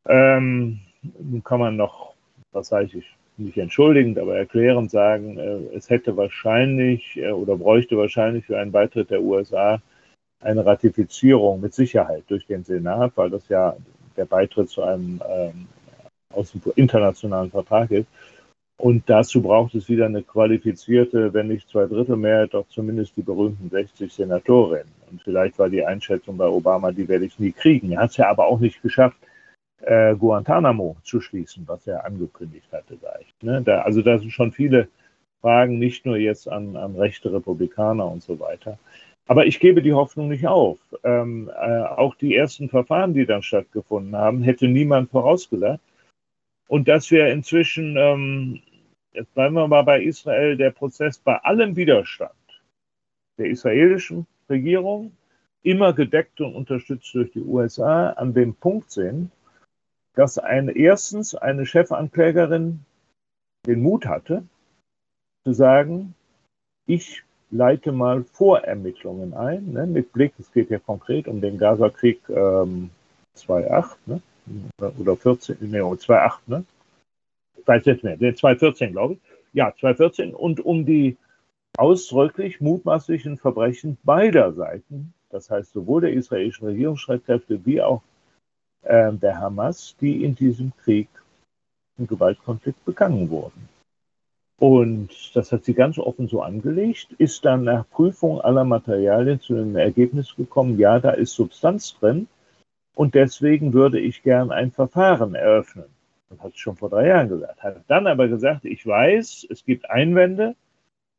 Ähm, 0.06 0.80
nun 1.18 1.42
kann 1.42 1.60
man 1.60 1.76
noch, 1.76 2.14
was 2.52 2.68
sage 2.68 2.98
ich, 2.98 3.04
nicht 3.38 3.56
entschuldigend, 3.56 4.18
aber 4.18 4.36
erklärend 4.36 4.90
sagen, 4.90 5.38
äh, 5.38 5.76
es 5.76 5.88
hätte 5.88 6.16
wahrscheinlich 6.16 7.16
äh, 7.16 7.32
oder 7.32 7.56
bräuchte 7.56 7.96
wahrscheinlich 7.96 8.46
für 8.46 8.58
einen 8.58 8.72
Beitritt 8.72 9.10
der 9.10 9.22
USA 9.22 9.80
eine 10.40 10.66
Ratifizierung 10.66 11.60
mit 11.60 11.72
Sicherheit 11.72 12.24
durch 12.28 12.46
den 12.46 12.64
Senat, 12.64 13.12
weil 13.14 13.30
das 13.30 13.48
ja 13.48 13.76
der 14.16 14.26
Beitritt 14.26 14.68
zu 14.68 14.82
einem 14.82 15.22
ähm, 15.28 15.66
aus 16.30 16.52
dem 16.52 16.60
internationalen 16.76 17.50
Vertrag 17.50 17.90
ist. 17.90 18.08
Und 18.82 19.08
dazu 19.08 19.40
braucht 19.40 19.76
es 19.76 19.88
wieder 19.88 20.06
eine 20.06 20.24
qualifizierte, 20.24 21.32
wenn 21.32 21.46
nicht 21.46 21.68
zwei 21.68 21.86
Drittel 21.86 22.16
Mehrheit, 22.16 22.52
doch 22.52 22.66
zumindest 22.66 23.16
die 23.16 23.22
berühmten 23.22 23.70
60 23.70 24.12
Senatorinnen. 24.12 24.92
Und 25.08 25.22
vielleicht 25.22 25.56
war 25.60 25.70
die 25.70 25.84
Einschätzung 25.84 26.36
bei 26.36 26.48
Obama, 26.48 26.90
die 26.90 27.06
werde 27.06 27.26
ich 27.26 27.38
nie 27.38 27.52
kriegen. 27.52 27.92
Er 27.92 28.00
hat 28.00 28.10
es 28.10 28.16
ja 28.16 28.28
aber 28.28 28.46
auch 28.46 28.58
nicht 28.58 28.82
geschafft, 28.82 29.16
äh, 29.82 30.16
Guantanamo 30.16 30.96
zu 31.04 31.20
schließen, 31.20 31.62
was 31.68 31.86
er 31.86 32.04
angekündigt 32.04 32.66
hatte 32.72 32.96
gleich. 32.96 33.32
Ne? 33.40 33.62
Da, 33.62 33.82
also 33.82 34.02
da 34.02 34.18
sind 34.18 34.32
schon 34.32 34.50
viele 34.50 34.88
Fragen, 35.42 35.78
nicht 35.78 36.04
nur 36.04 36.16
jetzt 36.16 36.48
an, 36.48 36.74
an 36.76 36.96
rechte 36.96 37.32
Republikaner 37.32 38.10
und 38.10 38.24
so 38.24 38.40
weiter. 38.40 38.80
Aber 39.28 39.46
ich 39.46 39.60
gebe 39.60 39.82
die 39.82 39.92
Hoffnung 39.92 40.28
nicht 40.28 40.48
auf. 40.48 40.80
Ähm, 41.04 41.48
äh, 41.56 41.82
auch 41.82 42.16
die 42.16 42.34
ersten 42.34 42.68
Verfahren, 42.68 43.14
die 43.14 43.26
dann 43.26 43.42
stattgefunden 43.42 44.16
haben, 44.16 44.42
hätte 44.42 44.66
niemand 44.66 45.12
vorausgesagt. 45.12 45.78
Und 46.66 46.88
dass 46.88 47.12
wir 47.12 47.28
inzwischen, 47.28 47.96
ähm, 47.96 48.60
jetzt 49.12 49.34
bleiben 49.34 49.54
wir 49.54 49.68
mal 49.68 49.82
bei 49.82 50.02
Israel, 50.02 50.56
der 50.56 50.70
Prozess 50.70 51.18
bei 51.18 51.36
allem 51.38 51.76
Widerstand 51.76 52.32
der 53.38 53.46
israelischen 53.46 54.26
Regierung, 54.48 55.12
immer 55.62 55.92
gedeckt 55.92 56.40
und 56.40 56.54
unterstützt 56.54 57.14
durch 57.14 57.32
die 57.32 57.42
USA, 57.42 58.10
an 58.10 58.34
dem 58.34 58.54
Punkt 58.54 58.90
sind, 58.90 59.30
dass 60.14 60.38
eine, 60.38 60.72
erstens 60.72 61.34
eine 61.34 61.64
Chefanklägerin 61.64 62.80
den 63.66 63.80
Mut 63.80 64.06
hatte, 64.06 64.42
zu 65.44 65.52
sagen, 65.52 66.14
ich 66.86 67.22
leite 67.50 67.92
mal 67.92 68.24
Vorermittlungen 68.24 69.34
ein, 69.34 69.72
ne, 69.72 69.86
mit 69.86 70.12
Blick, 70.12 70.32
es 70.38 70.52
geht 70.52 70.70
ja 70.70 70.78
konkret 70.78 71.28
um 71.28 71.40
den 71.40 71.58
Gaza-Krieg 71.58 72.20
ähm, 72.28 72.90
2.8 73.36 73.96
ne, 74.06 74.22
oder 74.98 75.16
14, 75.16 75.56
nee, 75.60 75.80
2.8, 75.80 76.38
ne? 76.46 76.64
Weiß 77.66 77.84
jetzt 77.84 78.02
der 78.02 78.18
2.14, 78.18 78.90
glaube 78.90 79.14
ich. 79.14 79.20
Ja, 79.52 79.68
2.14 79.68 80.32
und 80.32 80.60
um 80.60 80.86
die 80.86 81.16
ausdrücklich 81.76 82.60
mutmaßlichen 82.60 83.38
Verbrechen 83.38 83.98
beider 84.02 84.52
Seiten, 84.52 85.14
das 85.30 85.50
heißt 85.50 85.72
sowohl 85.72 86.02
der 86.02 86.12
israelischen 86.12 86.66
Regierungsstreitkräfte 86.66 87.64
wie 87.64 87.80
auch 87.80 88.02
äh, 88.82 89.12
der 89.12 89.40
Hamas, 89.40 89.96
die 90.00 90.24
in 90.24 90.34
diesem 90.34 90.72
Krieg 90.84 91.08
im 91.98 92.06
Gewaltkonflikt 92.06 92.84
begangen 92.84 93.30
wurden. 93.30 93.68
Und 94.58 95.34
das 95.34 95.50
hat 95.50 95.64
sie 95.64 95.74
ganz 95.74 95.98
offen 95.98 96.28
so 96.28 96.40
angelegt, 96.42 97.08
ist 97.18 97.44
dann 97.44 97.64
nach 97.64 97.88
Prüfung 97.90 98.40
aller 98.40 98.64
Materialien 98.64 99.40
zu 99.40 99.54
dem 99.54 99.76
Ergebnis 99.76 100.36
gekommen, 100.36 100.78
ja, 100.78 101.00
da 101.00 101.10
ist 101.10 101.34
Substanz 101.34 101.96
drin 101.98 102.28
und 102.94 103.14
deswegen 103.14 103.72
würde 103.72 103.98
ich 103.98 104.22
gern 104.22 104.52
ein 104.52 104.70
Verfahren 104.70 105.34
eröffnen. 105.34 105.86
Das 106.32 106.44
hat 106.44 106.52
sie 106.52 106.58
schon 106.58 106.76
vor 106.76 106.90
drei 106.90 107.08
Jahren 107.08 107.28
gesagt. 107.28 107.62
Hat 107.62 107.76
dann 107.88 108.06
aber 108.06 108.28
gesagt, 108.28 108.64
ich 108.64 108.86
weiß, 108.86 109.46
es 109.50 109.64
gibt 109.64 109.88
Einwände, 109.90 110.54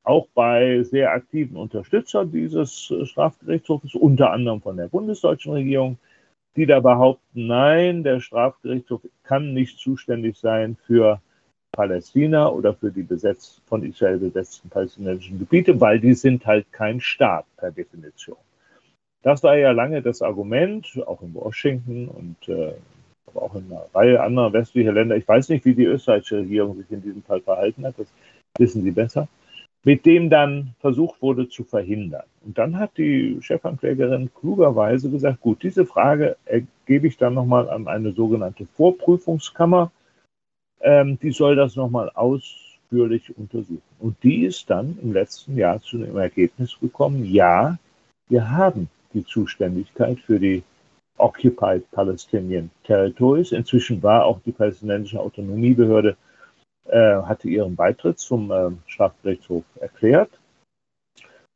auch 0.04 0.28
bei 0.34 0.84
sehr 0.84 1.12
aktiven 1.12 1.56
Unterstützern 1.56 2.32
dieses 2.32 2.92
Strafgerichtshofes, 3.04 3.96
unter 3.96 4.32
anderem 4.32 4.62
von 4.62 4.76
der 4.76 4.88
bundesdeutschen 4.88 5.54
Regierung, 5.54 5.98
die 6.56 6.66
da 6.66 6.80
behaupten, 6.80 7.48
nein, 7.48 8.04
der 8.04 8.20
Strafgerichtshof 8.20 9.02
kann 9.24 9.54
nicht 9.54 9.80
zuständig 9.80 10.38
sein 10.38 10.76
für 10.86 11.22
Palästina 11.72 12.50
oder 12.50 12.74
für 12.74 12.92
die 12.92 13.02
besetzt, 13.02 13.62
von 13.66 13.84
Israel 13.84 14.18
besetzten 14.18 14.70
palästinensischen 14.70 15.40
Gebiete, 15.40 15.80
weil 15.80 16.00
die 16.00 16.14
sind 16.14 16.46
halt 16.46 16.72
kein 16.72 17.00
Staat 17.00 17.46
per 17.58 17.72
Definition. 17.72 18.38
Das 19.24 19.42
war 19.42 19.56
ja 19.56 19.72
lange 19.72 20.02
das 20.02 20.22
Argument, 20.22 21.02
auch 21.08 21.22
in 21.22 21.34
Washington 21.34 22.10
und 22.10 22.50
äh, 22.50 22.74
aber 23.34 23.46
auch 23.46 23.56
in 23.56 23.66
einer 23.72 23.86
Reihe 23.94 24.22
anderer 24.22 24.54
westlicher 24.54 24.94
Länder. 24.94 25.16
Ich 25.16 25.28
weiß 25.28 25.50
nicht, 25.50 25.66
wie 25.66 25.74
die 25.74 25.86
österreichische 25.86 26.38
Regierung 26.38 26.78
sich 26.78 26.92
in 26.92 27.02
diesem 27.02 27.24
Fall 27.24 27.42
verhalten 27.42 27.86
hat, 27.86 27.96
das 27.98 28.08
wissen 28.58 28.84
Sie 28.84 28.92
besser 28.92 29.28
mit 29.84 30.06
dem 30.06 30.30
dann 30.30 30.76
versucht 30.80 31.22
wurde 31.22 31.50
zu 31.50 31.64
verhindern. 31.64 32.24
Und 32.46 32.58
dann 32.58 32.78
hat 32.78 32.98
die 32.98 33.38
Chefanklägerin 33.42 34.32
klugerweise 34.34 35.10
gesagt, 35.10 35.42
gut, 35.42 35.62
diese 35.64 35.86
Frage 35.86 36.38
gebe 36.86 37.08
ich 37.08 37.18
dann 37.18 37.34
nochmal 37.34 37.70
an 37.70 37.88
eine 37.88 38.14
sogenannte 38.14 38.66
Vorprüfungskammer. 38.66 39.92
Ähm, 40.82 41.20
die 41.22 41.32
soll 41.32 41.56
das 41.56 41.76
nochmal 41.76 42.10
ausführlich 42.14 43.38
untersuchen. 43.38 43.82
Und 44.00 44.22
die 44.24 44.46
ist 44.46 44.70
dann 44.70 44.98
im 45.02 45.14
letzten 45.14 45.58
Jahr 45.58 45.82
zu 45.82 45.98
dem 45.98 46.18
Ergebnis 46.18 46.78
gekommen, 46.80 47.26
ja, 47.26 47.78
wir 48.30 48.52
haben 48.52 48.90
die 49.14 49.26
Zuständigkeit 49.26 50.20
für 50.20 50.40
die 50.40 50.64
Occupied 51.24 51.90
Palestinian 51.92 52.70
Territories. 52.84 53.52
Inzwischen 53.52 54.04
war 54.04 54.26
auch 54.26 54.40
die 54.46 54.52
palästinensische 54.52 55.20
Autonomiebehörde 55.20 56.18
äh, 56.86 57.22
hatte 57.24 57.48
ihren 57.48 57.76
Beitritt 57.76 58.20
zum 58.20 58.52
äh, 58.52 58.72
Strafgerichtshof 58.88 59.64
erklärt. 59.80 60.30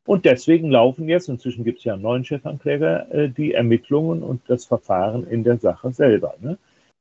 Und 0.06 0.24
deswegen 0.24 0.72
laufen 0.72 1.10
jetzt, 1.10 1.28
inzwischen 1.28 1.66
gibt 1.66 1.80
es 1.80 1.84
ja 1.84 1.94
einen 1.94 2.02
neuen 2.02 2.24
Chefankläger, 2.24 3.12
äh, 3.14 3.30
die 3.30 3.54
Ermittlungen 3.54 4.24
und 4.24 4.42
das 4.48 4.64
Verfahren 4.66 5.28
in 5.28 5.44
der 5.44 5.58
Sache 5.58 5.92
selber. 5.92 6.36
Ne? 6.40 6.58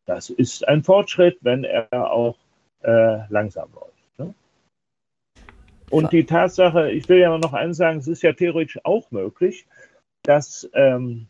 Das 0.07 0.29
ist 0.29 0.67
ein 0.67 0.83
Fortschritt, 0.83 1.39
wenn 1.43 1.63
er 1.63 2.11
auch 2.11 2.37
äh, 2.83 3.19
langsam 3.29 3.69
läuft. 3.73 4.19
Ne? 4.19 4.35
Und 5.91 6.13
die 6.13 6.27
Tatsache, 6.27 6.91
ich 6.91 7.09
will 7.09 7.19
ja 7.19 7.39
noch 7.39 7.53
eins 7.53 7.77
sagen, 7.77 8.01
es 8.01 8.09
ist 8.09 8.23
ja 8.23 8.33
theoretisch 8.33 8.81
auch 8.85 9.09
möglich, 9.13 9.67
dass 10.25 10.69
ähm, 10.75 11.29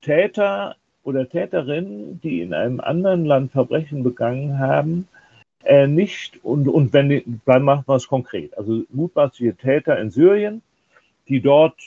Täter 0.00 0.76
oder 1.02 1.28
Täterinnen, 1.28 2.20
die 2.20 2.40
in 2.40 2.52
einem 2.52 2.80
anderen 2.80 3.24
Land 3.24 3.52
Verbrechen 3.52 4.02
begangen 4.02 4.58
haben, 4.58 5.08
äh, 5.64 5.86
nicht, 5.86 6.44
und, 6.44 6.68
und 6.68 6.92
wenn, 6.92 7.40
dann 7.44 7.62
machen 7.62 7.84
wir 7.86 7.96
es 7.96 8.06
konkret. 8.06 8.56
Also 8.56 8.84
mutmaßliche 8.90 9.56
Täter 9.56 9.98
in 9.98 10.10
Syrien, 10.10 10.62
die 11.28 11.40
dort 11.40 11.80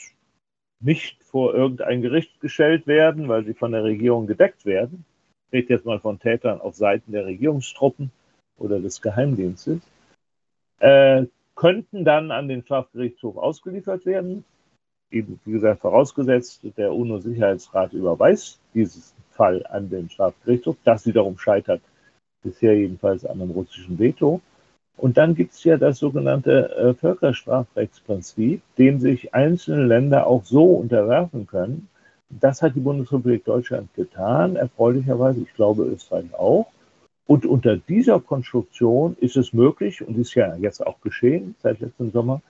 nicht 0.80 1.22
vor 1.22 1.54
irgendein 1.54 2.02
Gericht 2.02 2.40
gestellt 2.40 2.86
werden, 2.86 3.28
weil 3.28 3.44
sie 3.44 3.54
von 3.54 3.72
der 3.72 3.84
Regierung 3.84 4.26
gedeckt 4.26 4.66
werden. 4.66 5.04
Ich 5.50 5.58
rede 5.58 5.74
jetzt 5.74 5.86
mal 5.86 6.00
von 6.00 6.18
Tätern 6.18 6.60
auf 6.60 6.74
Seiten 6.74 7.12
der 7.12 7.26
Regierungstruppen 7.26 8.10
oder 8.58 8.80
des 8.80 9.00
Geheimdienstes, 9.00 9.80
äh, 10.80 11.24
könnten 11.54 12.04
dann 12.04 12.30
an 12.30 12.48
den 12.48 12.62
Strafgerichtshof 12.62 13.36
ausgeliefert 13.36 14.06
werden. 14.06 14.44
Eben, 15.10 15.40
wie 15.44 15.52
gesagt, 15.52 15.80
vorausgesetzt, 15.80 16.60
der 16.76 16.92
UNO-Sicherheitsrat 16.94 17.92
überweist 17.92 18.60
diesen 18.74 19.02
Fall 19.30 19.64
an 19.66 19.90
den 19.90 20.08
Strafgerichtshof. 20.08 20.76
Das 20.84 21.06
wiederum 21.06 21.36
scheitert 21.38 21.82
bisher 22.42 22.76
jedenfalls 22.76 23.24
an 23.24 23.40
einem 23.40 23.50
russischen 23.50 23.98
Veto. 23.98 24.40
Und 24.96 25.16
dann 25.16 25.34
gibt 25.34 25.52
es 25.52 25.64
ja 25.64 25.78
das 25.78 25.98
sogenannte 25.98 26.76
äh, 26.76 26.94
Völkerstrafrechtsprinzip, 26.94 28.62
dem 28.76 29.00
sich 29.00 29.34
einzelne 29.34 29.86
Länder 29.86 30.26
auch 30.26 30.44
so 30.44 30.64
unterwerfen 30.64 31.46
können. 31.46 31.88
Das 32.28 32.62
hat 32.62 32.76
die 32.76 32.80
Bundesrepublik 32.80 33.44
Deutschland 33.44 33.92
getan, 33.94 34.56
erfreulicherweise, 34.56 35.40
ich 35.40 35.54
glaube 35.54 35.84
Österreich 35.84 36.32
auch. 36.34 36.66
Und 37.26 37.46
unter 37.46 37.76
dieser 37.76 38.20
Konstruktion 38.20 39.16
ist 39.20 39.36
es 39.36 39.52
möglich, 39.52 40.06
und 40.06 40.18
ist 40.18 40.34
ja 40.34 40.54
jetzt 40.56 40.86
auch 40.86 41.00
geschehen 41.00 41.54
seit 41.62 41.80
letztem 41.80 42.10
Sommer, 42.10 42.42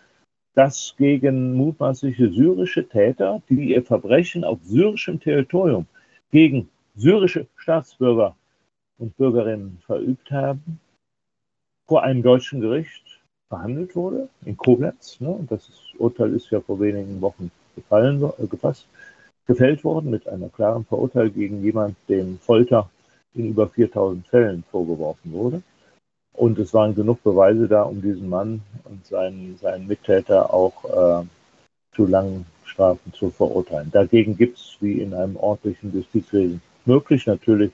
dass 0.55 0.94
gegen 0.98 1.55
mutmaßliche 1.55 2.30
syrische 2.30 2.88
Täter, 2.88 3.42
die 3.48 3.72
ihr 3.72 3.82
Verbrechen 3.82 4.44
auf 4.44 4.59
syrischem 4.62 5.20
Territorium 5.20 5.86
gegen 6.32 6.68
syrische 6.96 7.46
Staatsbürger 7.57 8.36
und 8.98 9.16
Bürgerinnen 9.16 9.78
verübt 9.86 10.30
haben, 10.30 10.80
vor 11.86 12.03
einem 12.03 12.22
deutschen 12.22 12.61
Gericht 12.61 13.20
verhandelt 13.48 13.96
wurde, 13.96 14.28
in 14.44 14.57
Koblenz. 14.57 15.20
Ne? 15.20 15.28
Und 15.28 15.51
das 15.51 15.68
Urteil 15.98 16.34
ist 16.34 16.51
ja 16.51 16.61
vor 16.61 16.78
wenigen 16.80 17.20
Wochen 17.20 17.51
gefallen, 17.74 18.22
äh, 18.22 18.46
gefasst, 18.46 18.86
gefällt 19.46 19.82
worden 19.82 20.11
mit 20.11 20.28
einer 20.28 20.48
klaren 20.48 20.84
Verurteilung 20.84 21.34
gegen 21.34 21.62
jemanden, 21.62 21.96
dem 22.09 22.38
Folter 22.38 22.88
in 23.34 23.48
über 23.48 23.68
4000 23.68 24.26
Fällen 24.28 24.64
vorgeworfen 24.70 25.32
wurde. 25.32 25.62
Und 26.41 26.59
es 26.59 26.72
waren 26.72 26.95
genug 26.95 27.22
Beweise 27.22 27.68
da, 27.68 27.82
um 27.82 28.01
diesen 28.01 28.30
Mann 28.30 28.62
und 28.84 29.05
seinen, 29.05 29.59
seinen 29.59 29.86
Mittäter 29.86 30.55
auch 30.55 30.84
äh, 30.86 31.26
zu 31.95 32.07
langen 32.07 32.47
Strafen 32.64 33.12
zu 33.12 33.28
verurteilen. 33.28 33.91
Dagegen 33.91 34.38
gibt 34.38 34.57
es, 34.57 34.78
wie 34.80 35.03
in 35.03 35.12
einem 35.12 35.36
ordentlichen 35.36 35.93
Justizwesen 35.93 36.62
möglich, 36.86 37.26
natürlich 37.26 37.72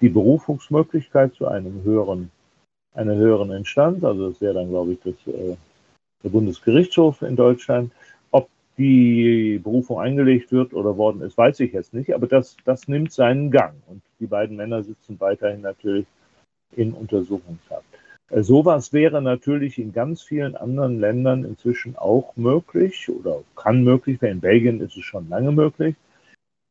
die 0.00 0.08
Berufungsmöglichkeit 0.08 1.34
zu 1.34 1.46
einem 1.46 1.84
höheren 1.84 2.32
einer 2.94 3.14
höheren 3.14 3.52
Instanz, 3.52 4.02
also 4.02 4.30
das 4.30 4.40
wäre 4.40 4.54
dann, 4.54 4.70
glaube 4.70 4.94
ich, 4.94 4.98
das, 5.04 5.14
äh, 5.32 5.56
der 6.24 6.28
Bundesgerichtshof 6.30 7.22
in 7.22 7.36
Deutschland. 7.36 7.92
Ob 8.32 8.48
die 8.76 9.60
Berufung 9.62 10.00
eingelegt 10.00 10.50
wird 10.50 10.74
oder 10.74 10.96
worden 10.96 11.20
ist, 11.22 11.38
weiß 11.38 11.60
ich 11.60 11.72
jetzt 11.72 11.94
nicht, 11.94 12.12
aber 12.12 12.26
das, 12.26 12.56
das 12.64 12.88
nimmt 12.88 13.12
seinen 13.12 13.52
Gang 13.52 13.74
und 13.86 14.02
die 14.18 14.26
beiden 14.26 14.56
Männer 14.56 14.82
sitzen 14.82 15.20
weiterhin 15.20 15.60
natürlich 15.60 16.06
in 16.76 16.92
Untersuchungshaft. 16.92 17.84
Äh, 18.30 18.42
sowas 18.42 18.92
wäre 18.92 19.22
natürlich 19.22 19.78
in 19.78 19.92
ganz 19.92 20.22
vielen 20.22 20.56
anderen 20.56 21.00
Ländern 21.00 21.44
inzwischen 21.44 21.96
auch 21.96 22.36
möglich 22.36 23.08
oder 23.08 23.42
kann 23.56 23.84
möglich 23.84 24.20
werden. 24.22 24.36
In 24.36 24.40
Belgien 24.40 24.80
ist 24.80 24.96
es 24.96 25.04
schon 25.04 25.28
lange 25.28 25.52
möglich. 25.52 25.94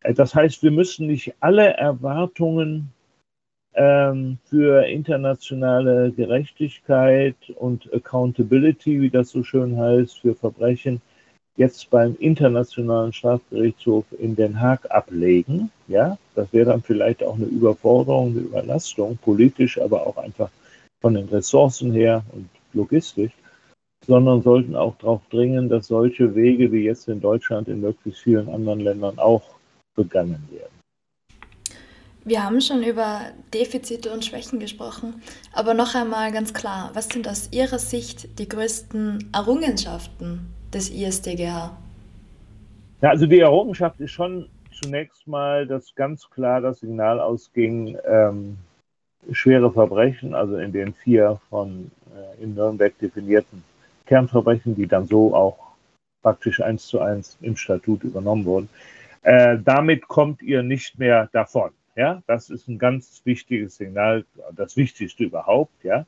Äh, 0.02 0.14
das 0.14 0.36
heißt, 0.36 0.64
wir 0.64 0.72
müssen 0.72 1.08
nicht 1.08 1.34
alle 1.40 1.74
Erwartungen 1.74 2.92
ähm, 3.76 4.38
für 4.46 4.86
internationale 4.86 6.12
Gerechtigkeit 6.12 7.36
und 7.56 7.92
Accountability, 7.94 9.02
wie 9.02 9.10
das 9.10 9.30
so 9.30 9.44
schön 9.44 9.78
heißt, 9.78 10.20
für 10.20 10.36
Verbrechen 10.36 11.02
jetzt 11.56 11.90
beim 11.90 12.16
Internationalen 12.20 13.14
Strafgerichtshof 13.14 14.06
in 14.18 14.36
Den 14.36 14.60
Haag 14.60 14.90
ablegen. 14.90 15.72
Ja, 15.88 16.18
das 16.36 16.52
wäre 16.52 16.72
dann 16.72 16.82
vielleicht 16.82 17.24
auch 17.24 17.36
eine 17.36 17.46
Überforderung, 17.46 18.32
eine 18.32 18.40
Überlastung, 18.40 19.18
politisch, 19.18 19.80
aber 19.80 20.08
auch 20.08 20.18
einfach 20.18 20.50
von 21.02 21.14
den 21.14 21.30
Ressourcen 21.30 21.92
her 21.92 22.24
und 22.32 22.50
logistisch, 22.74 23.34
sondern 24.08 24.42
sollten 24.42 24.76
auch 24.76 24.98
darauf 24.98 25.22
dringen, 25.30 25.70
dass 25.70 25.88
solche 25.88 26.34
Wege 26.36 26.72
wie 26.72 26.86
jetzt 26.86 27.08
in 27.08 27.22
Deutschland 27.22 27.68
in 27.68 27.82
möglichst 27.82 28.22
vielen 28.22 28.50
anderen 28.50 28.80
Ländern 28.80 29.20
auch 29.20 29.44
begangen 29.96 30.48
werden. 30.52 30.74
Wir 32.26 32.42
haben 32.42 32.62
schon 32.62 32.84
über 32.84 33.20
Defizite 33.54 34.12
und 34.14 34.24
Schwächen 34.24 34.60
gesprochen, 34.60 35.22
aber 35.52 35.74
noch 35.74 35.94
einmal 35.94 36.32
ganz 36.32 36.54
klar, 36.54 36.90
was 36.94 37.10
sind 37.10 37.28
aus 37.28 37.50
Ihrer 37.52 37.80
Sicht 37.80 38.40
die 38.40 38.48
größten 38.48 39.30
Errungenschaften 39.34 40.48
des 40.74 40.90
ISDGH? 40.90 41.72
Ja, 43.02 43.10
also 43.10 43.26
die 43.26 43.40
Errungenschaft 43.40 44.00
ist 44.00 44.12
schon 44.12 44.50
zunächst 44.72 45.28
mal, 45.28 45.68
dass 45.68 45.94
ganz 45.96 46.30
klar 46.30 46.62
das 46.62 46.80
Signal 46.80 47.20
ausging, 47.20 47.98
ähm, 48.06 48.58
schwere 49.32 49.72
Verbrechen, 49.72 50.34
also 50.34 50.58
in 50.58 50.72
den 50.72 50.94
vier 50.94 51.40
von 51.50 51.92
äh, 52.16 52.44
in 52.44 52.56
Nürnberg 52.56 52.98
definierten 53.00 53.64
Kernverbrechen, 54.06 54.76
die 54.76 54.88
dann 54.88 55.06
so 55.06 55.34
auch 55.36 55.58
praktisch 56.22 56.62
eins 56.62 56.88
zu 56.88 57.00
eins 57.00 57.38
im 57.42 57.56
Statut 57.56 58.04
übernommen 58.04 58.46
wurden, 58.46 58.70
äh, 59.22 59.58
damit 59.64 60.08
kommt 60.08 60.42
ihr 60.42 60.64
nicht 60.64 61.00
mehr 61.00 61.30
davon. 61.32 61.72
Ja, 61.96 62.24
das 62.26 62.50
ist 62.50 62.68
ein 62.68 62.80
ganz 62.80 63.22
wichtiges 63.24 63.76
Signal, 63.76 64.26
das 64.52 64.76
Wichtigste 64.76 65.24
überhaupt. 65.26 65.84
Ja, 65.84 66.06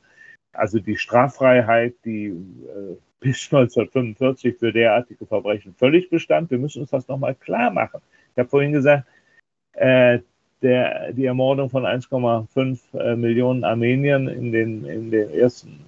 also 0.58 0.78
die 0.78 0.96
Straffreiheit, 0.96 1.94
die 2.04 2.26
äh, 2.26 2.96
bis 3.20 3.44
1945 3.52 4.56
für 4.58 4.72
derartige 4.72 5.26
Verbrechen 5.26 5.74
völlig 5.74 6.10
bestand. 6.10 6.50
Wir 6.50 6.58
müssen 6.58 6.82
uns 6.82 6.90
das 6.90 7.08
nochmal 7.08 7.34
klar 7.34 7.70
machen. 7.70 8.00
Ich 8.32 8.38
habe 8.38 8.48
vorhin 8.48 8.72
gesagt, 8.72 9.06
äh, 9.72 10.20
der, 10.62 11.12
die 11.12 11.26
Ermordung 11.26 11.70
von 11.70 11.84
1,5 11.84 12.98
äh, 12.98 13.16
Millionen 13.16 13.64
Armeniern 13.64 14.28
in 14.28 14.52
den, 14.52 14.84
in 14.84 15.10
den 15.10 15.30
ersten 15.30 15.84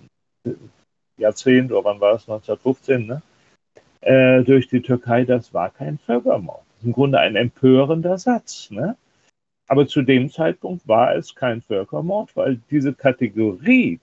Jahrzehnt, 1.16 1.72
oder 1.72 1.84
wann 1.84 2.00
war 2.00 2.14
es, 2.14 2.28
1915, 2.28 3.06
ne? 3.06 3.22
äh, 4.00 4.42
durch 4.44 4.68
die 4.68 4.82
Türkei, 4.82 5.24
das 5.24 5.52
war 5.52 5.70
kein 5.70 5.98
Völkermord. 5.98 6.62
Das 6.68 6.78
ist 6.78 6.86
im 6.86 6.92
Grunde 6.92 7.18
ein 7.18 7.36
empörender 7.36 8.18
Satz. 8.18 8.70
Ne? 8.70 8.96
Aber 9.66 9.86
zu 9.86 10.02
dem 10.02 10.30
Zeitpunkt 10.30 10.86
war 10.86 11.14
es 11.14 11.34
kein 11.34 11.60
Völkermord, 11.62 12.34
weil 12.36 12.60
diese 12.70 12.94
Kategorie 12.94 14.00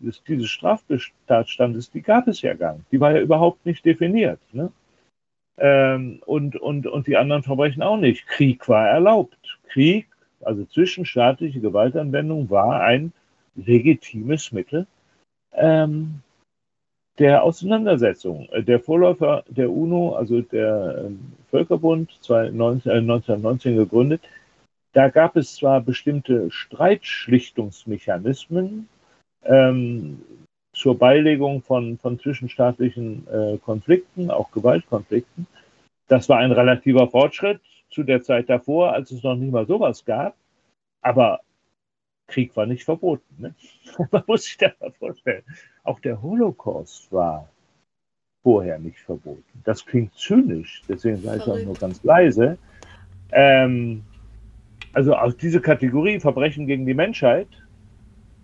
dieses, 0.00 0.22
dieses 0.24 0.50
Straftatstandes, 0.50 1.90
die 1.90 2.02
gab 2.02 2.28
es 2.28 2.42
ja 2.42 2.54
gar 2.54 2.74
nicht. 2.74 2.92
Die 2.92 3.00
war 3.00 3.12
ja 3.12 3.20
überhaupt 3.20 3.64
nicht 3.66 3.84
definiert. 3.84 4.40
Ne? 4.52 4.70
Ähm, 5.58 6.22
und, 6.26 6.56
und, 6.56 6.86
und 6.86 7.06
die 7.06 7.16
anderen 7.16 7.42
Verbrechen 7.42 7.82
auch 7.82 7.96
nicht. 7.96 8.26
Krieg 8.26 8.68
war 8.68 8.88
erlaubt. 8.88 9.58
Krieg, 9.68 10.08
also 10.40 10.64
zwischenstaatliche 10.64 11.60
Gewaltanwendung, 11.60 12.50
war 12.50 12.82
ein 12.82 13.12
legitimes 13.56 14.52
Mittel 14.52 14.86
ähm, 15.52 16.20
der 17.18 17.42
Auseinandersetzung. 17.42 18.48
Der 18.56 18.80
Vorläufer 18.80 19.44
der 19.48 19.70
UNO, 19.70 20.14
also 20.14 20.40
der 20.40 21.06
ähm, 21.06 21.32
Völkerbund, 21.50 22.12
1919 22.22 23.72
äh, 23.72 23.76
gegründet, 23.76 24.22
da 24.92 25.08
gab 25.08 25.34
es 25.36 25.56
zwar 25.56 25.80
bestimmte 25.80 26.48
Streitschlichtungsmechanismen 26.50 28.88
ähm, 29.44 30.22
zur 30.72 30.98
Beilegung 30.98 31.62
von, 31.62 31.98
von 31.98 32.18
zwischenstaatlichen 32.18 33.26
äh, 33.28 33.58
Konflikten, 33.58 34.30
auch 34.30 34.50
Gewaltkonflikten. 34.52 35.46
Das 36.08 36.28
war 36.28 36.38
ein 36.38 36.52
relativer 36.52 37.08
Fortschritt 37.08 37.60
zu 37.90 38.02
der 38.02 38.22
Zeit 38.22 38.48
davor, 38.48 38.92
als 38.92 39.10
es 39.10 39.22
noch 39.22 39.34
nicht 39.34 39.52
mal 39.52 39.66
sowas 39.66 40.04
gab. 40.04 40.34
Aber 41.02 41.40
Krieg 42.28 42.54
war 42.56 42.66
nicht 42.66 42.84
verboten. 42.84 43.24
Ne? 43.38 43.54
Man 44.10 44.22
muss 44.26 44.44
sich 44.44 44.56
das 44.58 44.72
mal 44.80 44.92
vorstellen. 44.92 45.42
Auch 45.82 45.98
der 46.00 46.20
Holocaust 46.22 47.10
war 47.10 47.48
vorher 48.42 48.78
nicht 48.78 49.00
verboten. 49.00 49.42
Das 49.64 49.84
klingt 49.84 50.14
zynisch, 50.14 50.82
deswegen 50.88 51.18
sage 51.18 51.38
ich 51.38 51.48
auch 51.48 51.64
nur 51.64 51.74
ganz 51.74 52.02
leise. 52.04 52.56
Ähm, 53.32 54.04
also 54.92 55.14
aus 55.14 55.36
dieser 55.36 55.60
Kategorie 55.60 56.20
Verbrechen 56.20 56.66
gegen 56.66 56.86
die 56.86 56.94
Menschheit, 56.94 57.48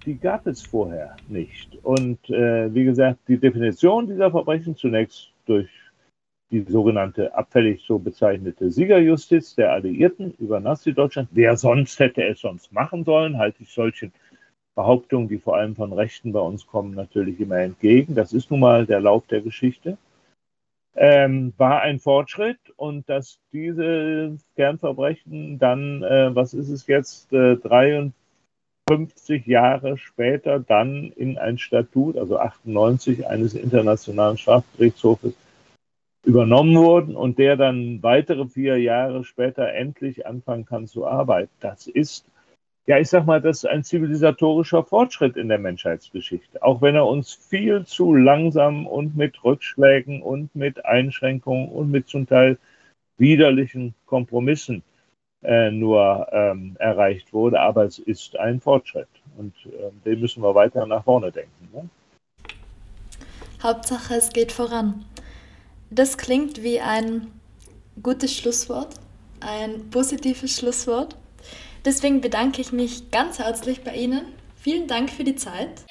die 0.06 0.18
gab 0.18 0.46
es 0.46 0.62
vorher 0.62 1.16
nicht. 1.28 1.76
Und 1.84 2.28
äh, 2.30 2.72
wie 2.74 2.84
gesagt, 2.84 3.20
die 3.28 3.38
Definition 3.38 4.06
dieser 4.06 4.30
Verbrechen 4.30 4.76
zunächst 4.76 5.30
durch 5.46 5.68
die 6.50 6.62
sogenannte 6.62 7.34
abfällig 7.34 7.82
so 7.86 7.98
bezeichnete 7.98 8.70
Siegerjustiz 8.70 9.54
der 9.54 9.72
Alliierten 9.72 10.34
über 10.38 10.60
Nazi-Deutschland. 10.60 11.28
Wer 11.32 11.56
sonst 11.56 11.98
hätte 11.98 12.24
es 12.24 12.40
sonst 12.40 12.72
machen 12.72 13.04
sollen, 13.04 13.38
halte 13.38 13.62
ich 13.62 13.70
solchen 13.70 14.12
Behauptungen, 14.74 15.28
die 15.28 15.38
vor 15.38 15.56
allem 15.56 15.74
von 15.76 15.92
Rechten 15.92 16.32
bei 16.32 16.40
uns 16.40 16.66
kommen, 16.66 16.94
natürlich 16.94 17.40
immer 17.40 17.58
entgegen. 17.58 18.14
Das 18.14 18.32
ist 18.32 18.50
nun 18.50 18.60
mal 18.60 18.86
der 18.86 19.00
Lauf 19.00 19.26
der 19.26 19.40
Geschichte. 19.40 19.96
ähm, 20.96 21.52
war 21.56 21.82
ein 21.82 21.98
Fortschritt 21.98 22.58
und 22.76 23.08
dass 23.08 23.38
diese 23.52 24.36
Kernverbrechen 24.56 25.58
dann, 25.58 26.02
äh, 26.02 26.34
was 26.34 26.54
ist 26.54 26.68
es 26.68 26.86
jetzt, 26.86 27.32
äh, 27.32 27.56
53 28.86 29.46
Jahre 29.46 29.96
später 29.96 30.60
dann 30.60 31.10
in 31.16 31.38
ein 31.38 31.58
Statut, 31.58 32.16
also 32.16 32.38
98 32.38 33.26
eines 33.26 33.54
internationalen 33.54 34.36
Strafgerichtshofes 34.36 35.34
übernommen 36.24 36.76
wurden 36.76 37.16
und 37.16 37.38
der 37.38 37.56
dann 37.56 38.02
weitere 38.02 38.46
vier 38.46 38.78
Jahre 38.78 39.24
später 39.24 39.72
endlich 39.72 40.26
anfangen 40.26 40.66
kann 40.66 40.86
zu 40.86 41.06
arbeiten. 41.06 41.50
Das 41.60 41.86
ist 41.86 42.26
ja, 42.86 42.98
ich 42.98 43.08
sag 43.08 43.24
mal, 43.24 43.40
das 43.40 43.58
ist 43.58 43.66
ein 43.66 43.82
zivilisatorischer 43.82 44.84
Fortschritt 44.84 45.38
in 45.38 45.48
der 45.48 45.58
Menschheitsgeschichte. 45.58 46.62
Auch 46.62 46.82
wenn 46.82 46.94
er 46.94 47.06
uns 47.06 47.32
viel 47.32 47.86
zu 47.86 48.14
langsam 48.14 48.86
und 48.86 49.16
mit 49.16 49.42
Rückschlägen 49.42 50.20
und 50.20 50.54
mit 50.54 50.84
Einschränkungen 50.84 51.70
und 51.70 51.90
mit 51.90 52.08
zum 52.08 52.26
Teil 52.26 52.58
widerlichen 53.16 53.94
Kompromissen 54.04 54.82
äh, 55.44 55.70
nur 55.70 56.26
ähm, 56.32 56.76
erreicht 56.78 57.32
wurde. 57.32 57.60
Aber 57.60 57.84
es 57.84 57.98
ist 57.98 58.36
ein 58.36 58.60
Fortschritt 58.60 59.08
und 59.36 59.54
äh, 59.66 59.90
den 60.04 60.20
müssen 60.20 60.42
wir 60.42 60.54
weiter 60.54 60.86
nach 60.86 61.04
vorne 61.04 61.30
denken. 61.30 61.68
Ne? 61.72 61.88
Hauptsache, 63.62 64.14
es 64.14 64.30
geht 64.32 64.52
voran. 64.52 65.04
Das 65.90 66.18
klingt 66.18 66.62
wie 66.62 66.80
ein 66.80 67.28
gutes 68.02 68.36
Schlusswort, 68.36 68.94
ein 69.40 69.90
positives 69.90 70.56
Schlusswort. 70.58 71.16
Deswegen 71.84 72.20
bedanke 72.20 72.60
ich 72.60 72.72
mich 72.72 73.10
ganz 73.10 73.38
herzlich 73.38 73.84
bei 73.84 73.94
Ihnen. 73.94 74.22
Vielen 74.56 74.86
Dank 74.86 75.10
für 75.10 75.24
die 75.24 75.36
Zeit. 75.36 75.84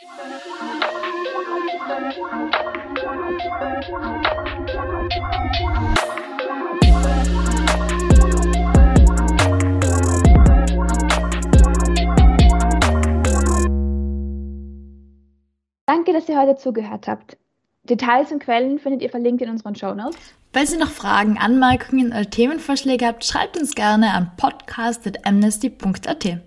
Danke, 15.93 16.11
dass 16.11 16.27
ihr 16.27 16.41
heute 16.41 16.55
zugehört 16.55 17.07
habt. 17.07 17.37
Details 17.83 18.31
und 18.31 18.39
Quellen 18.39 18.79
findet 18.79 19.03
ihr 19.03 19.11
verlinkt 19.11 19.43
in 19.43 19.49
unseren 19.51 19.75
Show 19.75 19.93
Notes. 19.93 20.17
Falls 20.51 20.73
ihr 20.73 20.79
noch 20.79 20.89
Fragen, 20.89 21.37
Anmerkungen 21.37 22.07
oder 22.07 22.27
Themenvorschläge 22.27 23.05
habt, 23.05 23.23
schreibt 23.23 23.57
uns 23.57 23.75
gerne 23.75 24.11
an 24.11 24.31
podcast.amnesty.at. 24.35 26.39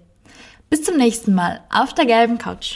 Bis 0.69 0.83
zum 0.83 0.97
nächsten 0.97 1.33
Mal 1.33 1.61
auf 1.73 1.95
der 1.95 2.07
gelben 2.07 2.39
Couch. 2.39 2.75